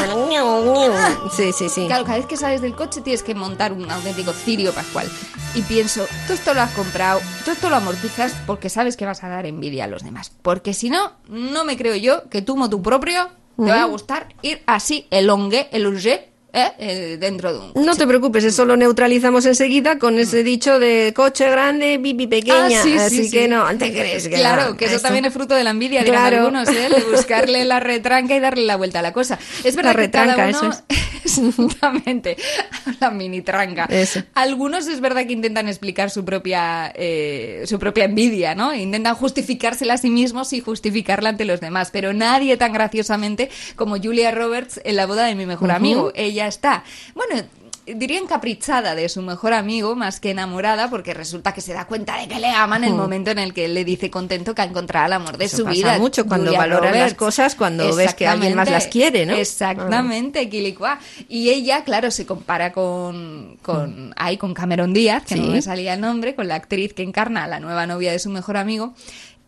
sí, 1.36 1.52
sí, 1.52 1.68
sí. 1.68 1.86
Claro, 1.86 2.04
cada 2.04 2.18
vez 2.18 2.26
que 2.26 2.36
sales 2.36 2.60
del 2.60 2.74
coche 2.74 3.00
tienes 3.00 3.22
que 3.22 3.34
montar 3.34 3.72
un 3.72 3.90
auténtico 3.90 4.32
cirio 4.32 4.72
pascual. 4.72 5.10
Y 5.54 5.62
pienso, 5.62 6.06
tú 6.26 6.32
esto 6.32 6.54
lo 6.54 6.62
has 6.62 6.72
comprado, 6.72 7.20
tú 7.44 7.50
esto 7.50 7.68
lo 7.68 7.76
amortizas 7.76 8.34
porque 8.46 8.68
sabes 8.70 8.96
que 8.96 9.04
vas 9.04 9.22
a 9.22 9.28
dar 9.28 9.46
envidia 9.46 9.84
a 9.84 9.88
los 9.88 10.02
demás. 10.02 10.32
Porque 10.42 10.74
si 10.74 10.90
no, 10.90 11.12
no 11.28 11.64
me 11.64 11.76
creo 11.76 11.94
yo 11.96 12.28
que 12.28 12.42
tú, 12.42 12.56
motu 12.56 12.82
propio, 12.82 13.28
te 13.56 13.70
va 13.70 13.82
a 13.82 13.86
gustar 13.86 14.28
ir 14.42 14.62
así, 14.66 15.06
el 15.10 15.28
ongue, 15.28 15.68
el 15.72 15.86
urgé, 15.86 16.31
¿eh? 16.52 16.72
Eh, 16.78 17.16
dentro 17.18 17.52
de 17.52 17.58
un 17.74 17.84
No 17.86 17.94
te 17.96 18.06
preocupes, 18.06 18.44
eso 18.44 18.64
lo 18.64 18.76
neutralizamos 18.76 19.46
enseguida 19.46 19.98
con 19.98 20.18
ese 20.18 20.42
dicho 20.42 20.78
de 20.78 21.12
coche 21.14 21.48
grande, 21.50 21.98
pipi 22.02 22.26
pequeña. 22.26 22.80
Ah, 22.80 22.82
sí, 22.82 22.92
sí, 22.92 22.98
así 22.98 23.24
sí. 23.24 23.30
que 23.30 23.48
no, 23.48 23.66
te 23.78 23.92
crees 23.92 24.28
que 24.28 24.36
Claro, 24.36 24.70
no, 24.70 24.76
que 24.76 24.84
eso 24.86 24.96
esto- 24.96 25.06
también 25.08 25.24
es 25.24 25.32
fruto 25.32 25.54
de 25.54 25.64
la 25.64 25.70
envidia, 25.70 26.04
Claro. 26.04 26.38
algunos, 26.38 26.68
¿eh? 26.68 26.88
de 26.88 27.02
buscarle 27.10 27.64
la 27.64 27.80
retranca 27.80 28.34
y 28.36 28.40
darle 28.40 28.64
la 28.66 28.76
vuelta 28.76 28.98
a 28.98 29.02
la 29.02 29.12
cosa. 29.12 29.38
Es 29.64 29.76
verdad 29.76 29.94
La 29.96 30.02
que 30.02 30.10
cada 30.10 30.34
uno... 30.34 30.48
eso 30.48 30.82
Exactamente, 31.24 32.36
la 33.00 33.10
mini 33.10 33.42
tranca. 33.42 33.84
Eso. 33.86 34.22
Algunos 34.34 34.86
es 34.88 35.00
verdad 35.00 35.26
que 35.26 35.32
intentan 35.32 35.68
explicar 35.68 36.10
su 36.10 36.24
propia, 36.24 36.92
eh, 36.94 37.62
su 37.66 37.78
propia 37.78 38.04
envidia, 38.04 38.54
¿no? 38.54 38.74
Intentan 38.74 39.14
justificársela 39.14 39.94
a 39.94 39.98
sí 39.98 40.10
mismos 40.10 40.52
y 40.52 40.60
justificarla 40.60 41.28
ante 41.30 41.44
los 41.44 41.60
demás, 41.60 41.90
pero 41.92 42.12
nadie 42.12 42.56
tan 42.56 42.72
graciosamente 42.72 43.50
como 43.76 43.96
Julia 43.98 44.30
Roberts 44.32 44.80
en 44.84 44.96
la 44.96 45.06
boda 45.06 45.24
de 45.26 45.34
mi 45.34 45.46
mejor 45.46 45.70
amigo. 45.70 46.12
Ella 46.14 46.41
está, 46.46 46.84
bueno, 47.14 47.42
diría 47.84 48.20
encaprichada 48.20 48.94
de 48.94 49.08
su 49.08 49.22
mejor 49.22 49.52
amigo 49.52 49.96
más 49.96 50.20
que 50.20 50.30
enamorada 50.30 50.88
porque 50.88 51.14
resulta 51.14 51.52
que 51.52 51.60
se 51.60 51.72
da 51.72 51.84
cuenta 51.86 52.16
de 52.16 52.28
que 52.28 52.38
le 52.38 52.46
aman 52.48 52.84
en 52.84 52.90
el 52.90 52.94
Ujú. 52.94 53.02
momento 53.02 53.32
en 53.32 53.40
el 53.40 53.52
que 53.52 53.64
él 53.64 53.74
le 53.74 53.84
dice 53.84 54.08
contento 54.08 54.54
que 54.54 54.62
ha 54.62 54.66
encontrado 54.66 55.06
el 55.06 55.12
amor 55.14 55.36
de 55.36 55.46
Eso 55.46 55.56
su 55.58 55.64
pasa 55.64 55.74
vida. 55.74 55.98
mucho 55.98 56.24
cuando 56.26 56.46
Julia 56.52 56.58
valoras 56.60 56.94
las 56.96 57.14
cosas, 57.14 57.56
cuando 57.56 57.92
ves 57.96 58.14
que 58.14 58.28
alguien 58.28 58.54
más 58.54 58.70
las 58.70 58.86
quiere, 58.86 59.26
¿no? 59.26 59.34
Exactamente, 59.34 60.48
Quilicua. 60.48 61.00
Y 61.28 61.48
ella, 61.50 61.82
claro, 61.82 62.12
se 62.12 62.24
compara 62.24 62.72
con, 62.72 63.58
con, 63.62 64.14
ay, 64.16 64.36
con 64.36 64.54
Cameron 64.54 64.92
Díaz, 64.94 65.24
que 65.24 65.34
no 65.36 65.48
me 65.48 65.60
salía 65.60 65.94
el 65.94 66.00
nombre, 66.00 66.36
con 66.36 66.46
la 66.46 66.54
actriz 66.54 66.94
que 66.94 67.02
encarna 67.02 67.42
a 67.44 67.48
la 67.48 67.58
nueva 67.58 67.86
novia 67.88 68.12
de 68.12 68.20
su 68.20 68.30
mejor 68.30 68.56
amigo. 68.58 68.94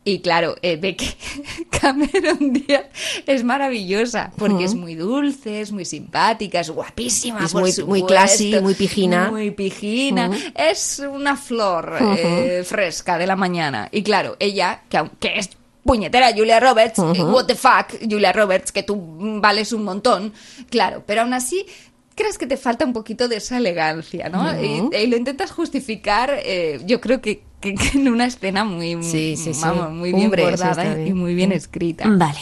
Y 0.06 0.20
claro, 0.20 0.54
eh, 0.60 0.76
ve 0.76 0.96
que 0.96 1.06
Cameron 1.80 2.52
Díaz 2.52 2.84
es 3.26 3.42
maravillosa, 3.44 4.32
porque 4.36 4.64
es 4.64 4.74
muy 4.74 4.94
dulce, 4.94 5.60
es 5.60 5.72
muy 5.72 5.84
simpática, 5.84 6.60
es 6.60 6.70
guapísima. 6.70 7.44
Es 7.44 7.52
por 7.52 7.62
muy- 7.62 7.72
muy 7.86 8.02
classy, 8.04 8.60
muy 8.60 8.74
pijina. 8.74 9.30
Muy 9.30 9.50
pijina. 9.50 10.30
Es 10.54 10.98
una 11.00 11.36
flor 11.36 11.96
eh, 12.18 12.62
fresca 12.66 13.16
de 13.18 13.26
la 13.26 13.36
mañana. 13.36 13.88
Y 13.92 14.02
claro, 14.02 14.36
ella, 14.38 14.82
que 14.88 14.98
aunque 14.98 15.38
es 15.38 15.50
puñetera 15.82 16.32
Julia 16.34 16.60
Roberts, 16.60 16.98
eh, 16.98 17.22
what 17.22 17.46
the 17.46 17.54
fuck, 17.54 17.94
Julia 18.08 18.32
Roberts, 18.32 18.72
que 18.72 18.82
tú 18.82 18.96
vales 19.40 19.72
un 19.72 19.84
montón, 19.84 20.32
claro, 20.70 21.02
pero 21.06 21.22
aún 21.22 21.34
así 21.34 21.66
crees 22.14 22.38
que 22.38 22.46
te 22.46 22.56
falta 22.56 22.84
un 22.84 22.92
poquito 22.92 23.26
de 23.28 23.36
esa 23.36 23.56
elegancia, 23.58 24.28
¿no? 24.28 24.62
Y, 24.62 24.88
y 24.96 25.06
lo 25.08 25.16
intentas 25.16 25.50
justificar, 25.50 26.32
eh, 26.44 26.80
yo 26.86 27.00
creo 27.00 27.20
que, 27.20 27.42
que- 27.64 27.74
que 27.74 27.98
en 27.98 28.08
una 28.08 28.26
escena 28.26 28.64
muy, 28.64 29.02
Sí, 29.02 29.36
sí, 29.36 29.54
sí. 29.54 29.60
vamos, 29.62 29.90
muy 29.92 30.12
bien 30.12 30.26
Hombre, 30.26 30.42
bordada 30.44 31.00
y 31.02 31.12
muy 31.12 31.34
bien 31.34 31.50
escrita. 31.52 32.04
Vale. 32.06 32.38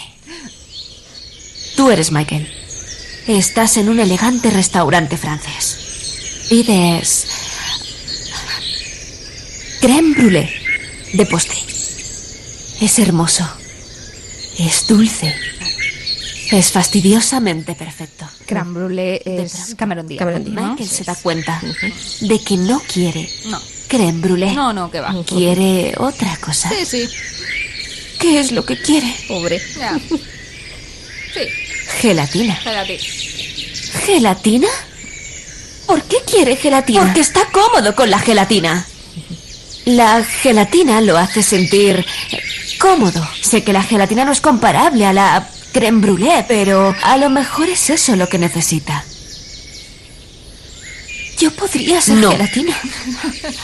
Tú 1.76 1.90
eres 1.90 2.10
Michael. 2.12 2.46
Estás 3.28 3.76
en 3.76 3.88
un 3.88 4.00
elegante 4.00 4.50
restaurante 4.50 5.16
francés. 5.16 6.46
Pides. 6.50 7.26
crème 9.80 10.14
brûlée 10.14 10.48
de 11.14 11.24
postre. 11.26 11.58
Es 12.80 12.98
hermoso. 12.98 13.44
Es 14.58 14.86
dulce. 14.86 15.34
Es 16.52 16.70
fastidiosamente 16.70 17.74
perfecto. 17.74 18.26
Crème 18.46 18.74
brûlée 18.74 19.22
es 19.24 19.74
Cameron 19.76 20.06
Díaz. 20.06 20.18
Cameron 20.18 20.44
Díaz. 20.44 20.56
Michael 20.70 20.88
se 20.88 21.04
da 21.04 21.14
cuenta 21.14 21.60
de 22.20 22.38
que 22.44 22.56
no 22.58 22.80
quiere 22.92 23.28
No. 23.46 23.58
Crème 23.92 24.20
brûlée. 24.24 24.52
No, 24.54 24.72
no, 24.72 24.90
que 24.90 25.00
va. 25.00 25.10
Quiere 25.26 25.94
otra 25.98 26.32
cosa. 26.46 26.68
Sí, 26.70 26.84
sí. 26.92 27.02
¿Qué 28.20 28.40
es 28.40 28.52
lo 28.52 28.64
que 28.64 28.76
quiere? 28.80 29.10
Pobre. 29.28 29.60
Ya. 29.78 29.98
Sí, 31.34 31.44
Gelatina. 32.00 32.54
espérate. 32.54 32.98
¿Gelatina? 34.06 34.68
¿Por 35.86 36.02
qué 36.04 36.16
quiere 36.30 36.56
gelatina? 36.56 37.00
Porque 37.02 37.20
está 37.20 37.42
cómodo 37.52 37.94
con 37.94 38.08
la 38.10 38.18
gelatina. 38.18 38.86
La 39.84 40.22
gelatina 40.24 41.00
lo 41.00 41.18
hace 41.18 41.42
sentir 41.42 42.04
cómodo. 42.78 43.26
Sé 43.42 43.62
que 43.64 43.72
la 43.72 43.82
gelatina 43.82 44.24
no 44.24 44.32
es 44.32 44.40
comparable 44.40 45.04
a 45.04 45.12
la 45.12 45.48
crème 45.74 46.00
brûlée, 46.00 46.44
pero 46.46 46.94
a 47.02 47.16
lo 47.16 47.28
mejor 47.30 47.68
es 47.68 47.90
eso 47.90 48.16
lo 48.16 48.28
que 48.28 48.38
necesita. 48.38 49.04
Yo 51.42 51.50
podría 51.50 52.00
ser 52.00 52.18
No. 52.18 52.30
gelatina. 52.30 52.76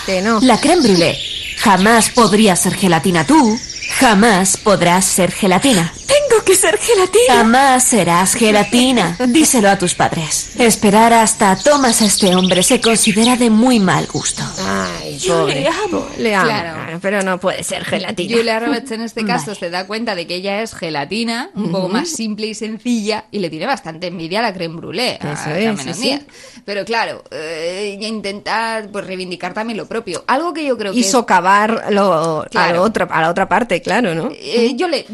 Que 0.05 0.21
no. 0.21 0.41
La 0.41 0.61
crème 0.61 0.83
brûlée 0.83 1.17
jamás 1.59 2.11
podría 2.11 2.57
ser 2.57 2.75
gelatina. 2.75 3.25
Tú 3.25 3.57
jamás 4.01 4.57
podrás 4.57 5.05
ser 5.05 5.31
gelatina. 5.31 5.93
Tengo 6.09 6.43
que 6.43 6.55
ser 6.57 6.79
gelatina. 6.79 7.35
Jamás 7.35 7.85
serás 7.85 8.33
gelatina. 8.35 9.17
Díselo 9.29 9.69
a 9.69 9.77
tus 9.79 9.95
padres. 9.95 10.53
Esperar 10.59 11.13
hasta 11.13 11.55
tomas 11.57 12.01
a 12.01 12.07
este 12.07 12.35
hombre 12.35 12.63
se 12.63 12.81
considera 12.81 13.37
de 13.37 13.51
muy 13.51 13.79
mal 13.79 14.07
gusto. 14.07 14.43
Ay, 14.59 15.19
Yo 15.19 15.41
pobre. 15.41 15.61
le 15.61 15.69
amo. 15.69 16.09
Le 16.17 16.35
amo, 16.35 16.47
Claro. 16.49 16.75
claro, 16.75 16.99
pero 17.03 17.23
no 17.23 17.39
puede 17.39 17.63
ser 17.63 17.85
gelatina. 17.85 18.37
Julia 18.37 18.59
Roberts 18.59 18.91
en 18.93 19.03
este 19.03 19.25
caso 19.27 19.55
se 19.55 19.69
da 19.69 19.87
cuenta 19.87 20.15
de 20.15 20.27
que 20.27 20.37
ella 20.37 20.63
es 20.63 20.75
gelatina, 20.75 21.51
un 21.55 21.71
poco 21.71 21.89
más 21.89 22.09
simple 22.09 22.47
y 22.47 22.55
sencilla, 22.55 23.27
y 23.31 23.41
le 23.41 23.51
tiene 23.51 23.67
bastante 23.67 24.07
envidia 24.07 24.39
a 24.39 24.43
la 24.43 24.55
creme 24.55 24.77
brûlée, 24.81 25.19
a 25.21 25.33
Eso 25.35 25.51
es, 25.51 25.81
sí, 25.97 26.03
Díaz. 26.03 26.21
sí. 26.25 26.61
Pero 26.65 26.85
claro, 26.87 27.23
eh, 27.31 27.95
ella 27.99 28.09
intenta 28.09 28.83
pues, 28.91 29.07
reivindicar 29.07 29.53
también 29.53 29.77
lo 29.77 29.87
propio. 29.87 30.25
Algo 30.27 30.55
que 30.55 30.65
yo 30.65 30.79
creo 30.79 30.93
que 30.93 30.99
Y 30.99 31.03
es- 31.03 31.11
socavar 31.11 31.87
lo, 31.91 32.47
a, 32.55 32.73
la 32.73 32.81
otra, 32.83 33.05
a 33.11 33.21
la 33.23 33.31
otra 33.31 33.47
parte, 33.49 33.83
claro, 33.83 34.15
¿no? 34.15 34.31
Eh, 34.33 34.73
yo 34.75 34.89
le 34.89 35.05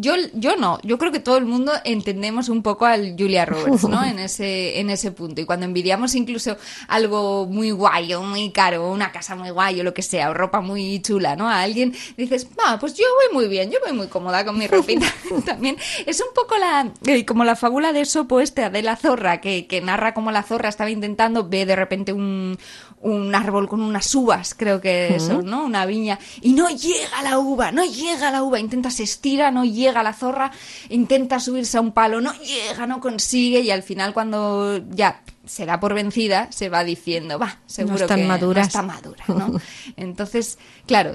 yo, 0.00 0.14
yo 0.34 0.56
no, 0.56 0.78
yo 0.82 0.98
creo 0.98 1.12
que 1.12 1.20
todo 1.20 1.36
el 1.36 1.44
mundo 1.44 1.72
entendemos 1.84 2.48
un 2.48 2.62
poco 2.62 2.86
al 2.86 3.14
Julia 3.18 3.44
Roberts, 3.44 3.88
¿no? 3.88 4.02
En 4.08 4.18
ese, 4.18 4.80
en 4.80 4.90
ese 4.90 5.12
punto. 5.12 5.40
Y 5.40 5.44
cuando 5.44 5.66
envidiamos 5.66 6.14
incluso 6.14 6.56
algo 6.88 7.46
muy 7.46 7.70
guay 7.70 8.14
o 8.14 8.22
muy 8.22 8.50
caro, 8.50 8.86
o 8.86 8.92
una 8.92 9.12
casa 9.12 9.34
muy 9.36 9.50
guay 9.50 9.80
o 9.80 9.84
lo 9.84 9.92
que 9.92 10.02
sea, 10.02 10.30
o 10.30 10.34
ropa 10.34 10.60
muy 10.60 11.00
chula, 11.02 11.36
¿no? 11.36 11.48
A 11.48 11.62
alguien 11.62 11.94
dices, 12.16 12.48
ah, 12.64 12.78
pues 12.80 12.94
yo 12.94 13.04
voy 13.16 13.34
muy 13.34 13.48
bien, 13.48 13.70
yo 13.70 13.78
voy 13.84 13.94
muy 13.96 14.06
cómoda 14.06 14.44
con 14.44 14.56
mi 14.56 14.66
ropita. 14.66 15.06
También 15.44 15.76
es 16.06 16.20
un 16.20 16.32
poco 16.34 16.56
la, 16.56 16.92
eh, 17.06 17.24
como 17.24 17.44
la 17.44 17.56
fábula 17.56 17.92
de 17.92 18.04
Sopo 18.04 18.40
esta 18.40 18.70
de 18.70 18.82
la 18.82 18.96
zorra, 18.96 19.40
que, 19.40 19.66
que 19.66 19.80
narra 19.80 20.14
como 20.14 20.30
la 20.30 20.42
zorra 20.42 20.68
estaba 20.68 20.90
intentando, 20.90 21.48
ve 21.48 21.66
de 21.66 21.76
repente 21.76 22.12
un, 22.12 22.58
un 23.00 23.34
árbol 23.34 23.68
con 23.68 23.80
unas 23.80 24.14
uvas, 24.14 24.54
creo 24.54 24.80
que 24.80 25.16
Ujú. 25.16 25.26
son, 25.26 25.46
¿no? 25.46 25.64
Una 25.64 25.86
viña, 25.86 26.18
y 26.40 26.52
no 26.52 26.68
llega 26.68 27.22
la 27.22 27.38
uva, 27.38 27.72
no 27.72 27.84
llega 27.84 28.30
la 28.30 28.42
uva, 28.42 28.60
intenta 28.60 28.90
se 28.90 29.02
estira, 29.02 29.50
no 29.50 29.64
llega 29.64 29.87
la 29.92 30.12
zorra, 30.12 30.50
intenta 30.88 31.40
subirse 31.40 31.78
a 31.78 31.80
un 31.80 31.92
palo, 31.92 32.20
no 32.20 32.32
llega, 32.34 32.86
no 32.86 33.00
consigue, 33.00 33.60
y 33.60 33.70
al 33.70 33.82
final 33.82 34.12
cuando 34.12 34.80
ya 34.90 35.22
se 35.48 35.66
da 35.66 35.80
por 35.80 35.94
vencida, 35.94 36.48
se 36.50 36.68
va 36.68 36.84
diciendo, 36.84 37.38
va, 37.38 37.58
seguro 37.66 38.02
están 38.02 38.20
que 38.20 38.26
maduras". 38.26 38.64
no 38.64 38.66
está 38.66 38.82
madura, 38.82 39.24
¿no? 39.28 39.60
Entonces, 39.96 40.58
claro, 40.86 41.14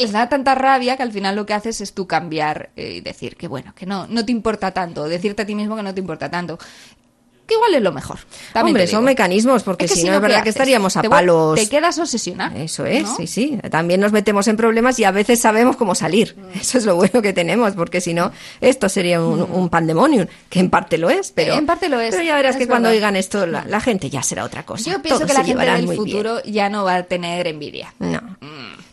les 0.00 0.12
da 0.12 0.28
tanta 0.28 0.54
rabia 0.54 0.96
que 0.96 1.02
al 1.02 1.12
final 1.12 1.36
lo 1.36 1.44
que 1.44 1.54
haces 1.54 1.80
es 1.80 1.92
tú 1.92 2.06
cambiar 2.06 2.70
eh, 2.76 2.94
y 2.96 3.00
decir 3.00 3.36
que 3.36 3.48
bueno, 3.48 3.74
que 3.74 3.84
no, 3.84 4.06
no 4.06 4.24
te 4.24 4.32
importa 4.32 4.70
tanto, 4.70 5.04
decirte 5.08 5.42
a 5.42 5.46
ti 5.46 5.54
mismo 5.54 5.76
que 5.76 5.82
no 5.82 5.92
te 5.92 6.00
importa 6.00 6.30
tanto. 6.30 6.58
Que 7.46 7.54
igual 7.54 7.74
es 7.74 7.82
lo 7.82 7.92
mejor. 7.92 8.18
también 8.54 8.74
Hombre, 8.74 8.86
son 8.86 9.04
mecanismos, 9.04 9.62
porque 9.64 9.84
Es 9.84 9.92
que 9.92 9.98
si 9.98 10.04
no 10.06 10.12
es 10.14 10.18
¿qué 10.18 10.22
verdad 10.22 10.42
que 10.42 10.48
estaríamos 10.48 10.96
a 10.96 11.02
Te 11.02 11.10
palos. 11.10 11.54
Te 11.60 11.68
quedas 11.68 11.98
obsesionado. 11.98 12.56
Eso 12.56 12.86
es, 12.86 13.02
¿no? 13.02 13.16
sí, 13.16 13.26
sí. 13.26 13.58
También 13.70 14.00
nos 14.00 14.12
metemos 14.12 14.48
en 14.48 14.56
problemas 14.56 14.98
y 14.98 15.04
a 15.04 15.10
veces 15.10 15.40
sabemos 15.40 15.76
cómo 15.76 15.94
salir. 15.94 16.34
Mm. 16.36 16.58
Eso 16.58 16.78
es 16.78 16.86
lo 16.86 16.96
bueno 16.96 17.20
que 17.20 17.32
tenemos, 17.34 17.74
porque 17.74 18.00
si 18.00 18.14
no, 18.14 18.32
esto 18.62 18.88
sería 18.88 19.20
un, 19.20 19.42
un 19.42 19.68
pandemonium, 19.68 20.26
que 20.48 20.60
en 20.60 20.70
parte 20.70 20.96
lo 20.96 21.10
es, 21.10 21.32
pero. 21.32 21.52
En 21.54 21.66
parte 21.66 21.88
lo 21.90 22.00
es, 22.00 22.12
Pero 22.12 22.22
ya 22.24 22.34
verás 22.36 22.54
es 22.54 22.60
que 22.60 22.66
cuando 22.66 22.88
oigan 22.88 23.14
esto, 23.14 23.46
la, 23.46 23.64
la 23.66 23.80
gente 23.80 24.08
ya 24.08 24.22
será 24.22 24.44
otra 24.44 24.64
cosa. 24.64 24.90
Yo 24.90 25.02
pienso 25.02 25.20
Todos 25.20 25.30
que 25.30 25.38
la 25.38 25.44
gente 25.44 25.64
del 25.66 25.84
bien. 25.84 25.96
futuro 25.96 26.42
ya 26.44 26.70
no 26.70 26.84
va 26.84 26.94
a 26.96 27.02
tener 27.02 27.46
envidia. 27.46 27.92
No. 27.98 28.20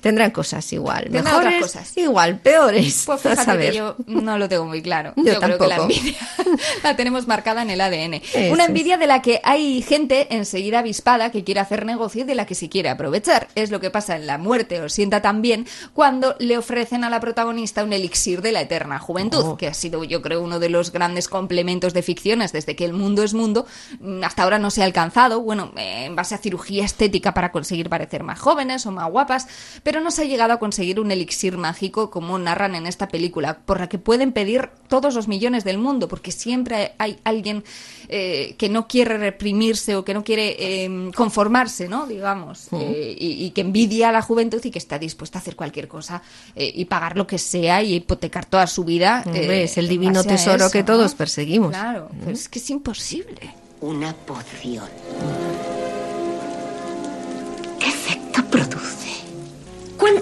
Tendrán 0.01 0.31
cosas 0.31 0.71
igual. 0.73 1.03
Tendrán 1.03 1.23
mejores, 1.25 1.47
otras 1.47 1.61
cosas. 1.61 1.97
igual, 1.97 2.39
peores. 2.39 3.03
Pues 3.05 3.19
a 3.25 3.29
fíjate 3.29 3.45
saber. 3.45 3.71
que 3.71 3.77
yo 3.77 3.95
no 4.07 4.37
lo 4.37 4.49
tengo 4.49 4.65
muy 4.65 4.81
claro. 4.81 5.13
Yo 5.21 5.39
creo 5.39 5.57
que 5.57 5.67
la 5.67 5.75
envidia 5.77 6.17
la 6.83 6.95
tenemos 6.95 7.27
marcada 7.27 7.61
en 7.61 7.69
el 7.69 7.79
ADN. 7.81 8.21
Una 8.51 8.63
es. 8.63 8.69
envidia 8.69 8.97
de 8.97 9.07
la 9.07 9.21
que 9.21 9.39
hay 9.43 9.81
gente 9.81 10.27
enseguida 10.35 10.79
avispada 10.79 11.31
que 11.31 11.43
quiere 11.43 11.59
hacer 11.61 11.85
negocio 11.85 12.21
y 12.21 12.25
de 12.25 12.35
la 12.35 12.45
que 12.45 12.55
se 12.55 12.69
quiere 12.69 12.89
aprovechar. 12.89 13.47
Es 13.55 13.71
lo 13.71 13.79
que 13.79 13.89
pasa 13.91 14.15
en 14.15 14.27
La 14.27 14.37
muerte 14.37 14.81
os 14.81 14.93
sienta 14.93 15.21
también 15.21 15.67
cuando 15.93 16.35
le 16.39 16.57
ofrecen 16.57 17.03
a 17.03 17.09
la 17.09 17.19
protagonista 17.19 17.83
un 17.83 17.93
elixir 17.93 18.41
de 18.41 18.51
la 18.51 18.61
eterna 18.61 18.99
juventud, 18.99 19.41
Oh. 19.43 19.57
que 19.57 19.67
ha 19.67 19.73
sido 19.73 20.03
yo 20.03 20.21
creo 20.21 20.41
uno 20.41 20.59
de 20.59 20.69
los 20.69 20.91
grandes 20.91 21.27
complementos 21.27 21.93
de 21.93 22.01
ficciones 22.01 22.51
desde 22.51 22.75
que 22.75 22.85
el 22.85 22.93
mundo 22.93 23.23
es 23.23 23.33
mundo. 23.33 23.65
Mm, 23.99 24.23
Hasta 24.23 24.43
ahora 24.43 24.57
no 24.59 24.71
se 24.71 24.81
ha 24.81 24.85
alcanzado, 24.85 25.41
bueno, 25.41 25.71
eh, 25.77 26.05
en 26.05 26.15
base 26.15 26.35
a 26.35 26.37
cirugía 26.37 26.85
estética 26.85 27.33
para 27.33 27.51
conseguir 27.51 27.89
parecer 27.89 28.23
más 28.23 28.39
jóvenes 28.39 28.85
o 28.85 28.91
más 28.91 29.09
guapas, 29.11 29.47
pero 29.83 29.90
no 29.99 30.11
se 30.11 30.21
ha 30.21 30.25
llegado 30.25 30.53
a 30.53 30.59
conseguir 30.59 30.99
un 30.99 31.11
elixir 31.11 31.57
mágico 31.57 32.09
como 32.09 32.39
narran 32.39 32.75
en 32.75 32.87
esta 32.87 33.09
película, 33.09 33.59
por 33.65 33.79
la 33.79 33.89
que 33.89 33.97
pueden 33.97 34.31
pedir 34.31 34.69
todos 34.87 35.15
los 35.15 35.27
millones 35.27 35.63
del 35.63 35.77
mundo, 35.77 36.07
porque 36.07 36.31
siempre 36.31 36.93
hay 36.97 37.17
alguien 37.23 37.63
eh, 38.07 38.55
que 38.57 38.69
no 38.69 38.87
quiere 38.87 39.17
reprimirse 39.17 39.95
o 39.95 40.05
que 40.05 40.13
no 40.13 40.23
quiere 40.23 40.55
eh, 40.59 41.11
conformarse, 41.15 41.89
¿no? 41.89 42.07
Digamos, 42.07 42.67
eh, 42.71 43.15
y, 43.19 43.45
y 43.45 43.51
que 43.51 43.61
envidia 43.61 44.09
a 44.09 44.11
la 44.11 44.21
juventud 44.21 44.61
y 44.63 44.71
que 44.71 44.79
está 44.79 44.99
dispuesta 44.99 45.39
a 45.39 45.41
hacer 45.41 45.55
cualquier 45.55 45.87
cosa 45.87 46.21
eh, 46.55 46.71
y 46.73 46.85
pagar 46.85 47.17
lo 47.17 47.25
que 47.27 47.37
sea 47.37 47.81
y 47.81 47.95
hipotecar 47.95 48.45
toda 48.45 48.67
su 48.67 48.83
vida. 48.83 49.23
Hombre, 49.25 49.61
eh, 49.61 49.63
es 49.63 49.77
el 49.77 49.87
divino 49.87 50.23
tesoro 50.23 50.65
eso, 50.65 50.71
que 50.71 50.79
¿no? 50.79 50.85
todos 50.85 51.15
perseguimos. 51.15 51.71
Claro, 51.71 52.09
pero 52.19 52.31
es 52.31 52.47
que 52.47 52.59
es 52.59 52.69
imposible. 52.69 53.55
Una 53.81 54.13
poción. 54.13 54.87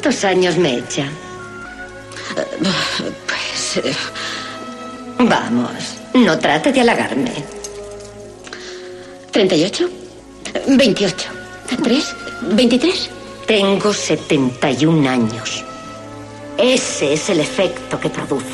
¿Cuántos 0.01 0.23
años 0.23 0.55
me 0.55 0.77
echa? 0.77 1.09
Pues... 3.27 3.85
eh, 3.85 3.93
Vamos, 5.19 5.73
no 6.13 6.39
trate 6.39 6.71
de 6.71 6.79
halagarme. 6.79 7.33
¿38? 9.33 9.89
¿28? 10.67 11.13
¿3? 11.83 12.03
¿23? 12.55 13.09
Tengo 13.45 13.93
71 13.93 15.09
años. 15.09 15.65
Ese 16.57 17.11
es 17.15 17.29
el 17.29 17.41
efecto 17.41 17.99
que 17.99 18.09
produce. 18.09 18.45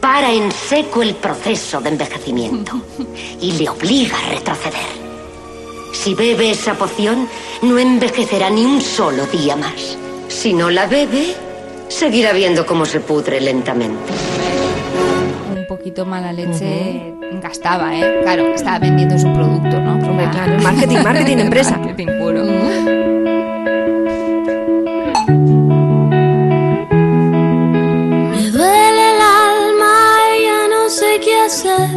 Para 0.00 0.30
en 0.32 0.52
seco 0.52 1.02
el 1.02 1.16
proceso 1.16 1.80
de 1.80 1.88
envejecimiento 1.88 2.80
y 3.40 3.50
le 3.50 3.68
obliga 3.68 4.16
a 4.16 4.28
retroceder. 4.30 4.92
Si 5.92 6.14
bebe 6.14 6.52
esa 6.52 6.74
poción, 6.74 7.28
no 7.62 7.80
envejecerá 7.80 8.48
ni 8.48 8.64
un 8.64 8.80
solo 8.80 9.26
día 9.26 9.56
más. 9.56 9.98
Si 10.40 10.52
no 10.54 10.70
la 10.70 10.86
bebe, 10.86 11.34
seguirá 11.88 12.32
viendo 12.32 12.66
cómo 12.66 12.84
se 12.84 13.00
pudre 13.00 13.40
lentamente. 13.40 14.12
Un 15.54 15.66
poquito 15.66 16.04
mala 16.04 16.32
leche 16.32 17.14
gastaba, 17.40 17.94
¿eh? 17.96 18.20
Claro, 18.22 18.54
estaba 18.54 18.78
vendiendo 18.80 19.18
su 19.18 19.32
producto, 19.32 19.78
¿no? 19.80 19.98
Claro, 20.30 20.58
marketing, 20.62 20.98
marketing 21.02 21.36
empresa. 21.46 21.76
marketing 21.78 22.06
puro. 22.18 22.42
Me 28.30 28.50
duele 28.50 29.04
el 29.14 29.20
alma 29.20 29.94
y 30.38 30.44
ya 30.44 30.68
no 30.74 30.88
sé 30.88 31.20
qué 31.24 31.34
hacer. 31.46 31.88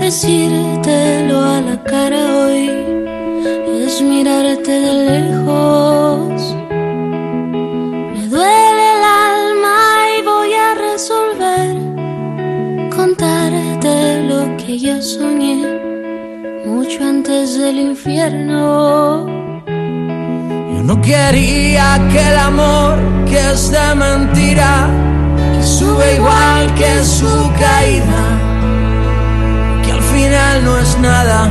Decírtelo 0.00 1.40
a 1.40 1.60
la 1.60 1.82
cara 1.84 2.20
hoy 2.46 2.70
es 3.86 4.00
mirarte 4.02 4.72
de 4.72 4.92
lejos. 5.10 5.81
Ya 14.78 15.02
soñé 15.02 15.56
mucho 16.64 17.04
antes 17.04 17.58
del 17.58 17.78
infierno. 17.78 19.26
Yo 19.66 20.82
no 20.82 21.00
quería 21.00 22.00
que 22.10 22.20
el 22.20 22.38
amor 22.38 22.98
que 23.28 23.38
es 23.52 23.70
de 23.70 23.94
mentira, 23.94 24.88
que 25.54 25.62
sube 25.62 26.16
igual 26.16 26.74
que 26.74 27.04
su 27.04 27.52
caída, 27.58 28.22
que 29.84 29.92
al 29.92 30.02
final 30.02 30.64
no 30.64 30.78
es 30.78 30.98
nada. 30.98 31.50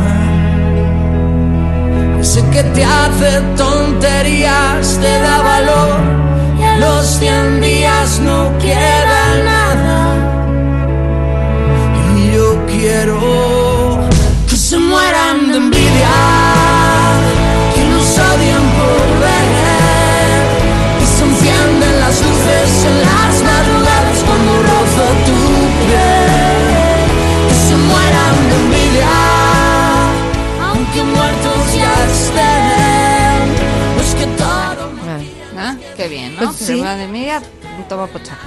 Que 2.18 2.24
sé 2.24 2.42
que 2.50 2.64
te 2.64 2.84
hace 2.84 3.42
tonterías, 3.56 5.00
te 5.00 5.20
da 5.20 5.42
valor 5.42 6.00
y 6.60 6.64
a 6.64 6.78
los 6.78 7.06
cien 7.06 7.62
días 7.62 8.20
no 8.20 8.58
queda 8.60 9.44
nada. 9.46 9.61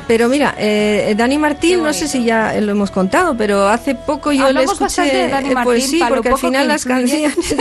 Pero 0.07 0.29
mira, 0.29 0.55
eh, 0.59 1.15
Dani 1.17 1.39
Martín, 1.39 1.83
no 1.83 1.93
sé 1.93 2.09
si 2.09 2.25
ya 2.25 2.53
lo 2.61 2.73
hemos 2.73 2.91
contado, 2.91 3.37
pero 3.37 3.67
hace 3.69 3.95
poco 3.95 4.33
yo 4.33 4.45
le 4.53 4.65
escuché. 4.65 5.03
de 5.03 5.29
Dani 5.29 5.49
eh, 5.49 5.53
pues 5.53 5.67
Martín, 5.67 5.89
sí, 5.89 6.01
porque 6.09 6.29
al 6.29 6.39
final 6.39 6.69
las 6.69 6.85
canciones 6.85 7.37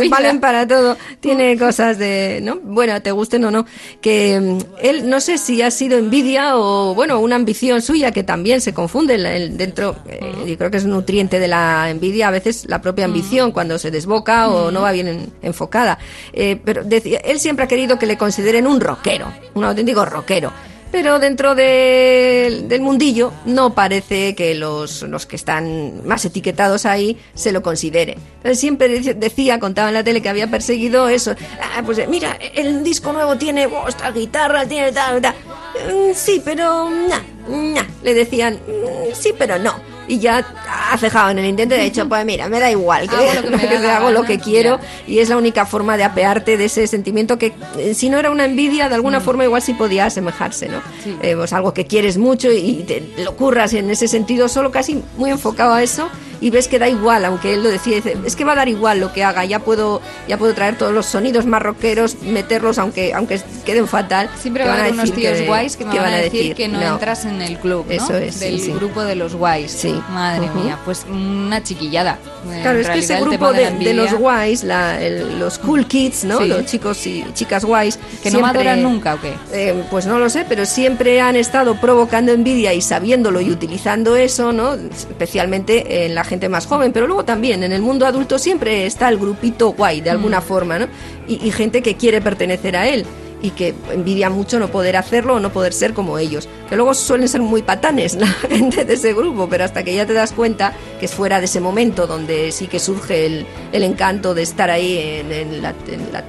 vida. 0.00 0.16
valen 0.16 0.40
para 0.40 0.66
todo. 0.66 0.96
Tiene 1.20 1.56
cosas 1.58 1.98
de, 1.98 2.40
¿no? 2.42 2.58
Bueno, 2.62 3.00
te 3.02 3.10
gusten 3.12 3.44
o 3.44 3.50
no. 3.50 3.66
Que 4.00 4.38
mm, 4.40 4.58
él, 4.82 5.08
no 5.10 5.20
sé 5.20 5.38
si 5.38 5.62
ha 5.62 5.70
sido 5.70 5.98
envidia 5.98 6.56
o, 6.56 6.94
bueno, 6.94 7.18
una 7.20 7.36
ambición 7.36 7.82
suya 7.82 8.12
que 8.12 8.22
también 8.22 8.60
se 8.60 8.72
confunde 8.74 9.14
el- 9.16 9.26
el- 9.26 9.56
dentro. 9.56 9.96
eh, 10.08 10.20
yo 10.46 10.56
creo 10.58 10.70
que 10.70 10.76
es 10.76 10.84
un 10.84 10.90
nutriente 10.90 11.40
de 11.40 11.48
la 11.48 11.90
envidia, 11.90 12.28
a 12.28 12.30
veces 12.30 12.64
la 12.68 12.80
propia 12.80 13.04
ambición 13.06 13.52
cuando 13.52 13.78
se 13.78 13.90
desboca 13.90 14.48
o 14.48 14.70
no 14.70 14.82
va 14.82 14.92
bien 14.92 15.08
en- 15.08 15.32
enfocada. 15.42 15.98
Eh, 16.32 16.60
pero 16.64 16.84
decía, 16.84 17.18
él 17.24 17.40
siempre 17.40 17.64
ha 17.64 17.68
querido 17.68 17.98
que 17.98 18.06
le 18.06 18.16
consideren 18.16 18.66
un 18.66 18.80
rockero, 18.80 19.26
un 19.54 19.64
auténtico 19.64 20.04
rockero. 20.04 20.52
Pero 20.94 21.18
dentro 21.18 21.56
de- 21.56 22.62
del 22.68 22.80
mundillo 22.80 23.32
no 23.46 23.74
parece 23.74 24.36
que 24.36 24.54
los, 24.54 25.02
los 25.02 25.26
que 25.26 25.34
están 25.34 26.06
más 26.06 26.24
etiquetados 26.24 26.86
ahí 26.86 27.18
se 27.34 27.50
lo 27.50 27.62
consideren. 27.62 28.16
Entonces 28.36 28.60
siempre 28.60 28.88
decía, 29.16 29.58
contaba 29.58 29.88
en 29.88 29.94
la 29.94 30.04
tele 30.04 30.22
que 30.22 30.28
había 30.28 30.46
perseguido 30.46 31.08
eso. 31.08 31.34
Ah, 31.60 31.82
pues 31.84 31.98
eh, 31.98 32.06
mira, 32.08 32.38
el 32.54 32.84
disco 32.84 33.12
nuevo 33.12 33.36
tiene 33.36 33.66
oh, 33.66 33.88
esta 33.88 34.12
guitarra, 34.12 34.66
tiene 34.66 34.92
tal, 34.92 35.20
tal. 35.20 35.34
Mm, 35.34 36.14
Sí, 36.14 36.40
pero 36.44 36.88
nah, 36.88 37.22
nah. 37.48 37.82
Le 38.04 38.14
decían, 38.14 38.54
"Mm, 38.64 39.14
sí, 39.14 39.32
pero 39.36 39.58
no. 39.58 39.74
Y 40.06 40.18
ya 40.18 40.44
ha 40.90 40.98
cejado 40.98 41.30
en 41.30 41.38
el 41.38 41.46
intento 41.46 41.74
y 41.74 41.78
ha 41.78 41.82
dicho, 41.82 42.08
pues 42.08 42.24
mira, 42.24 42.48
me 42.48 42.60
da 42.60 42.70
igual, 42.70 43.08
que, 43.08 43.16
Hago 43.16 43.50
lo 43.50 43.58
que 43.58 43.76
hago 43.88 44.10
lo 44.10 44.22
que 44.24 44.38
quiero 44.38 44.78
y 45.06 45.18
es 45.18 45.28
la 45.28 45.36
única 45.36 45.66
forma 45.66 45.96
de 45.96 46.04
apearte 46.04 46.56
de 46.56 46.66
ese 46.66 46.86
sentimiento 46.86 47.38
que 47.38 47.52
eh, 47.78 47.94
si 47.94 48.08
no 48.08 48.18
era 48.18 48.30
una 48.30 48.44
envidia 48.44 48.88
de 48.88 48.94
alguna 48.94 49.20
forma 49.20 49.44
igual 49.44 49.62
sí 49.62 49.74
podía 49.74 50.06
asemejarse 50.06 50.68
no 50.68 50.82
Eh, 51.22 51.34
pues 51.36 51.52
algo 51.52 51.72
que 51.74 51.86
quieres 51.86 52.18
mucho 52.18 52.50
y 52.52 52.84
te 52.86 53.02
lo 53.22 53.36
curras 53.36 53.72
en 53.74 53.90
ese 53.90 54.08
sentido 54.08 54.48
solo 54.48 54.70
casi 54.70 55.02
muy 55.16 55.30
enfocado 55.30 55.72
a 55.74 55.82
eso 55.82 56.08
y 56.40 56.50
ves 56.50 56.68
que 56.68 56.78
da 56.78 56.88
igual 56.88 57.24
aunque 57.24 57.54
él 57.54 57.62
lo 57.62 57.70
decía 57.70 57.96
dice, 57.96 58.16
es 58.24 58.36
que 58.36 58.44
va 58.44 58.52
a 58.52 58.56
dar 58.56 58.68
igual 58.68 59.00
lo 59.00 59.12
que 59.12 59.22
haga 59.24 59.44
ya 59.44 59.60
puedo 59.60 60.00
ya 60.28 60.36
puedo 60.36 60.52
traer 60.54 60.76
todos 60.76 60.92
los 60.92 61.06
sonidos 61.06 61.46
más 61.46 61.62
rockeros 61.62 62.20
meterlos 62.22 62.78
aunque 62.78 63.14
aunque 63.14 63.40
queden 63.64 63.86
fatal 63.88 64.28
Siempre 64.40 64.64
a 64.64 64.66
van 64.66 64.80
haber 64.80 64.92
unos 64.92 65.12
tíos 65.12 65.40
guays 65.46 65.76
que 65.76 65.84
me 65.84 65.96
van 65.98 66.12
a 66.12 66.16
decir, 66.18 66.54
que 66.54 66.68
no, 66.68 66.80
no. 66.80 66.94
entras 66.94 67.24
en 67.24 67.40
el 67.40 67.58
club, 67.58 67.86
¿no? 67.86 67.92
Eso 67.92 68.16
es, 68.16 68.40
Del 68.40 68.60
sí. 68.60 68.72
grupo 68.72 69.02
de 69.02 69.14
los 69.14 69.34
guays. 69.34 69.70
Sí. 69.70 69.93
Madre 70.10 70.48
mía, 70.54 70.78
pues 70.84 71.06
una 71.10 71.62
chiquillada. 71.62 72.18
Claro, 72.62 72.78
En 72.78 72.84
es 72.84 72.90
que 72.90 72.98
ese 72.98 73.20
grupo 73.20 73.52
de, 73.52 73.70
de 73.70 73.94
los 73.94 74.12
guays, 74.14 74.64
la- 74.64 75.00
el- 75.02 75.38
los 75.38 75.58
cool 75.58 75.86
kids, 75.86 76.24
¿no? 76.24 76.38
Sí. 76.38 76.48
Los 76.48 76.66
chicos 76.66 77.06
y 77.06 77.24
chicas 77.34 77.64
guays. 77.64 77.98
Que 78.22 78.30
no 78.30 78.40
maduran 78.40 78.82
nunca, 78.82 79.14
¿o 79.14 79.20
qué? 79.20 79.34
eh, 79.52 79.84
pues 79.90 80.06
no 80.06 80.18
lo 80.18 80.28
sé, 80.28 80.44
pero 80.48 80.66
siempre 80.66 81.20
han 81.20 81.36
estado 81.36 81.74
provocando 81.80 82.32
envidia 82.32 82.74
y 82.74 82.80
sabiéndolo 82.82 83.40
y 83.40 83.50
utilizando 83.50 84.16
eso, 84.16 84.52
¿no? 84.52 84.74
Especialmente 84.74 86.04
en 86.06 86.14
la 86.14 86.24
gente 86.24 86.48
más 86.48 86.66
joven, 86.66 86.92
pero 86.92 87.06
luego 87.06 87.24
también 87.24 87.62
en 87.62 87.72
el 87.72 87.80
mundo 87.82 88.06
adulto 88.06 88.38
siempre 88.38 88.84
está 88.86 89.08
el 89.08 89.18
grupito 89.18 89.70
guay, 89.72 90.00
de 90.00 90.10
alguna 90.10 90.40
Mm. 90.40 90.42
forma, 90.42 90.78
¿no? 90.78 90.86
Y, 91.26 91.46
y 91.46 91.50
gente 91.50 91.80
que 91.82 91.94
quiere 91.96 92.20
pertenecer 92.20 92.76
a 92.76 92.86
él 92.88 93.06
y 93.44 93.50
que 93.50 93.74
envidia 93.92 94.30
mucho 94.30 94.58
no 94.58 94.68
poder 94.68 94.96
hacerlo 94.96 95.34
o 95.34 95.40
no 95.40 95.52
poder 95.52 95.72
ser 95.74 95.92
como 95.92 96.18
ellos. 96.18 96.48
Que 96.68 96.76
luego 96.76 96.94
suelen 96.94 97.28
ser 97.28 97.42
muy 97.42 97.62
patanes 97.62 98.14
la 98.14 98.26
gente 98.50 98.84
de 98.86 98.94
ese 98.94 99.12
grupo, 99.12 99.48
pero 99.50 99.64
hasta 99.64 99.82
que 99.84 99.94
ya 99.94 100.06
te 100.06 100.14
das 100.14 100.32
cuenta 100.32 100.72
que 100.98 101.04
es 101.06 101.12
fuera 101.14 101.38
de 101.40 101.44
ese 101.44 101.60
momento 101.60 102.06
donde 102.06 102.50
sí 102.52 102.66
que 102.68 102.80
surge 102.80 103.26
el, 103.26 103.46
el 103.72 103.82
encanto 103.84 104.32
de 104.34 104.42
estar 104.42 104.70
ahí 104.70 104.98
en, 104.98 105.30
en 105.30 105.62
la, 105.62 105.74
en 105.88 106.10
la 106.12 106.24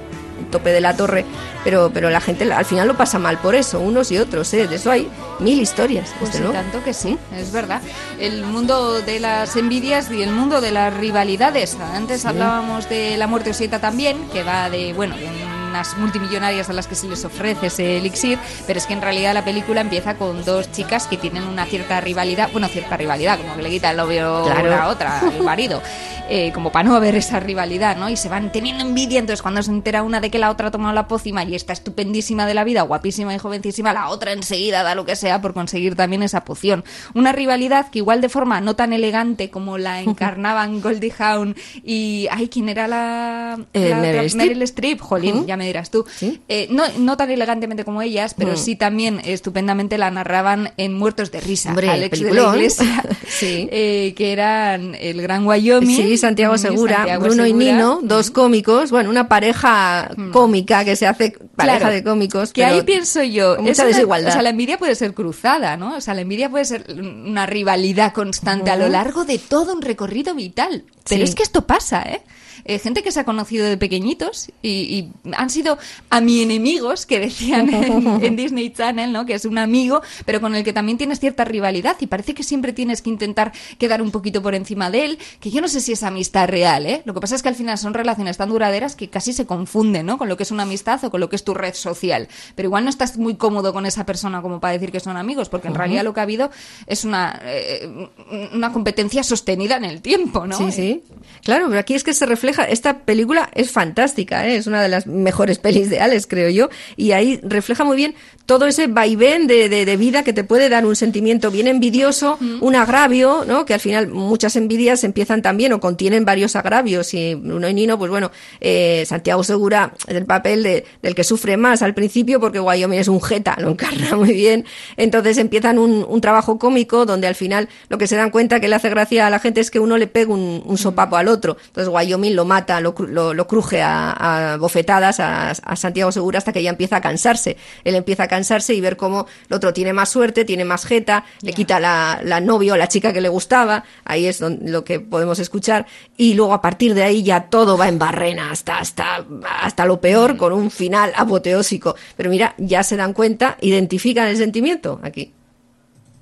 tope 0.50 0.70
de 0.70 0.80
la 0.80 0.94
torre, 0.96 1.24
pero, 1.64 1.90
pero 1.92 2.08
la 2.10 2.20
gente 2.20 2.50
al 2.52 2.64
final 2.64 2.86
lo 2.86 2.96
pasa 2.96 3.18
mal 3.18 3.38
por 3.38 3.54
eso, 3.56 3.80
unos 3.80 4.12
y 4.12 4.18
otros, 4.18 4.52
¿eh? 4.54 4.68
De 4.68 4.76
eso 4.76 4.90
hay 4.92 5.08
mil 5.40 5.60
historias, 5.60 6.14
Pues 6.20 6.38
luego. 6.38 6.52
tanto 6.52 6.84
que 6.84 6.92
sí, 6.94 7.18
es 7.36 7.50
verdad. 7.50 7.80
El 8.20 8.44
mundo 8.44 9.00
de 9.00 9.18
las 9.18 9.56
envidias 9.56 10.08
y 10.10 10.22
el 10.22 10.30
mundo 10.30 10.60
de 10.60 10.70
las 10.70 10.94
rivalidades. 10.94 11.76
Antes 11.94 12.20
Sí. 12.22 12.28
hablábamos 12.28 12.88
de 12.88 13.16
la 13.16 13.26
muerte 13.26 13.50
osita 13.50 13.80
también, 13.80 14.18
que 14.32 14.44
va 14.44 14.70
de, 14.70 14.92
bueno, 14.92 15.16
de 15.16 15.26
unas 15.68 15.96
multimillonarias 15.98 16.68
a 16.70 16.72
las 16.72 16.86
que 16.86 16.94
se 16.94 17.08
les 17.08 17.24
ofrece 17.24 17.66
ese 17.66 17.98
elixir, 17.98 18.38
pero 18.66 18.78
es 18.78 18.86
que 18.86 18.92
en 18.94 19.02
realidad 19.02 19.34
la 19.34 19.44
película 19.44 19.80
empieza 19.80 20.14
con 20.14 20.44
dos 20.44 20.70
chicas 20.72 21.06
que 21.06 21.16
tienen 21.16 21.44
una 21.44 21.66
cierta 21.66 22.00
rivalidad, 22.00 22.48
bueno, 22.52 22.68
cierta 22.68 22.96
rivalidad, 22.96 23.38
como 23.38 23.56
que 23.56 23.62
le 23.62 23.70
quita 23.70 23.90
el 23.90 23.96
novio 23.96 24.42
Claro. 24.44 24.72
a 24.72 24.76
la 24.76 24.88
otra, 24.88 25.20
el 25.36 25.42
marido. 25.42 25.82
eh, 26.28 26.50
como 26.52 26.72
para 26.72 26.88
no 26.88 26.94
haber 26.96 27.14
esa 27.16 27.40
rivalidad, 27.40 27.96
¿no? 27.96 28.08
Y 28.10 28.16
se 28.16 28.28
van 28.28 28.52
teniendo 28.52 28.84
envidia, 28.84 29.18
entonces 29.18 29.42
cuando 29.42 29.62
se 29.62 29.70
entera 29.70 30.02
una 30.02 30.20
de 30.20 30.30
que 30.30 30.38
la 30.38 30.50
otra 30.50 30.68
ha 30.68 30.70
tomado 30.70 30.94
la 30.94 31.08
pócima 31.08 31.44
y 31.44 31.54
está 31.54 31.72
estupendísima 31.72 32.46
de 32.46 32.54
la 32.54 32.64
vida, 32.64 32.82
guapísima 32.82 33.34
y 33.34 33.38
jovencísima, 33.38 33.92
la 33.92 34.08
otra 34.08 34.32
enseguida 34.32 34.82
da 34.82 34.94
lo 34.94 35.04
que 35.04 35.16
sea 35.16 35.40
por 35.40 35.54
conseguir 35.54 35.94
también 35.96 36.22
esa 36.22 36.44
poción. 36.44 36.84
Una 37.14 37.32
rivalidad 37.32 37.90
que 37.90 37.98
igual 37.98 38.20
de 38.20 38.28
forma 38.28 38.60
no 38.60 38.74
tan 38.76 38.92
elegante 38.92 39.50
como 39.50 39.78
la 39.78 40.00
encarnaban 40.02 40.80
Goldie 40.80 41.12
Hawn 41.18 41.56
y... 41.84 42.28
Ay, 42.30 42.48
¿quién 42.48 42.68
era 42.68 42.88
la...? 42.88 43.58
Eh, 43.72 43.90
la 43.90 43.96
Meryl 43.98 44.62
Streep, 44.62 45.00
jolín, 45.00 45.46
ya 45.46 45.56
me 45.56 45.66
dirás 45.66 45.90
tú. 45.90 46.04
Eh, 46.48 46.68
no, 46.70 46.84
no 46.98 47.16
tan 47.16 47.30
elegantemente 47.30 47.84
como 47.84 48.02
ellas, 48.02 48.34
pero 48.36 48.52
Mm. 48.52 48.56
sí 48.56 48.76
también 48.76 49.20
estupendamente 49.24 49.98
la 49.98 50.10
narraban 50.10 50.72
en 50.76 50.94
Muertos 50.94 51.30
de 51.32 51.40
Risa. 51.40 51.70
Hombre, 51.70 51.90
Alex 51.90 52.20
de 52.20 52.32
la. 52.32 52.50
Iglesia, 52.54 53.04
Sí. 53.28 53.68
eh, 53.70 54.14
que 54.16 54.32
eran 54.32 54.94
el 54.94 55.20
Gran 55.20 55.46
Wyoming. 55.46 55.96
Sí, 55.96 56.15
Santiago 56.16 56.54
Mm, 56.54 56.58
Segura, 56.58 56.96
Santiago 56.96 57.24
Bruno 57.24 57.46
y. 57.46 57.52
Nino, 57.52 58.00
dos 58.02 58.30
cómicos, 58.30 58.90
bueno, 58.90 59.10
una 59.10 59.28
pareja 59.28 60.10
cómica 60.32 60.84
que 60.84 60.96
se 60.96 61.06
hace 61.06 61.36
pareja 61.56 61.78
Claro, 61.78 61.94
de 61.94 62.04
cómicos. 62.04 62.52
Que 62.52 62.62
pero 62.62 62.74
ahí 62.76 62.82
pienso 62.82 63.22
yo, 63.22 63.56
mucha 63.60 63.82
una- 63.82 63.92
desigualdad. 63.92 64.28
O 64.30 64.32
sea, 64.32 64.42
la 64.42 64.50
envidia 64.50 64.78
puede 64.78 64.94
ser 64.94 65.14
cruzada, 65.14 65.76
¿no? 65.76 65.96
O 65.96 66.00
sea, 66.00 66.14
la 66.14 66.20
envidia 66.22 66.50
puede 66.50 66.64
ser 66.64 66.84
una 66.98 67.46
rivalidad 67.46 68.12
constante 68.12 68.70
a 68.70 68.76
lo 68.76 68.88
largo 68.88 69.24
de 69.24 69.38
todo 69.38 69.72
un 69.74 69.82
recorrido 69.82 70.34
vital. 70.34 70.84
Pero 71.08 71.24
Sí. 71.24 71.30
es 71.30 71.34
que 71.34 71.42
esto 71.42 71.66
pasa, 71.66 72.02
¿eh? 72.02 72.22
Eh, 72.68 72.80
gente 72.80 73.04
que 73.04 73.12
se 73.12 73.20
ha 73.20 73.24
conocido 73.24 73.64
de 73.64 73.76
pequeñitos 73.76 74.50
y, 74.60 74.68
y 74.68 75.12
han 75.36 75.50
sido 75.50 75.78
a 76.10 76.20
mi 76.20 76.42
enemigos, 76.42 77.06
que 77.06 77.20
decían 77.20 77.72
en, 77.72 78.06
en 78.24 78.36
Disney 78.36 78.70
Channel, 78.70 79.12
¿no? 79.12 79.24
Que 79.24 79.34
es 79.34 79.44
un 79.44 79.56
amigo, 79.56 80.02
pero 80.24 80.40
con 80.40 80.54
el 80.56 80.64
que 80.64 80.72
también 80.72 80.98
tienes 80.98 81.20
cierta 81.20 81.44
rivalidad 81.44 81.96
y 82.00 82.08
parece 82.08 82.34
que 82.34 82.42
siempre 82.42 82.72
tienes 82.72 83.02
que 83.02 83.10
intentar 83.10 83.52
quedar 83.78 84.02
un 84.02 84.10
poquito 84.10 84.42
por 84.42 84.56
encima 84.56 84.90
de 84.90 85.04
él, 85.04 85.18
que 85.38 85.50
yo 85.50 85.60
no 85.60 85.68
sé 85.68 85.80
si 85.80 85.92
es 85.92 86.02
amistad 86.02 86.48
real, 86.48 86.86
¿eh? 86.86 87.02
Lo 87.04 87.14
que 87.14 87.20
pasa 87.20 87.36
es 87.36 87.42
que 87.42 87.48
al 87.48 87.54
final 87.54 87.78
son 87.78 87.94
relaciones 87.94 88.36
tan 88.36 88.48
duraderas 88.48 88.96
que 88.96 89.08
casi 89.08 89.32
se 89.32 89.46
confunden, 89.46 90.04
¿no? 90.04 90.18
Con 90.18 90.28
lo 90.28 90.36
que 90.36 90.42
es 90.42 90.50
una 90.50 90.64
amistad 90.64 91.04
o 91.04 91.10
con 91.10 91.20
lo 91.20 91.28
que 91.28 91.36
es 91.36 91.44
tu 91.44 91.54
red 91.54 91.74
social. 91.74 92.26
Pero 92.56 92.66
igual 92.66 92.82
no 92.82 92.90
estás 92.90 93.16
muy 93.16 93.36
cómodo 93.36 93.72
con 93.72 93.86
esa 93.86 94.04
persona 94.04 94.42
como 94.42 94.58
para 94.58 94.72
decir 94.72 94.90
que 94.90 94.98
son 94.98 95.16
amigos, 95.16 95.48
porque 95.48 95.68
en 95.68 95.76
realidad 95.76 96.02
lo 96.02 96.12
que 96.12 96.20
ha 96.20 96.24
habido 96.24 96.50
es 96.88 97.04
una, 97.04 97.40
eh, 97.44 98.08
una 98.52 98.72
competencia 98.72 99.22
sostenida 99.22 99.76
en 99.76 99.84
el 99.84 100.02
tiempo, 100.02 100.46
¿no? 100.46 100.58
Sí, 100.58 100.72
sí. 100.72 101.02
Claro, 101.44 101.66
pero 101.68 101.78
aquí 101.78 101.94
es 101.94 102.02
que 102.02 102.12
se 102.12 102.26
refleja 102.26 102.55
esta 102.64 103.00
película 103.00 103.50
es 103.54 103.70
fantástica, 103.70 104.46
¿eh? 104.46 104.56
es 104.56 104.66
una 104.66 104.82
de 104.82 104.88
las 104.88 105.06
mejores 105.06 105.58
pelis 105.58 105.90
de 105.90 106.00
Alex, 106.00 106.26
creo 106.26 106.50
yo, 106.50 106.68
y 106.96 107.12
ahí 107.12 107.40
refleja 107.42 107.84
muy 107.84 107.96
bien 107.96 108.14
todo 108.46 108.66
ese 108.66 108.86
vaivén 108.86 109.46
de, 109.46 109.68
de, 109.68 109.84
de 109.84 109.96
vida 109.96 110.22
que 110.22 110.32
te 110.32 110.44
puede 110.44 110.68
dar 110.68 110.86
un 110.86 110.96
sentimiento 110.96 111.50
bien 111.50 111.66
envidioso, 111.66 112.38
un 112.60 112.74
agravio, 112.76 113.44
¿no? 113.46 113.64
Que 113.64 113.74
al 113.74 113.80
final 113.80 114.08
muchas 114.08 114.56
envidias 114.56 115.04
empiezan 115.04 115.42
también 115.42 115.72
o 115.72 115.80
contienen 115.80 116.24
varios 116.24 116.56
agravios. 116.56 117.12
Y 117.14 117.34
Bruno 117.34 117.68
y 117.68 117.74
Nino, 117.74 117.98
pues 117.98 118.10
bueno, 118.10 118.30
eh, 118.60 119.04
Santiago 119.06 119.42
Segura 119.44 119.92
el 120.06 120.24
papel 120.24 120.62
de, 120.62 120.84
del 121.02 121.14
que 121.14 121.24
sufre 121.24 121.56
más 121.56 121.82
al 121.82 121.94
principio 121.94 122.40
porque 122.40 122.60
Wyoming 122.60 122.98
es 122.98 123.08
un 123.08 123.20
jeta, 123.20 123.56
lo 123.58 123.70
encarna 123.70 124.16
muy 124.16 124.32
bien, 124.32 124.64
entonces 124.96 125.38
empiezan 125.38 125.78
un, 125.78 126.04
un 126.08 126.20
trabajo 126.20 126.58
cómico 126.58 127.06
donde 127.06 127.26
al 127.26 127.34
final 127.34 127.68
lo 127.88 127.98
que 127.98 128.06
se 128.06 128.16
dan 128.16 128.30
cuenta 128.30 128.60
que 128.60 128.68
le 128.68 128.76
hace 128.76 128.88
gracia 128.88 129.26
a 129.26 129.30
la 129.30 129.38
gente 129.38 129.60
es 129.60 129.70
que 129.70 129.80
uno 129.80 129.98
le 129.98 130.06
pega 130.06 130.32
un, 130.32 130.62
un 130.64 130.78
sopapo 130.78 131.16
al 131.16 131.28
otro, 131.28 131.56
entonces 131.66 131.92
Wyoming 131.92 132.34
lo 132.34 132.44
mata, 132.44 132.80
lo, 132.80 132.94
lo, 132.98 133.34
lo 133.34 133.46
cruje 133.46 133.82
a, 133.82 134.52
a 134.52 134.56
bofetadas 134.56 135.20
a, 135.20 135.50
a 135.50 135.76
Santiago 135.76 136.12
Segura 136.12 136.38
hasta 136.38 136.52
que 136.52 136.62
ya 136.62 136.70
empieza 136.70 136.96
a 136.96 137.00
cansarse, 137.00 137.56
él 137.84 137.94
empieza 137.94 138.24
a 138.24 138.28
cansarse 138.36 138.74
y 138.74 138.80
ver 138.80 138.96
cómo 138.96 139.26
el 139.48 139.56
otro 139.56 139.72
tiene 139.72 139.92
más 139.92 140.10
suerte, 140.10 140.44
tiene 140.44 140.64
más 140.64 140.84
jeta, 140.84 141.24
le 141.40 141.52
quita 141.52 141.80
la, 141.80 142.20
la 142.22 142.40
novio 142.40 142.74
o 142.74 142.76
la 142.76 142.86
chica 142.86 143.12
que 143.12 143.20
le 143.22 143.30
gustaba, 143.30 143.84
ahí 144.04 144.26
es 144.26 144.38
donde, 144.38 144.70
lo 144.70 144.84
que 144.84 145.00
podemos 145.00 145.38
escuchar, 145.38 145.86
y 146.16 146.34
luego 146.34 146.52
a 146.52 146.60
partir 146.60 146.94
de 146.94 147.02
ahí 147.02 147.22
ya 147.22 147.48
todo 147.48 147.78
va 147.78 147.88
en 147.88 147.98
barrena 147.98 148.50
hasta, 148.50 148.78
hasta, 148.78 149.24
hasta 149.60 149.86
lo 149.86 150.00
peor 150.00 150.36
con 150.36 150.52
un 150.52 150.70
final 150.70 151.12
apoteósico. 151.16 151.96
Pero 152.16 152.28
mira, 152.30 152.54
ya 152.58 152.82
se 152.82 152.96
dan 152.96 153.12
cuenta, 153.14 153.56
identifican 153.60 154.28
el 154.28 154.36
sentimiento 154.36 155.00
aquí. 155.02 155.32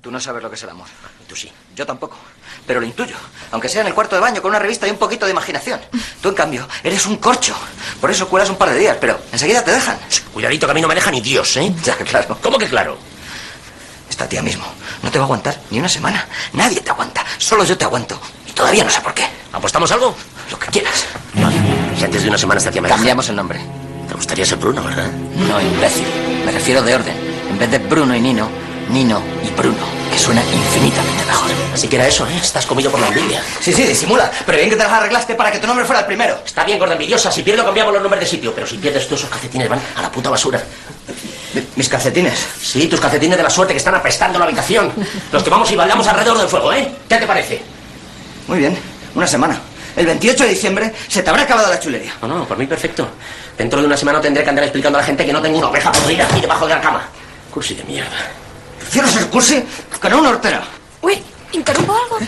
Tú 0.01 0.11
no 0.11 0.19
sabes 0.19 0.41
lo 0.41 0.49
que 0.49 0.55
es 0.55 0.63
el 0.63 0.69
amor. 0.69 0.87
Tú 1.27 1.35
sí. 1.35 1.49
Yo 1.75 1.85
tampoco. 1.85 2.17
Pero 2.65 2.79
lo 2.79 2.85
intuyo. 2.85 3.15
Aunque 3.51 3.69
sea 3.69 3.81
en 3.81 3.87
el 3.87 3.93
cuarto 3.93 4.15
de 4.15 4.21
baño 4.21 4.41
con 4.41 4.49
una 4.49 4.59
revista 4.59 4.87
y 4.87 4.91
un 4.91 4.97
poquito 4.97 5.25
de 5.25 5.31
imaginación. 5.31 5.79
Tú, 6.21 6.29
en 6.29 6.35
cambio, 6.35 6.67
eres 6.83 7.05
un 7.05 7.17
corcho. 7.17 7.55
Por 8.01 8.09
eso 8.11 8.27
cuelas 8.27 8.49
un 8.49 8.55
par 8.57 8.69
de 8.69 8.79
días, 8.79 8.97
pero 8.99 9.19
enseguida 9.31 9.63
te 9.63 9.71
dejan. 9.71 9.97
Cuidadito 10.33 10.67
que 10.67 10.71
a 10.71 10.73
mí 10.73 10.81
no 10.81 10.87
me 10.87 10.95
deja 10.95 11.11
ni 11.11 11.21
Dios, 11.21 11.55
¿eh? 11.57 11.71
Ya, 11.83 11.95
claro. 11.95 12.37
¿Cómo 12.41 12.57
que 12.57 12.67
claro? 12.67 12.97
Esta 14.09 14.27
tía 14.27 14.41
mismo 14.41 14.65
no 15.03 15.11
te 15.11 15.19
va 15.19 15.23
a 15.23 15.27
aguantar 15.27 15.59
ni 15.69 15.79
una 15.79 15.89
semana. 15.89 16.27
Nadie 16.53 16.81
te 16.81 16.89
aguanta. 16.89 17.23
Solo 17.37 17.63
yo 17.63 17.77
te 17.77 17.85
aguanto. 17.85 18.19
Y 18.47 18.51
todavía 18.51 18.83
no 18.83 18.89
sé 18.89 19.01
por 19.01 19.13
qué. 19.13 19.27
¿Apostamos 19.53 19.91
algo? 19.91 20.15
Lo 20.49 20.59
que 20.59 20.67
quieras. 20.67 21.05
Si 21.97 22.03
antes 22.03 22.23
de 22.23 22.29
una 22.29 22.37
semana 22.37 22.57
esta 22.57 22.71
tía 22.71 22.81
me 22.81 22.87
deja. 22.87 22.97
Cambiamos 22.97 23.29
el 23.29 23.35
nombre. 23.35 23.59
Te 24.07 24.13
gustaría 24.13 24.45
ser 24.45 24.57
Bruno, 24.57 24.83
¿verdad? 24.83 25.11
No, 25.11 25.61
imbécil. 25.61 26.05
Me 26.45 26.51
refiero 26.51 26.81
de 26.81 26.95
orden. 26.95 27.15
En 27.49 27.59
vez 27.59 27.71
de 27.71 27.77
Bruno 27.79 28.15
y 28.15 28.21
Nino, 28.21 28.49
Nino 28.89 29.21
y 29.43 29.49
Bruno. 29.51 30.04
Que 30.15 30.21
suena 30.21 30.41
infinitamente 30.41 31.25
mejor. 31.25 31.51
Así 31.73 31.89
que 31.89 31.97
era 31.97 32.07
eso, 32.07 32.25
¿eh? 32.25 32.37
Estás 32.41 32.65
comido 32.65 32.89
por 32.89 33.01
la 33.01 33.07
envidia. 33.09 33.43
Sí, 33.59 33.73
sí, 33.73 33.83
disimula. 33.83 34.31
Pero 34.45 34.57
bien 34.57 34.69
que 34.69 34.77
te 34.77 34.83
las 34.83 34.93
arreglaste 34.93 35.35
para 35.35 35.51
que 35.51 35.59
tu 35.59 35.67
nombre 35.67 35.83
fuera 35.83 35.99
el 35.99 36.05
primero. 36.05 36.39
Está 36.45 36.63
bien, 36.63 36.79
gorda 36.79 36.93
envidiosa. 36.93 37.29
Si 37.29 37.43
pierdo, 37.43 37.65
cambiamos 37.65 37.91
los 37.91 38.01
nombres 38.01 38.21
de 38.21 38.25
sitio. 38.25 38.53
Pero 38.55 38.65
si 38.65 38.77
pierdes 38.77 39.09
tú, 39.09 39.15
esos 39.15 39.29
calcetines 39.29 39.67
van 39.67 39.81
a 39.93 40.01
la 40.01 40.09
puta 40.09 40.29
basura. 40.29 40.63
¿Mis 41.75 41.89
calcetines? 41.89 42.47
Sí, 42.61 42.87
tus 42.87 43.01
calcetines 43.01 43.35
de 43.35 43.43
la 43.43 43.49
suerte 43.49 43.73
que 43.73 43.77
están 43.77 43.93
apestando 43.93 44.39
la 44.39 44.45
habitación. 44.45 44.89
Los 45.33 45.43
que 45.43 45.49
vamos 45.49 45.69
y 45.71 45.75
bailamos 45.75 46.07
alrededor 46.07 46.37
del 46.37 46.47
fuego, 46.47 46.71
¿eh? 46.71 46.89
¿Qué 47.09 47.17
te 47.17 47.27
parece? 47.27 47.61
Muy 48.47 48.59
bien. 48.59 48.79
Una 49.15 49.27
semana. 49.27 49.59
El 49.97 50.05
28 50.05 50.45
de 50.45 50.49
diciembre 50.49 50.93
se 51.09 51.23
te 51.23 51.29
habrá 51.29 51.43
acabado 51.43 51.69
la 51.69 51.77
chulería. 51.77 52.13
No, 52.21 52.29
no, 52.29 52.47
por 52.47 52.57
mí 52.57 52.65
perfecto. 52.67 53.05
Dentro 53.57 53.81
de 53.81 53.87
una 53.87 53.97
semana 53.97 54.21
tendré 54.21 54.45
que 54.45 54.49
andar 54.49 54.63
explicando 54.63 54.97
a 54.97 55.01
la 55.01 55.05
gente 55.05 55.25
que 55.25 55.33
no 55.33 55.41
tengo 55.41 55.57
una 55.57 55.67
oveja 55.67 55.91
podrida 55.91 56.23
aquí 56.23 56.39
debajo 56.39 56.65
de 56.65 56.73
la 56.73 56.79
cama. 56.79 57.09
Cursi 57.51 57.75
de 57.75 57.83
mierda. 57.83 58.44
Ser 58.89 59.27
cursi 59.29 59.63
que 60.01 60.09
no 60.09 60.19
una 60.19 60.29
hortera. 60.29 60.63
Uy, 61.01 61.21
¿interrumpo 61.51 61.93
algo? 61.93 62.19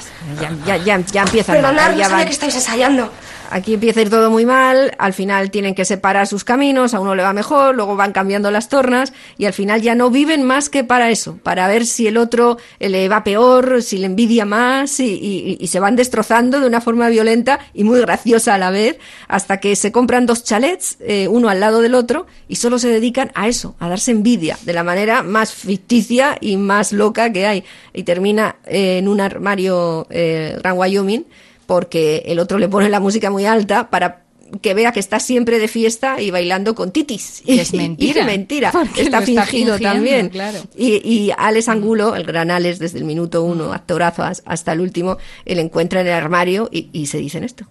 Ya, 0.41 0.51
ya, 0.65 0.77
ya, 0.77 0.99
ya 0.99 1.21
empiezan 1.21 1.55
Perdonad, 1.55 1.91
no 1.91 1.97
ya 1.97 2.09
sabía 2.09 2.25
que 2.25 2.31
estáis 2.31 2.55
ensayando. 2.55 3.11
Aquí 3.49 3.75
empieza 3.75 3.99
a 3.99 4.03
ir 4.03 4.09
todo 4.09 4.29
muy 4.29 4.45
mal, 4.45 4.91
al 4.97 5.13
final 5.13 5.51
tienen 5.51 5.75
que 5.75 5.85
separar 5.85 6.27
sus 6.27 6.43
caminos, 6.43 6.93
a 6.93 6.99
uno 6.99 7.15
le 7.15 7.23
va 7.23 7.33
mejor, 7.33 7.75
luego 7.75 7.95
van 7.95 8.11
cambiando 8.11 8.51
las 8.51 8.69
tornas 8.69 9.13
y 9.37 9.45
al 9.45 9.53
final 9.53 9.81
ya 9.81 9.95
no 9.95 10.09
viven 10.09 10.43
más 10.43 10.69
que 10.69 10.83
para 10.83 11.09
eso, 11.11 11.37
para 11.43 11.67
ver 11.67 11.85
si 11.85 12.07
el 12.07 12.17
otro 12.17 12.57
eh, 12.79 12.89
le 12.89 13.07
va 13.09 13.23
peor, 13.23 13.81
si 13.81 13.97
le 13.97 14.07
envidia 14.07 14.45
más 14.45 14.99
y, 14.99 15.57
se 15.67 15.79
van 15.79 15.95
destrozando 15.95 16.59
de 16.59 16.67
una 16.67 16.81
forma 16.81 17.09
violenta 17.09 17.59
y 17.73 17.83
muy 17.83 17.99
graciosa 17.99 18.53
a 18.53 18.57
la 18.57 18.71
vez, 18.71 18.97
hasta 19.27 19.59
que 19.59 19.75
se 19.75 19.91
compran 19.91 20.25
dos 20.25 20.43
chalets, 20.43 20.97
eh, 20.99 21.27
uno 21.27 21.49
al 21.49 21.59
lado 21.59 21.81
del 21.81 21.95
otro, 21.95 22.27
y 22.47 22.55
solo 22.55 22.79
se 22.79 22.89
dedican 22.89 23.31
a 23.35 23.47
eso, 23.47 23.75
a 23.79 23.89
darse 23.89 24.11
envidia, 24.11 24.57
de 24.63 24.73
la 24.73 24.83
manera 24.83 25.23
más 25.23 25.53
ficticia 25.53 26.37
y 26.39 26.57
más 26.57 26.93
loca 26.93 27.31
que 27.31 27.45
hay. 27.45 27.63
Y 27.93 28.03
termina 28.03 28.57
eh, 28.65 28.99
en 28.99 29.07
un 29.07 29.21
armario 29.21 30.07
eh, 30.09 30.57
Wyoming 30.63 31.25
porque 31.67 32.23
el 32.25 32.39
otro 32.39 32.57
le 32.57 32.67
pone 32.67 32.89
la 32.89 32.99
música 32.99 33.29
muy 33.29 33.45
alta 33.45 33.89
para 33.91 34.23
que 34.61 34.73
vea 34.73 34.93
que 34.93 35.01
está 35.01 35.19
siempre 35.19 35.59
de 35.59 35.67
fiesta 35.67 36.21
y 36.21 36.31
bailando 36.31 36.73
con 36.73 36.91
titis. 36.91 37.43
Que 37.45 37.59
es 37.61 37.73
mentira. 37.73 38.21
Y 38.23 38.25
mentira. 38.25 38.71
Porque 38.71 39.01
Está 39.01 39.21
fingido 39.21 39.43
fingiendo, 39.75 39.79
también. 39.79 40.29
claro. 40.29 40.59
Y, 40.75 40.95
y 41.07 41.31
Alex 41.37 41.67
Angulo, 41.67 42.15
el 42.15 42.23
gran 42.23 42.49
Alex, 42.49 42.79
desde 42.79 42.97
el 42.97 43.03
minuto 43.03 43.43
uno, 43.43 43.73
actorazo 43.73 44.23
as- 44.23 44.41
hasta 44.45 44.71
el 44.71 44.79
último, 44.79 45.17
él 45.45 45.59
encuentra 45.59 45.99
en 46.01 46.07
el 46.07 46.13
armario 46.13 46.69
y, 46.71 46.87
y 46.93 47.07
se 47.07 47.17
dicen 47.17 47.43
esto. 47.43 47.65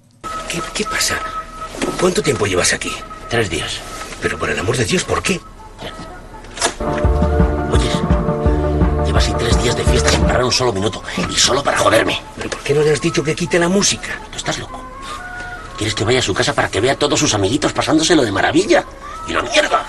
¿Qué, 0.51 0.61
qué 0.75 0.85
pasa? 0.85 1.17
¿Cuánto 1.99 2.23
tiempo 2.23 2.47
llevas 2.47 2.75
aquí? 2.75 2.91
Tres 3.31 3.49
días. 3.49 3.81
Pero 4.21 4.39
por 4.39 4.51
el 4.51 4.59
amor 4.59 4.77
de 4.77 4.85
Dios, 4.85 5.03
¿por 5.05 5.23
qué? 5.23 5.41
Lleva 9.07 9.19
así 9.19 9.33
tres 9.39 9.46
días 9.67 9.77
de 9.77 9.85
fiesta 9.91 10.11
sin 10.13 10.23
parar 10.23 10.45
un 10.45 10.53
solo 10.53 10.73
minuto. 10.73 11.03
Y 11.29 11.35
solo 11.35 11.61
para 11.61 11.77
joderme. 11.77 12.23
¿Pero 12.37 12.51
por 12.51 12.61
qué 12.61 12.73
no 12.73 12.83
le 12.83 12.93
has 12.93 13.01
dicho 13.01 13.25
que 13.25 13.35
quite 13.35 13.59
la 13.59 13.69
música? 13.69 14.21
Tú 14.31 14.37
estás 14.37 14.61
loco. 14.61 14.81
¿Quieres 15.77 15.93
que 15.93 16.05
vaya 16.05 16.21
a 16.21 16.23
su 16.23 16.33
casa 16.33 16.55
para 16.55 16.69
que 16.69 16.81
vea 16.81 16.93
a 16.93 16.97
todos 16.97 17.19
sus 17.19 17.35
amiguitos 17.35 17.73
pasándoselo 17.73 18.23
de 18.23 18.31
maravilla? 18.31 18.85
¡Y 19.27 19.33
la 19.33 19.43
mierda! 19.43 19.85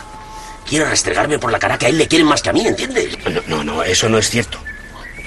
Quiere 0.68 0.86
restregarme 0.86 1.38
por 1.38 1.52
la 1.52 1.60
cara 1.60 1.78
que 1.78 1.86
a 1.86 1.90
él 1.90 1.98
le 2.00 2.08
quieren 2.08 2.26
más 2.28 2.42
que 2.42 2.50
a 2.50 2.54
mí, 2.54 2.66
¿entiendes? 2.66 3.20
No, 3.24 3.42
no, 3.58 3.64
no, 3.64 3.84
eso 3.84 4.10
no 4.10 4.18
es 4.18 4.32
cierto. 4.32 4.58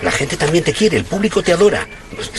La 0.03 0.11
gente 0.11 0.37
también 0.37 0.65
te 0.65 0.73
quiere, 0.73 0.97
el 0.97 1.05
público 1.05 1.45
te 1.45 1.53
adora. 1.53 1.87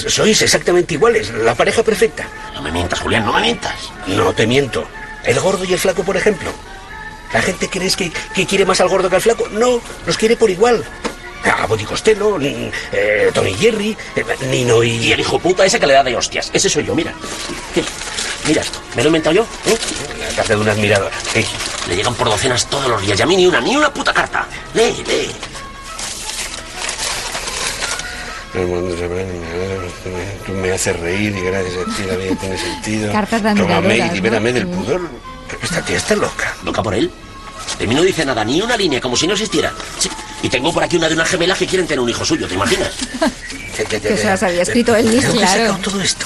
Sois 0.07 0.41
exactamente 0.41 0.95
iguales, 0.95 1.31
la 1.31 1.55
pareja 1.55 1.81
perfecta. 1.81 2.27
No 2.53 2.61
me 2.61 2.73
mientas, 2.73 2.99
Julián, 2.99 3.23
no 3.23 3.31
me 3.31 3.41
mientas. 3.41 3.89
No 4.07 4.33
te 4.33 4.45
miento. 4.45 4.85
El 5.23 5.39
gordo 5.39 5.63
y 5.63 5.71
el 5.71 5.79
flaco, 5.79 6.03
por 6.03 6.17
ejemplo. 6.17 6.51
¿La 7.31 7.41
gente 7.41 7.69
crees 7.69 7.95
que, 7.95 8.11
que 8.35 8.45
quiere 8.45 8.65
más 8.65 8.81
al 8.81 8.89
gordo 8.89 9.09
que 9.09 9.15
al 9.15 9.21
flaco? 9.21 9.47
No, 9.47 9.79
los 10.05 10.17
quiere 10.17 10.35
por 10.35 10.49
igual. 10.49 10.83
A 11.43 11.65
Body 11.65 11.83
Costello, 11.83 12.37
eh, 12.41 13.31
Tony 13.33 13.53
Jerry, 13.53 13.97
eh, 14.15 14.25
Nino 14.49 14.83
y... 14.83 14.91
Y 14.91 15.11
el 15.11 15.19
hijo 15.19 15.39
puta 15.39 15.65
ese 15.65 15.79
que 15.79 15.87
le 15.87 15.93
da 15.93 16.03
de 16.03 16.15
hostias. 16.15 16.49
Ese 16.53 16.69
soy 16.69 16.85
yo, 16.85 16.95
mira. 16.95 17.13
Mira 18.47 18.61
esto. 18.61 18.79
¿Me 18.95 19.03
lo 19.03 19.07
he 19.07 19.09
inventado 19.09 19.35
yo? 19.35 19.45
¿Eh? 19.65 19.77
La 20.19 20.35
carta 20.35 20.55
de 20.55 20.61
una 20.61 20.71
admiradora. 20.71 21.15
Le 21.87 21.95
llegan 21.95 22.13
por 22.15 22.29
docenas 22.29 22.67
todos 22.67 22.87
los 22.87 23.01
días 23.01 23.19
y 23.19 23.21
a 23.21 23.25
mí 23.25 23.35
ni 23.35 23.47
una, 23.47 23.59
ni 23.61 23.75
una 23.75 23.93
puta 23.93 24.13
carta. 24.13 24.47
Lee, 24.73 25.03
lee. 25.07 25.31
Tú 30.45 30.51
me 30.53 30.71
haces 30.71 30.99
reír 30.99 31.35
y 31.35 31.41
gracias 31.41 31.75
a 31.75 31.95
ti 31.95 32.03
la 32.03 32.15
vida 32.15 32.35
tiene 32.35 32.57
sentido. 32.57 33.11
Cartas 33.11 33.43
de 33.43 33.55
Tómame 33.55 33.97
y 33.97 34.09
libérame 34.09 34.51
¿no? 34.51 34.59
del 34.59 34.67
pudor. 34.67 35.09
Esta 35.61 35.81
tía 35.83 35.97
está 35.97 36.15
loca. 36.15 36.53
¿Loca 36.63 36.83
por 36.83 36.93
él? 36.93 37.11
De 37.79 37.87
mí 37.87 37.95
no 37.95 38.01
dice 38.01 38.25
nada, 38.25 38.43
ni 38.43 38.61
una 38.61 38.77
línea, 38.77 39.01
como 39.01 39.15
si 39.15 39.27
no 39.27 39.33
existiera. 39.33 39.73
Sí. 39.97 40.09
Y 40.43 40.49
tengo 40.49 40.73
por 40.73 40.83
aquí 40.83 40.97
una 40.97 41.07
de 41.07 41.15
una 41.15 41.25
gemela 41.25 41.55
que 41.55 41.67
quieren 41.67 41.87
tener 41.87 41.99
un 41.99 42.09
hijo 42.09 42.25
suyo, 42.25 42.47
¿te 42.47 42.55
imaginas? 42.55 42.91
Que 43.71 44.17
se 44.17 44.25
las 44.25 44.43
había 44.43 44.61
escrito 44.61 44.95
él 44.95 45.07
mismo. 45.07 45.31
Claro. 45.31 45.77
todo 45.81 46.01
esto? 46.01 46.25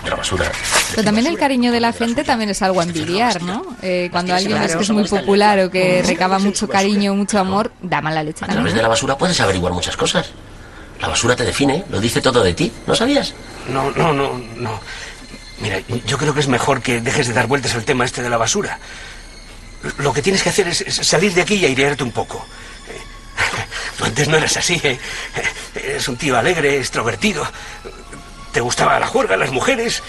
Otra 0.00 0.16
basura. 0.16 0.50
Pero 0.90 1.04
también 1.04 1.26
el 1.26 1.36
cariño 1.36 1.72
de 1.72 1.80
la 1.80 1.92
gente 1.92 2.24
también 2.24 2.50
es 2.50 2.62
algo 2.62 2.80
a 2.80 2.84
envidiar, 2.84 3.42
¿no? 3.42 3.76
Eh, 3.82 4.08
cuando 4.10 4.34
alguien 4.34 4.62
es 4.62 4.76
que 4.76 4.82
es 4.82 4.90
muy 4.90 5.04
popular 5.04 5.58
o 5.60 5.70
que 5.70 6.02
recaba 6.06 6.38
mucho 6.38 6.68
cariño, 6.68 7.14
mucho 7.14 7.38
amor, 7.38 7.72
da 7.82 8.00
mala 8.00 8.22
leche 8.22 8.44
A 8.44 8.48
través 8.48 8.74
de 8.74 8.80
la 8.80 8.88
basura 8.88 9.18
puedes 9.18 9.40
averiguar 9.40 9.72
muchas 9.72 9.96
cosas. 9.96 10.30
La 11.00 11.08
basura 11.08 11.36
te 11.36 11.44
define, 11.44 11.84
lo 11.90 12.00
dice 12.00 12.20
todo 12.20 12.42
de 12.42 12.54
ti. 12.54 12.72
¿No 12.86 12.94
sabías? 12.94 13.34
No, 13.68 13.90
no, 13.90 14.12
no, 14.12 14.40
no. 14.56 14.80
Mira, 15.60 15.80
yo 16.06 16.18
creo 16.18 16.34
que 16.34 16.40
es 16.40 16.48
mejor 16.48 16.80
que 16.82 17.00
dejes 17.00 17.26
de 17.28 17.34
dar 17.34 17.46
vueltas 17.46 17.74
al 17.74 17.84
tema 17.84 18.04
este 18.04 18.22
de 18.22 18.30
la 18.30 18.36
basura. 18.36 18.78
Lo 19.98 20.12
que 20.12 20.22
tienes 20.22 20.42
que 20.42 20.48
hacer 20.48 20.68
es 20.68 20.84
salir 21.02 21.32
de 21.34 21.42
aquí 21.42 21.54
y 21.54 21.64
airearte 21.64 22.02
un 22.02 22.12
poco. 22.12 22.44
Tú 23.96 24.04
antes 24.04 24.28
no 24.28 24.36
eras 24.36 24.56
así, 24.56 24.80
¿eh? 24.82 24.98
Eres 25.74 26.08
un 26.08 26.16
tío 26.16 26.38
alegre, 26.38 26.78
extrovertido. 26.78 27.46
Te 28.52 28.60
gustaba 28.60 28.98
la 28.98 29.06
juerga, 29.06 29.36
las 29.36 29.50
mujeres. 29.50 30.02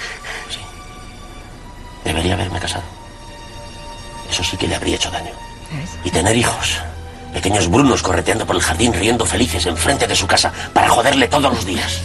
Debería 2.03 2.34
haberme 2.34 2.59
casado. 2.59 2.84
Eso 4.30 4.43
sí 4.43 4.57
que 4.57 4.67
le 4.67 4.76
habría 4.76 4.95
hecho 4.95 5.11
daño. 5.11 5.32
Y 6.03 6.11
tener 6.11 6.36
hijos. 6.36 6.78
Pequeños 7.34 7.70
brunos 7.70 8.01
correteando 8.01 8.45
por 8.45 8.55
el 8.55 8.61
jardín 8.61 8.93
riendo 8.93 9.26
felices 9.26 9.65
enfrente 9.65 10.07
de 10.07 10.15
su 10.15 10.26
casa 10.26 10.51
para 10.74 10.89
joderle 10.89 11.28
todos 11.28 11.53
los 11.53 11.65
días. 11.65 12.01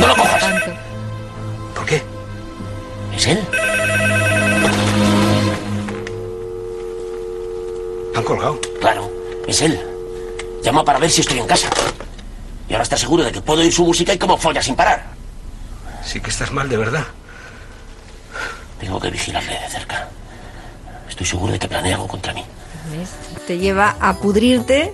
¡No 0.00 0.06
lo 0.06 0.16
cojas! 0.16 0.44
¿Por 1.74 1.86
qué? 1.86 2.02
¿Es 3.16 3.26
él? 3.26 3.46
¿Han 8.18 8.24
colgado? 8.24 8.60
Claro, 8.80 9.08
es 9.46 9.62
él. 9.62 9.80
Llama 10.64 10.84
para 10.84 10.98
ver 10.98 11.08
si 11.08 11.20
estoy 11.20 11.38
en 11.38 11.46
casa. 11.46 11.70
Y 12.68 12.72
ahora 12.72 12.82
está 12.82 12.96
seguro 12.96 13.22
de 13.22 13.30
que 13.30 13.40
puedo 13.40 13.60
oír 13.60 13.72
su 13.72 13.86
música 13.86 14.12
y 14.12 14.18
cómo 14.18 14.36
folla 14.36 14.60
sin 14.60 14.74
parar. 14.74 15.04
Sí 16.02 16.20
que 16.20 16.30
estás 16.30 16.50
mal, 16.50 16.68
de 16.68 16.76
verdad. 16.78 17.04
Tengo 18.80 18.98
que 18.98 19.10
vigilarle 19.10 19.60
de 19.60 19.68
cerca. 19.68 20.08
Estoy 21.08 21.26
seguro 21.26 21.52
de 21.52 21.60
que 21.60 21.68
planea 21.68 21.94
algo 21.94 22.08
contra 22.08 22.34
mí. 22.34 22.44
¿Ves? 22.90 23.10
Te 23.46 23.58
lleva 23.58 23.94
a 24.00 24.14
pudrirte 24.14 24.92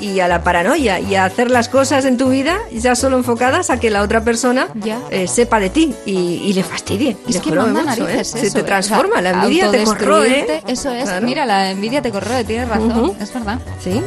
y 0.00 0.20
a 0.20 0.28
la 0.28 0.42
paranoia 0.42 0.98
y 1.00 1.14
a 1.14 1.24
hacer 1.24 1.50
las 1.50 1.68
cosas 1.68 2.04
en 2.04 2.16
tu 2.16 2.28
vida 2.30 2.56
ya 2.72 2.94
solo 2.94 3.16
enfocadas 3.18 3.70
a 3.70 3.78
que 3.78 3.90
la 3.90 4.02
otra 4.02 4.22
persona 4.22 4.68
eh, 5.10 5.26
sepa 5.28 5.60
de 5.60 5.70
ti 5.70 5.94
y, 6.06 6.12
y 6.44 6.52
le 6.52 6.62
fastidie. 6.64 7.16
y 7.26 7.30
Es 7.30 7.36
le 7.36 7.40
que 7.42 7.50
manda 7.52 7.82
mucho, 7.82 8.08
¿eh? 8.08 8.14
narices 8.14 8.28
Se 8.28 8.46
eso, 8.46 8.54
te 8.54 8.60
¿eh? 8.60 8.64
transforma, 8.64 9.18
O 9.18 9.22
sea, 9.22 9.22
la 9.22 9.30
envidia 9.44 9.70
te 9.70 9.84
corroe. 9.84 10.16
autodestruirte, 10.18 10.72
Eso 10.72 10.90
es, 10.90 11.04
Claro. 11.04 11.26
mira, 11.26 11.46
la 11.46 11.70
envidia 11.70 12.02
te 12.02 12.10
corroe, 12.10 12.44
tienes 12.44 12.68
razón, 12.68 13.12
es 13.20 13.32
verdad. 13.34 13.58
Sí. 13.82 14.00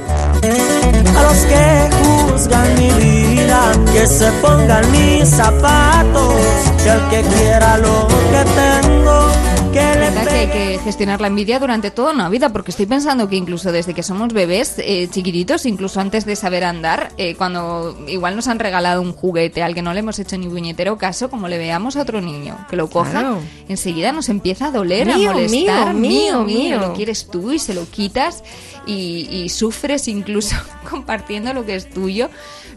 A 1.16 1.22
los 1.24 1.38
que 1.46 1.90
juzgan 2.32 2.76
mi 2.80 2.92
vida, 2.92 3.72
que 3.94 4.08
se 4.08 4.32
pongan 4.42 4.92
mis 4.92 5.30
zapatos, 5.30 6.36
que 6.84 6.90
el 6.90 7.10
que 7.10 7.22
quiera 7.36 7.78
lo 7.78 8.08
que 8.08 8.44
tengo, 8.82 9.28
verdad 9.74 10.24
que 10.28 10.36
hay 10.36 10.48
que 10.48 10.80
gestionar 10.84 11.20
la 11.22 11.28
envidia 11.28 11.60
durante 11.60 11.90
toda 11.92 12.14
una 12.14 12.30
vida, 12.30 12.50
porque 12.50 12.72
estoy 12.72 12.86
pensando 12.86 13.28
que 13.28 13.36
incluso 13.36 13.72
desde 13.72 13.94
que 13.94 14.04
somos 14.04 14.34
bebés 14.34 14.76
eh, 14.78 15.08
chiquititos, 15.10 15.66
incluso 15.66 16.00
antes 16.00 16.26
de 16.26 16.36
saber 16.36 16.64
andar, 16.64 17.12
eh, 17.18 17.36
cuando 17.36 17.98
igual 18.08 18.36
nos 18.36 18.48
han 18.48 18.60
regalado 18.60 19.02
un 19.02 19.14
juguete 19.14 19.64
al 19.64 19.74
que 19.74 19.82
no 19.82 19.94
le 19.94 20.00
hemos 20.00 20.20
hecho 20.20 20.38
ni 20.38 20.48
puñetero 20.48 20.98
caso, 20.98 21.30
como 21.30 21.48
le 21.48 21.58
veamos 21.58 21.96
a 21.96 22.02
otro 22.02 22.22
niño 22.22 22.58
que 22.70 22.76
lo 22.76 22.90
coja, 22.90 23.12
Claro. 23.12 23.40
enseguida 23.68 24.12
nos 24.12 24.30
empieza 24.30 24.68
a 24.68 24.72
doler, 24.72 25.08
Mío, 25.08 25.32
a 25.32 25.34
molestar, 25.34 25.94
mío, 25.94 26.44
mío, 26.44 26.46
mío. 26.46 26.80
lo 26.80 26.94
quieres 26.94 27.28
tú 27.32 27.52
y 27.52 27.60
se 27.60 27.74
lo 27.74 27.86
quitas 27.90 28.44
y, 28.86 29.28
y 29.32 29.50
sufres 29.50 30.08
incluso 30.08 30.56
compartiendo 30.90 31.54
lo 31.54 31.66
que 31.66 31.76
es 31.76 31.90
tuyo. 31.90 32.30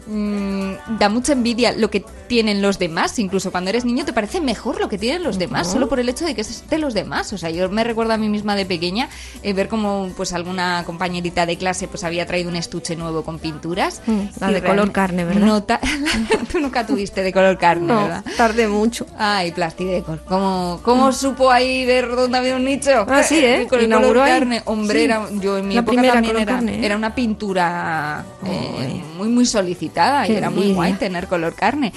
Mm, 0.07 0.97
da 0.99 1.09
mucha 1.09 1.33
envidia 1.33 1.73
lo 1.73 1.89
que 1.89 2.03
tienen 2.27 2.61
los 2.61 2.79
demás, 2.79 3.19
incluso 3.19 3.51
cuando 3.51 3.69
eres 3.69 3.83
niño 3.85 4.05
te 4.05 4.13
parece 4.13 4.39
mejor 4.41 4.79
lo 4.79 4.87
que 4.89 4.97
tienen 4.97 5.23
los 5.23 5.37
demás, 5.37 5.69
solo 5.71 5.87
por 5.89 5.99
el 5.99 6.07
hecho 6.09 6.25
de 6.25 6.33
que 6.35 6.41
es 6.41 6.63
de 6.69 6.77
los 6.77 6.93
demás. 6.93 7.31
O 7.33 7.37
sea, 7.37 7.49
yo 7.49 7.69
me 7.69 7.83
recuerdo 7.83 8.13
a 8.13 8.17
mí 8.17 8.29
misma 8.29 8.55
de 8.55 8.65
pequeña 8.65 9.09
eh, 9.43 9.53
ver 9.53 9.67
como 9.67 10.09
pues 10.15 10.33
alguna 10.33 10.83
compañerita 10.85 11.45
de 11.45 11.57
clase 11.57 11.87
pues 11.87 12.03
había 12.03 12.25
traído 12.25 12.49
un 12.49 12.55
estuche 12.55 12.95
nuevo 12.95 13.23
con 13.23 13.39
pinturas. 13.39 14.01
Mm, 14.05 14.21
la 14.39 14.51
de 14.51 14.63
color 14.63 14.91
carne, 14.91 15.25
¿verdad? 15.25 15.41
no 15.45 15.63
Tú 16.51 16.59
nunca 16.59 16.85
tuviste 16.85 17.21
de 17.23 17.33
color 17.33 17.57
carne, 17.57 17.87
No, 17.87 18.03
¿verdad? 18.03 18.23
tardé 18.37 18.67
mucho. 18.67 19.05
Ay, 19.17 19.51
Plastidecor. 19.51 20.19
¿Cómo, 20.25 20.79
¿Cómo 20.83 21.11
supo 21.11 21.51
ahí 21.51 21.85
ver 21.85 22.09
dónde 22.15 22.37
había 22.37 22.55
un 22.55 22.63
nicho? 22.65 23.05
Ah, 23.07 23.23
sí, 23.23 23.39
¿eh? 23.43 23.65
Con 23.69 23.79
el 23.81 23.89
color 23.91 24.19
ahí. 24.19 24.31
carne. 24.31 24.61
Hombre, 24.65 24.99
Sí. 24.99 25.03
era, 25.05 25.27
yo 25.41 25.57
en 25.57 25.67
mi 25.67 25.75
La 25.75 25.81
época 25.81 26.01
también 26.01 26.35
era, 26.37 26.45
carne, 26.45 26.75
¿eh? 26.79 26.85
era 26.85 26.95
una 26.95 27.13
pintura 27.15 28.25
eh, 28.45 29.01
muy, 29.17 29.27
muy 29.29 29.45
solicitada 29.45 29.96
y 29.97 30.27
Qué 30.27 30.37
era 30.37 30.49
muy 30.49 30.73
guay 30.73 30.93
tener 30.93 31.27
color 31.27 31.53
carne. 31.53 31.91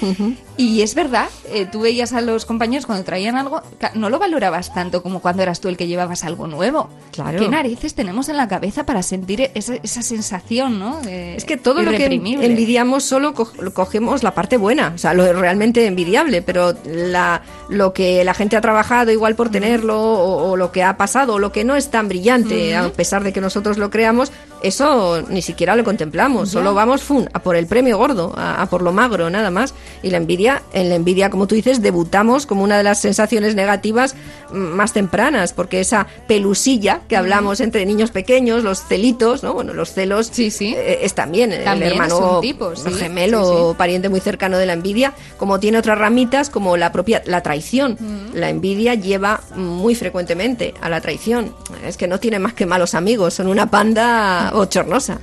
Y 0.57 0.81
es 0.81 0.93
verdad, 0.95 1.27
eh, 1.51 1.65
tú 1.71 1.81
veías 1.81 2.13
a 2.13 2.21
los 2.21 2.45
compañeros 2.45 2.85
cuando 2.85 3.03
traían 3.03 3.35
algo, 3.37 3.61
no 3.95 4.09
lo 4.09 4.19
valorabas 4.19 4.73
tanto 4.73 5.01
como 5.01 5.19
cuando 5.21 5.41
eras 5.43 5.59
tú 5.59 5.69
el 5.69 5.77
que 5.77 5.87
llevabas 5.87 6.23
algo 6.23 6.47
nuevo. 6.47 6.89
Claro. 7.11 7.39
¿Qué 7.39 7.47
narices 7.49 7.95
tenemos 7.95 8.29
en 8.29 8.37
la 8.37 8.47
cabeza 8.47 8.85
para 8.85 9.01
sentir 9.03 9.49
esa, 9.55 9.75
esa 9.81 10.01
sensación, 10.01 10.77
no? 10.79 11.01
De- 11.01 11.35
Es 11.35 11.45
que 11.45 11.57
todo 11.57 11.81
lo 11.81 11.91
que 11.91 12.05
envidiamos 12.05 13.03
solo 13.03 13.33
co- 13.33 13.51
cogemos 13.73 14.23
la 14.23 14.33
parte 14.35 14.57
buena, 14.57 14.91
o 14.95 14.97
sea, 14.97 15.13
lo 15.13 15.31
realmente 15.33 15.85
envidiable, 15.85 16.41
pero 16.41 16.73
la, 16.85 17.41
lo 17.69 17.93
que 17.93 18.23
la 18.23 18.33
gente 18.33 18.55
ha 18.55 18.61
trabajado 18.61 19.11
igual 19.11 19.35
por 19.35 19.49
tenerlo 19.49 19.99
o, 19.99 20.51
o 20.51 20.57
lo 20.57 20.71
que 20.71 20.83
ha 20.83 20.97
pasado 20.97 21.33
o 21.35 21.39
lo 21.39 21.51
que 21.51 21.63
no 21.63 21.75
es 21.75 21.89
tan 21.89 22.07
brillante, 22.07 22.77
Ujú. 22.77 22.85
a 22.87 22.89
pesar 22.93 23.23
de 23.23 23.33
que 23.33 23.41
nosotros 23.41 23.77
lo 23.77 23.89
creamos, 23.89 24.31
eso 24.63 25.21
ni 25.29 25.41
siquiera 25.41 25.75
lo 25.75 25.83
contemplamos, 25.83 26.49
Ya. 26.49 26.53
solo 26.53 26.73
vamos 26.73 27.01
fun, 27.03 27.29
a 27.33 27.39
por 27.39 27.55
el 27.55 27.67
premio 27.67 27.97
gordo, 27.97 28.33
a, 28.37 28.61
a 28.61 28.65
por 28.67 28.81
lo 28.81 28.91
magro, 28.91 29.29
nada 29.29 29.51
más. 29.51 29.73
Y 30.03 30.09
la 30.09 30.17
envidia, 30.17 30.61
en 30.73 30.89
la 30.89 30.95
envidia, 30.95 31.29
como 31.29 31.47
tú 31.47 31.55
dices, 31.55 31.81
debutamos 31.81 32.45
como 32.45 32.63
una 32.63 32.77
de 32.77 32.83
las 32.83 32.99
sensaciones 33.01 33.55
negativas 33.55 34.15
mm, 34.51 34.55
más 34.57 34.93
tempranas, 34.93 35.53
porque 35.53 35.79
esa 35.79 36.07
pelusilla 36.27 37.01
que 37.07 37.15
hablamos 37.17 37.59
entre 37.59 37.85
niños 37.85 38.11
pequeños, 38.11 38.63
los 38.63 38.83
celitos, 38.83 39.43
¿no? 39.43 39.53
Bueno, 39.53 39.73
los 39.73 39.93
celos 39.93 40.31
eh, 40.39 40.99
es 41.03 41.13
también, 41.13 41.51
el 41.51 41.63
También 41.63 41.91
hermano 41.93 42.39
tipo, 42.41 42.75
sí, 42.75 42.91
gemelo 42.93 43.43
sí, 43.43 43.71
sí. 43.71 43.77
pariente 43.77 44.09
muy 44.09 44.19
cercano 44.19 44.57
de 44.57 44.65
la 44.65 44.73
envidia, 44.73 45.13
como 45.37 45.59
tiene 45.59 45.77
otras 45.77 45.97
ramitas 45.97 46.49
como 46.49 46.77
la 46.77 46.91
propia 46.91 47.21
la 47.25 47.41
traición. 47.41 47.97
La 48.33 48.49
envidia 48.49 48.95
lleva 48.95 49.41
muy 49.55 49.95
frecuentemente 49.95 50.73
a 50.81 50.89
la 50.89 51.01
traición. 51.01 51.53
Es 51.85 51.97
que 51.97 52.07
no 52.07 52.19
tiene 52.19 52.39
más 52.39 52.53
que 52.53 52.65
malos 52.65 52.95
amigos, 52.95 53.33
son 53.33 53.47
una 53.47 53.69
panda 53.69 54.50
bochornosa. 54.51 55.19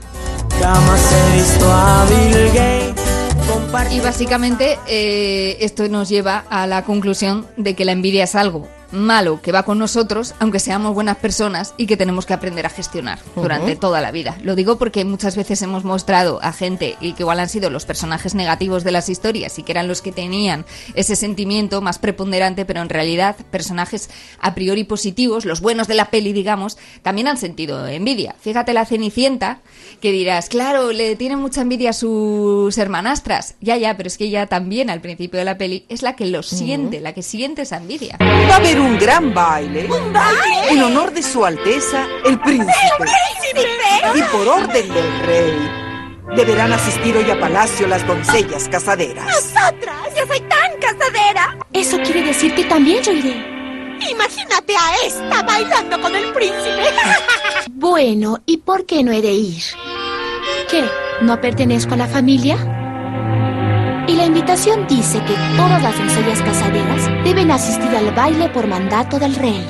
Jamás 0.60 1.12
he 1.12 1.36
visto 1.36 1.72
a 1.72 2.04
Bill 2.06 2.48
Gates 2.52 3.18
Y 3.90 4.00
básicamente 4.00 4.78
eh, 4.86 5.56
esto 5.60 5.88
nos 5.88 6.08
lleva 6.08 6.44
a 6.50 6.66
la 6.66 6.84
conclusión 6.84 7.46
de 7.56 7.74
que 7.74 7.84
la 7.84 7.92
envidia 7.92 8.24
es 8.24 8.34
algo 8.34 8.68
malo 8.90 9.40
que 9.42 9.52
va 9.52 9.64
con 9.64 9.78
nosotros, 9.78 10.34
aunque 10.38 10.60
seamos 10.60 10.94
buenas 10.94 11.16
personas 11.16 11.74
y 11.76 11.86
que 11.86 11.96
tenemos 11.96 12.26
que 12.26 12.34
aprender 12.34 12.66
a 12.66 12.70
gestionar 12.70 13.18
durante 13.36 13.76
toda 13.76 14.00
la 14.00 14.10
vida. 14.10 14.36
Lo 14.42 14.54
digo 14.54 14.78
porque 14.78 15.04
muchas 15.04 15.36
veces 15.36 15.62
hemos 15.62 15.84
mostrado 15.84 16.40
a 16.42 16.52
gente 16.52 16.96
y 17.00 17.12
que 17.12 17.22
igual 17.22 17.40
han 17.40 17.48
sido 17.48 17.70
los 17.70 17.86
personajes 17.86 18.34
negativos 18.34 18.84
de 18.84 18.92
las 18.92 19.08
historias 19.08 19.58
y 19.58 19.62
que 19.62 19.72
eran 19.72 19.88
los 19.88 20.02
que 20.02 20.12
tenían 20.12 20.64
ese 20.94 21.16
sentimiento 21.16 21.80
más 21.80 21.98
preponderante, 21.98 22.64
pero 22.64 22.80
en 22.80 22.88
realidad 22.88 23.36
personajes 23.50 24.10
a 24.40 24.54
priori 24.54 24.84
positivos, 24.84 25.44
los 25.44 25.60
buenos 25.60 25.88
de 25.88 25.94
la 25.94 26.06
peli, 26.06 26.32
digamos, 26.32 26.78
también 27.02 27.28
han 27.28 27.36
sentido 27.36 27.86
envidia. 27.86 28.34
Fíjate 28.40 28.72
la 28.72 28.86
Cenicienta, 28.86 29.60
que 30.00 30.12
dirás, 30.12 30.48
claro, 30.48 30.92
le 30.92 31.16
tiene 31.16 31.36
mucha 31.36 31.62
envidia 31.62 31.90
a 31.90 31.92
sus 31.92 32.76
hermanastras. 32.78 33.54
Ya, 33.60 33.76
ya, 33.76 33.96
pero 33.96 34.06
es 34.06 34.18
que 34.18 34.24
ella 34.24 34.46
también 34.46 34.90
al 34.90 35.00
principio 35.00 35.38
de 35.38 35.44
la 35.44 35.58
peli 35.58 35.84
es 35.88 36.02
la 36.02 36.16
que 36.16 36.26
lo 36.26 36.42
siente, 36.42 37.00
la 37.00 37.12
que 37.12 37.22
siente 37.22 37.62
esa 37.62 37.76
envidia. 37.76 38.16
Un 38.80 38.98
gran 38.98 39.34
baile. 39.34 39.88
En 40.70 40.82
honor 40.82 41.12
de 41.12 41.22
su 41.22 41.44
Alteza, 41.44 42.06
el 42.24 42.38
príncipe. 42.40 43.04
Y 44.14 44.22
por 44.32 44.48
orden 44.48 44.88
del 44.88 45.20
rey. 45.26 45.70
Deberán 46.36 46.72
asistir 46.72 47.16
hoy 47.16 47.30
a 47.30 47.40
palacio 47.40 47.86
las 47.86 48.06
doncellas 48.06 48.68
casaderas. 48.68 49.24
¡Nosotras! 49.24 49.96
¡Yo 50.16 50.26
soy 50.26 50.40
tan 50.40 50.78
casadera! 50.78 51.56
Eso 51.72 51.96
quiere 52.02 52.22
decir 52.22 52.54
que 52.54 52.64
también 52.64 53.02
yo 53.02 53.12
iré. 53.12 53.58
Imagínate 54.10 54.74
a 54.76 55.06
esta 55.06 55.42
bailando 55.42 56.00
con 56.00 56.14
el 56.14 56.32
príncipe. 56.32 56.82
bueno, 57.70 58.38
¿y 58.46 58.58
por 58.58 58.86
qué 58.86 59.02
no 59.02 59.12
he 59.12 59.22
de 59.22 59.32
ir? 59.32 59.62
¿Qué? 60.70 60.84
¿No 61.22 61.40
pertenezco 61.40 61.94
a 61.94 61.96
la 61.96 62.06
familia? 62.06 62.77
Y 64.08 64.14
la 64.14 64.24
invitación 64.24 64.86
dice 64.88 65.18
que 65.26 65.34
todas 65.56 65.82
las 65.82 65.98
doncellas 65.98 66.40
casaderas 66.40 67.24
deben 67.24 67.50
asistir 67.50 67.94
al 67.94 68.10
baile 68.14 68.48
por 68.48 68.66
mandato 68.66 69.18
del 69.18 69.34
rey. 69.34 69.62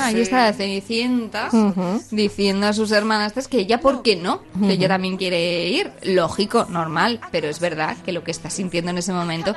Ahí 0.00 0.20
está 0.20 0.44
la 0.44 0.52
Cenicienta 0.52 1.48
diciendo 2.10 2.66
a 2.66 2.72
sus 2.72 2.90
hermanastras 2.90 3.46
que 3.46 3.60
ella, 3.60 3.80
¿por 3.80 4.02
qué 4.02 4.16
no? 4.16 4.42
Que 4.60 4.72
ella 4.72 4.88
también 4.88 5.16
quiere 5.16 5.68
ir. 5.68 5.92
Lógico, 6.02 6.66
normal, 6.68 7.20
pero 7.30 7.48
es 7.48 7.60
verdad 7.60 7.96
que 8.04 8.10
lo 8.10 8.24
que 8.24 8.32
está 8.32 8.50
sintiendo 8.50 8.90
en 8.90 8.98
ese 8.98 9.12
momento 9.12 9.54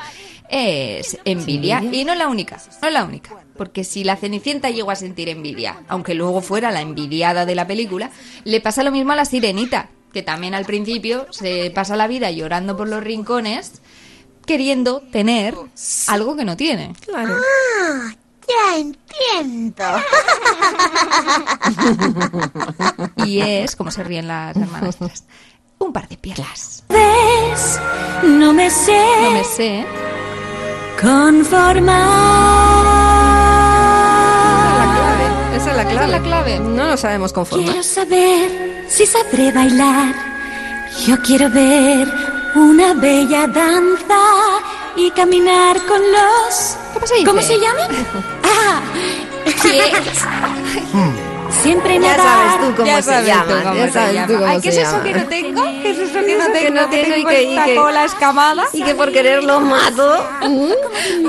es 0.47 1.17
envidia. 1.25 1.79
envidia. 1.79 2.01
Y 2.01 2.05
no 2.05 2.13
la 2.13 2.27
única, 2.27 2.61
no 2.83 2.89
la 2.91 3.05
única. 3.05 3.35
Porque 3.57 3.83
si 3.83 4.03
la 4.03 4.15
Cenicienta 4.15 4.69
llegó 4.69 4.91
a 4.91 4.95
sentir 4.95 5.27
envidia, 5.27 5.83
aunque 5.87 6.13
luego 6.13 6.41
fuera 6.41 6.69
la 6.69 6.81
envidiada 6.81 7.47
de 7.47 7.55
la 7.55 7.65
película, 7.65 8.11
le 8.43 8.61
pasa 8.61 8.83
lo 8.83 8.91
mismo 8.91 9.11
a 9.11 9.15
la 9.15 9.25
Sirenita, 9.25 9.89
que 10.13 10.21
también 10.21 10.53
al 10.53 10.65
principio 10.65 11.25
se 11.31 11.71
pasa 11.71 11.95
la 11.95 12.07
vida 12.07 12.29
llorando 12.31 12.77
por 12.77 12.87
los 12.87 13.03
rincones, 13.03 13.81
queriendo 14.49 15.01
tener 15.11 15.53
algo 16.07 16.35
que 16.35 16.43
no 16.43 16.57
tiene. 16.57 16.93
Claro. 17.05 17.35
Ah, 17.37 18.11
ya 18.47 18.77
entiendo. 18.79 19.83
Y 23.25 23.41
es, 23.41 23.75
como 23.75 23.91
se 23.91 24.03
ríen 24.03 24.27
las 24.27 24.55
hermanastras, 24.57 25.23
un 25.77 25.93
par 25.93 26.07
de 26.09 26.17
piernas. 26.17 26.83
¿Ves? 26.89 27.79
No 28.23 28.51
me 28.53 28.71
sé 28.71 28.99
No 29.21 29.29
me 29.31 29.43
sé. 29.43 29.85
conformar. 30.99 31.99
Esa 35.55 35.71
es 35.71 35.77
la 35.77 35.83
clave. 35.85 35.93
Esa 35.95 36.05
es 36.05 36.09
la 36.11 36.21
clave. 36.23 36.59
No 36.59 36.87
lo 36.87 36.97
sabemos 36.97 37.33
conformar. 37.33 37.67
Quiero 37.69 37.83
saber 37.83 38.85
si 38.87 39.05
sabré 39.05 39.51
bailar. 39.51 40.15
Yo 41.05 41.21
quiero 41.21 41.51
ver 41.51 42.07
una 42.55 42.93
bella 42.93 43.47
danza 43.47 44.19
y 44.95 45.11
caminar 45.11 45.77
con 45.85 46.01
los. 46.11 46.77
¿Cómo 46.93 47.07
se 47.07 47.13
dice? 47.15 47.25
¿Cómo 47.25 47.41
se 47.41 47.59
llama? 47.59 47.87
Ah, 48.43 48.81
siempre 51.61 51.99
Ya 51.99 52.15
sabes 52.15 52.59
tú 52.61 52.75
cómo 52.75 52.87
Ya 52.87 53.01
se 53.01 53.09
sabes 53.11 53.27
llama. 53.27 53.45
tú 53.45 53.63
cómo 53.63 53.75
ya 53.75 53.85
se 53.87 53.91
sabes 53.93 54.13
llama. 54.13 54.27
tú 54.27 54.33
cómo 54.33 54.45
Ay, 54.47 54.61
¿qué 54.61 54.71
se 54.71 54.81
es 54.81 54.87
eso 54.87 55.03
que 55.03 55.13
no 55.13 55.23
tengo? 55.27 55.63
¿Qué 55.63 55.89
es 55.91 55.97
eso 55.99 56.19
que 56.19 56.25
¿Qué 56.25 56.31
es 56.33 56.37
no 56.37 56.43
eso 56.43 56.53
que 56.53 56.59
tengo? 56.59 56.81
no 56.81 56.89
tengo 56.89 57.07
y 57.07 57.13
tengo 57.15 57.29
que- 57.29 57.43
y 57.43 57.49
esta 57.53 57.65
que- 57.65 57.75
cola 57.75 58.05
escamada. 58.05 58.63
Y 58.73 58.83
que 58.83 58.95
por 58.95 59.11
quererlo 59.11 59.59
mato. 59.59 60.27
Ay, 60.41 60.73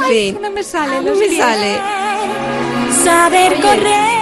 sí. 0.08 0.38
no 0.40 0.50
me 0.50 0.62
sale, 0.62 1.00
No 1.02 1.14
me 1.14 1.36
sale. 1.36 1.80
Saber 3.04 3.60
correr. 3.60 4.19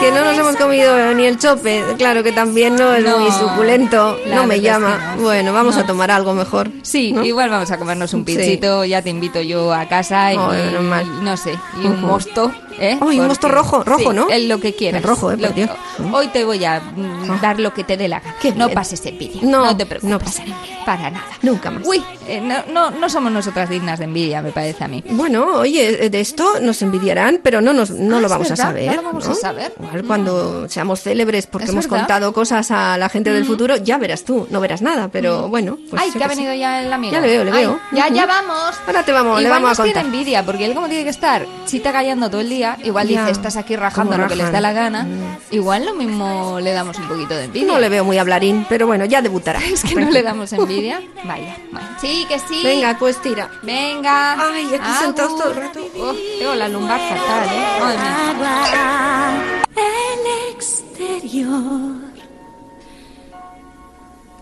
Que 0.00 0.10
no 0.10 0.24
nos 0.24 0.36
hemos 0.38 0.56
comido 0.56 1.14
ni 1.14 1.24
el 1.26 1.38
chope. 1.38 1.82
Claro 1.96 2.22
que 2.22 2.32
también 2.32 2.76
no 2.76 2.92
es 2.94 3.04
No, 3.04 3.18
muy 3.18 3.30
suculento. 3.30 4.18
No 4.26 4.46
me 4.46 4.60
llama. 4.60 5.14
no. 5.16 5.22
Bueno, 5.22 5.52
vamos 5.52 5.76
No. 5.76 5.82
a 5.82 5.86
tomar 5.86 6.10
algo 6.10 6.34
mejor. 6.34 6.70
Sí, 6.82 7.12
¿no? 7.12 7.24
igual 7.24 7.48
vamos 7.50 7.70
a 7.70 7.78
comernos 7.78 8.12
un 8.14 8.20
Sí. 8.26 8.34
pinchito, 8.36 8.84
ya 8.84 9.02
te 9.02 9.10
invito 9.10 9.40
yo 9.40 9.72
a 9.72 9.86
casa 9.88 10.32
y, 10.32 10.36
no 10.36 11.36
sé, 11.36 11.58
y 11.82 11.86
un 11.86 12.00
mosto 12.02 12.52
¿eh? 12.78 12.98
Ay, 13.00 13.20
un 13.20 13.26
mosto 13.28 13.48
rojo, 13.48 13.82
rojo, 13.84 14.10
sí, 14.10 14.16
¿no? 14.16 14.28
el 14.30 14.48
lo 14.48 14.58
que 14.60 14.74
quieras. 14.74 15.02
El 15.02 15.08
rojo, 15.08 15.32
eh, 15.32 15.36
Lo- 15.36 15.50
Dios. 15.50 15.70
Hoy 16.12 16.28
te 16.28 16.44
voy 16.44 16.64
a 16.64 16.80
mm, 16.80 17.40
dar 17.40 17.58
lo 17.60 17.72
que 17.74 17.84
te 17.84 17.96
dé 17.96 18.08
la 18.08 18.20
gana. 18.20 18.34
no 18.56 18.68
pases 18.70 19.04
envidia. 19.06 19.40
No, 19.42 19.76
te 19.76 19.86
preocupes. 19.86 20.10
no 20.10 20.18
pasa 20.18 20.42
Para 20.84 21.10
nada. 21.10 21.26
Nunca 21.42 21.70
más. 21.70 21.86
Uy, 21.86 22.02
eh, 22.28 22.40
no, 22.40 22.56
no, 22.72 22.90
no 22.90 23.08
somos 23.08 23.32
nosotras 23.32 23.68
dignas 23.70 23.98
de 23.98 24.04
envidia, 24.06 24.42
me 24.42 24.52
parece 24.52 24.84
a 24.84 24.88
mí. 24.88 25.02
Bueno, 25.10 25.44
oye, 25.60 26.10
de 26.10 26.20
esto 26.20 26.60
nos 26.60 26.82
envidiarán, 26.82 27.40
pero 27.42 27.60
no 27.60 27.72
nos 27.72 27.90
no 27.90 28.18
Ah, 28.18 28.20
lo 28.20 28.28
vamos 28.28 28.48
verdad, 28.50 28.64
a 28.66 28.68
saber. 28.68 28.86
no 28.90 28.96
lo 28.96 29.02
vamos 29.02 29.28
a 29.28 29.34
saber. 29.34 29.72
Igual 29.82 30.04
cuando 30.04 30.68
seamos 30.68 31.00
célebres 31.00 31.46
porque 31.46 31.64
Es 31.64 31.70
hemos 31.70 31.84
verdad. 31.88 31.98
contado 32.00 32.32
cosas 32.32 32.70
a 32.70 32.96
la 32.98 33.08
gente 33.08 33.32
del 33.32 33.44
futuro, 33.44 33.76
ya 33.76 33.98
verás 33.98 34.24
tú, 34.24 34.46
no 34.50 34.60
verás 34.60 34.82
nada, 34.82 35.08
pero 35.08 35.48
bueno. 35.48 35.78
Pues 35.90 36.02
Ay, 36.02 36.10
que 36.10 36.18
ha 36.22 36.28
qué 36.28 36.34
venido 36.34 36.54
ya 36.54 36.82
el 36.82 36.92
amigo. 36.92 37.12
Ya 37.12 37.20
le 37.20 37.26
veo, 37.28 37.44
le 37.44 37.52
Ay, 37.52 37.58
veo. 37.66 37.80
Ya, 37.92 38.08
ya 38.08 38.26
vamos. 38.26 38.74
Ahora 38.86 39.02
te 39.04 39.12
vamos, 39.12 39.38
le 39.40 39.46
igual 39.46 39.62
vamos 39.62 39.80
a 39.80 39.82
contar. 39.84 40.04
envidia, 40.04 40.44
porque 40.44 40.64
él 40.66 40.74
como 40.74 40.88
tiene 40.88 41.04
que 41.04 41.10
estar 41.10 41.46
chita 41.66 41.92
callando 41.92 42.28
todo 42.30 42.40
el 42.40 42.48
día, 42.48 42.63
igual 42.84 43.08
dice, 43.08 43.30
estás 43.30 43.56
aquí 43.56 43.76
rajando 43.76 44.16
lo 44.16 44.28
que 44.28 44.36
les 44.36 44.50
da 44.50 44.60
la 44.60 44.72
gana, 44.72 45.06
igual 45.50 45.86
lo 45.86 45.94
mismo 45.94 46.58
le 46.60 46.72
damos 46.72 46.98
un 46.98 47.08
poquito 47.08 47.34
de 47.36 47.44
envidia. 47.44 47.66
No 47.66 47.78
le 47.78 47.88
veo 47.88 48.04
muy 48.04 48.18
hablarín, 48.18 48.66
pero 48.68 48.86
bueno, 48.86 49.04
ya 49.04 49.22
debutará. 49.22 49.60
Es 49.74 49.82
que 49.82 49.94
no 49.94 50.10
le 50.10 50.22
damos 50.22 50.52
envidia. 50.52 51.00
Vaya, 51.24 51.56
bueno. 51.72 51.88
Sí, 52.00 52.26
que 52.28 52.38
sí. 52.38 52.62
Venga, 52.62 52.96
pues 52.98 53.20
tira. 53.20 53.50
Venga. 53.62 54.36
Ay, 54.52 54.66
aquí 54.74 54.90
sentados 55.00 55.36
todo 55.36 55.50
el 55.50 55.56
rato. 55.56 55.80
Oh, 55.98 56.14
tengo 56.38 56.54
la 56.54 56.68
lumbar 56.68 57.00
fatal, 57.00 57.48
¿eh? 57.50 57.80
Madre 57.80 57.98
mía. 57.98 59.64
El 59.76 60.54
exterior 60.54 62.04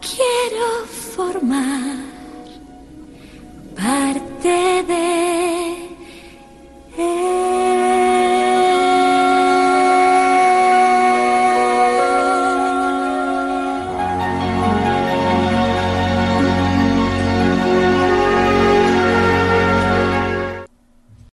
quiero 0.00 0.86
formar 1.16 1.96
parte 3.76 4.84
de 4.86 5.91
Hey. 6.94 8.41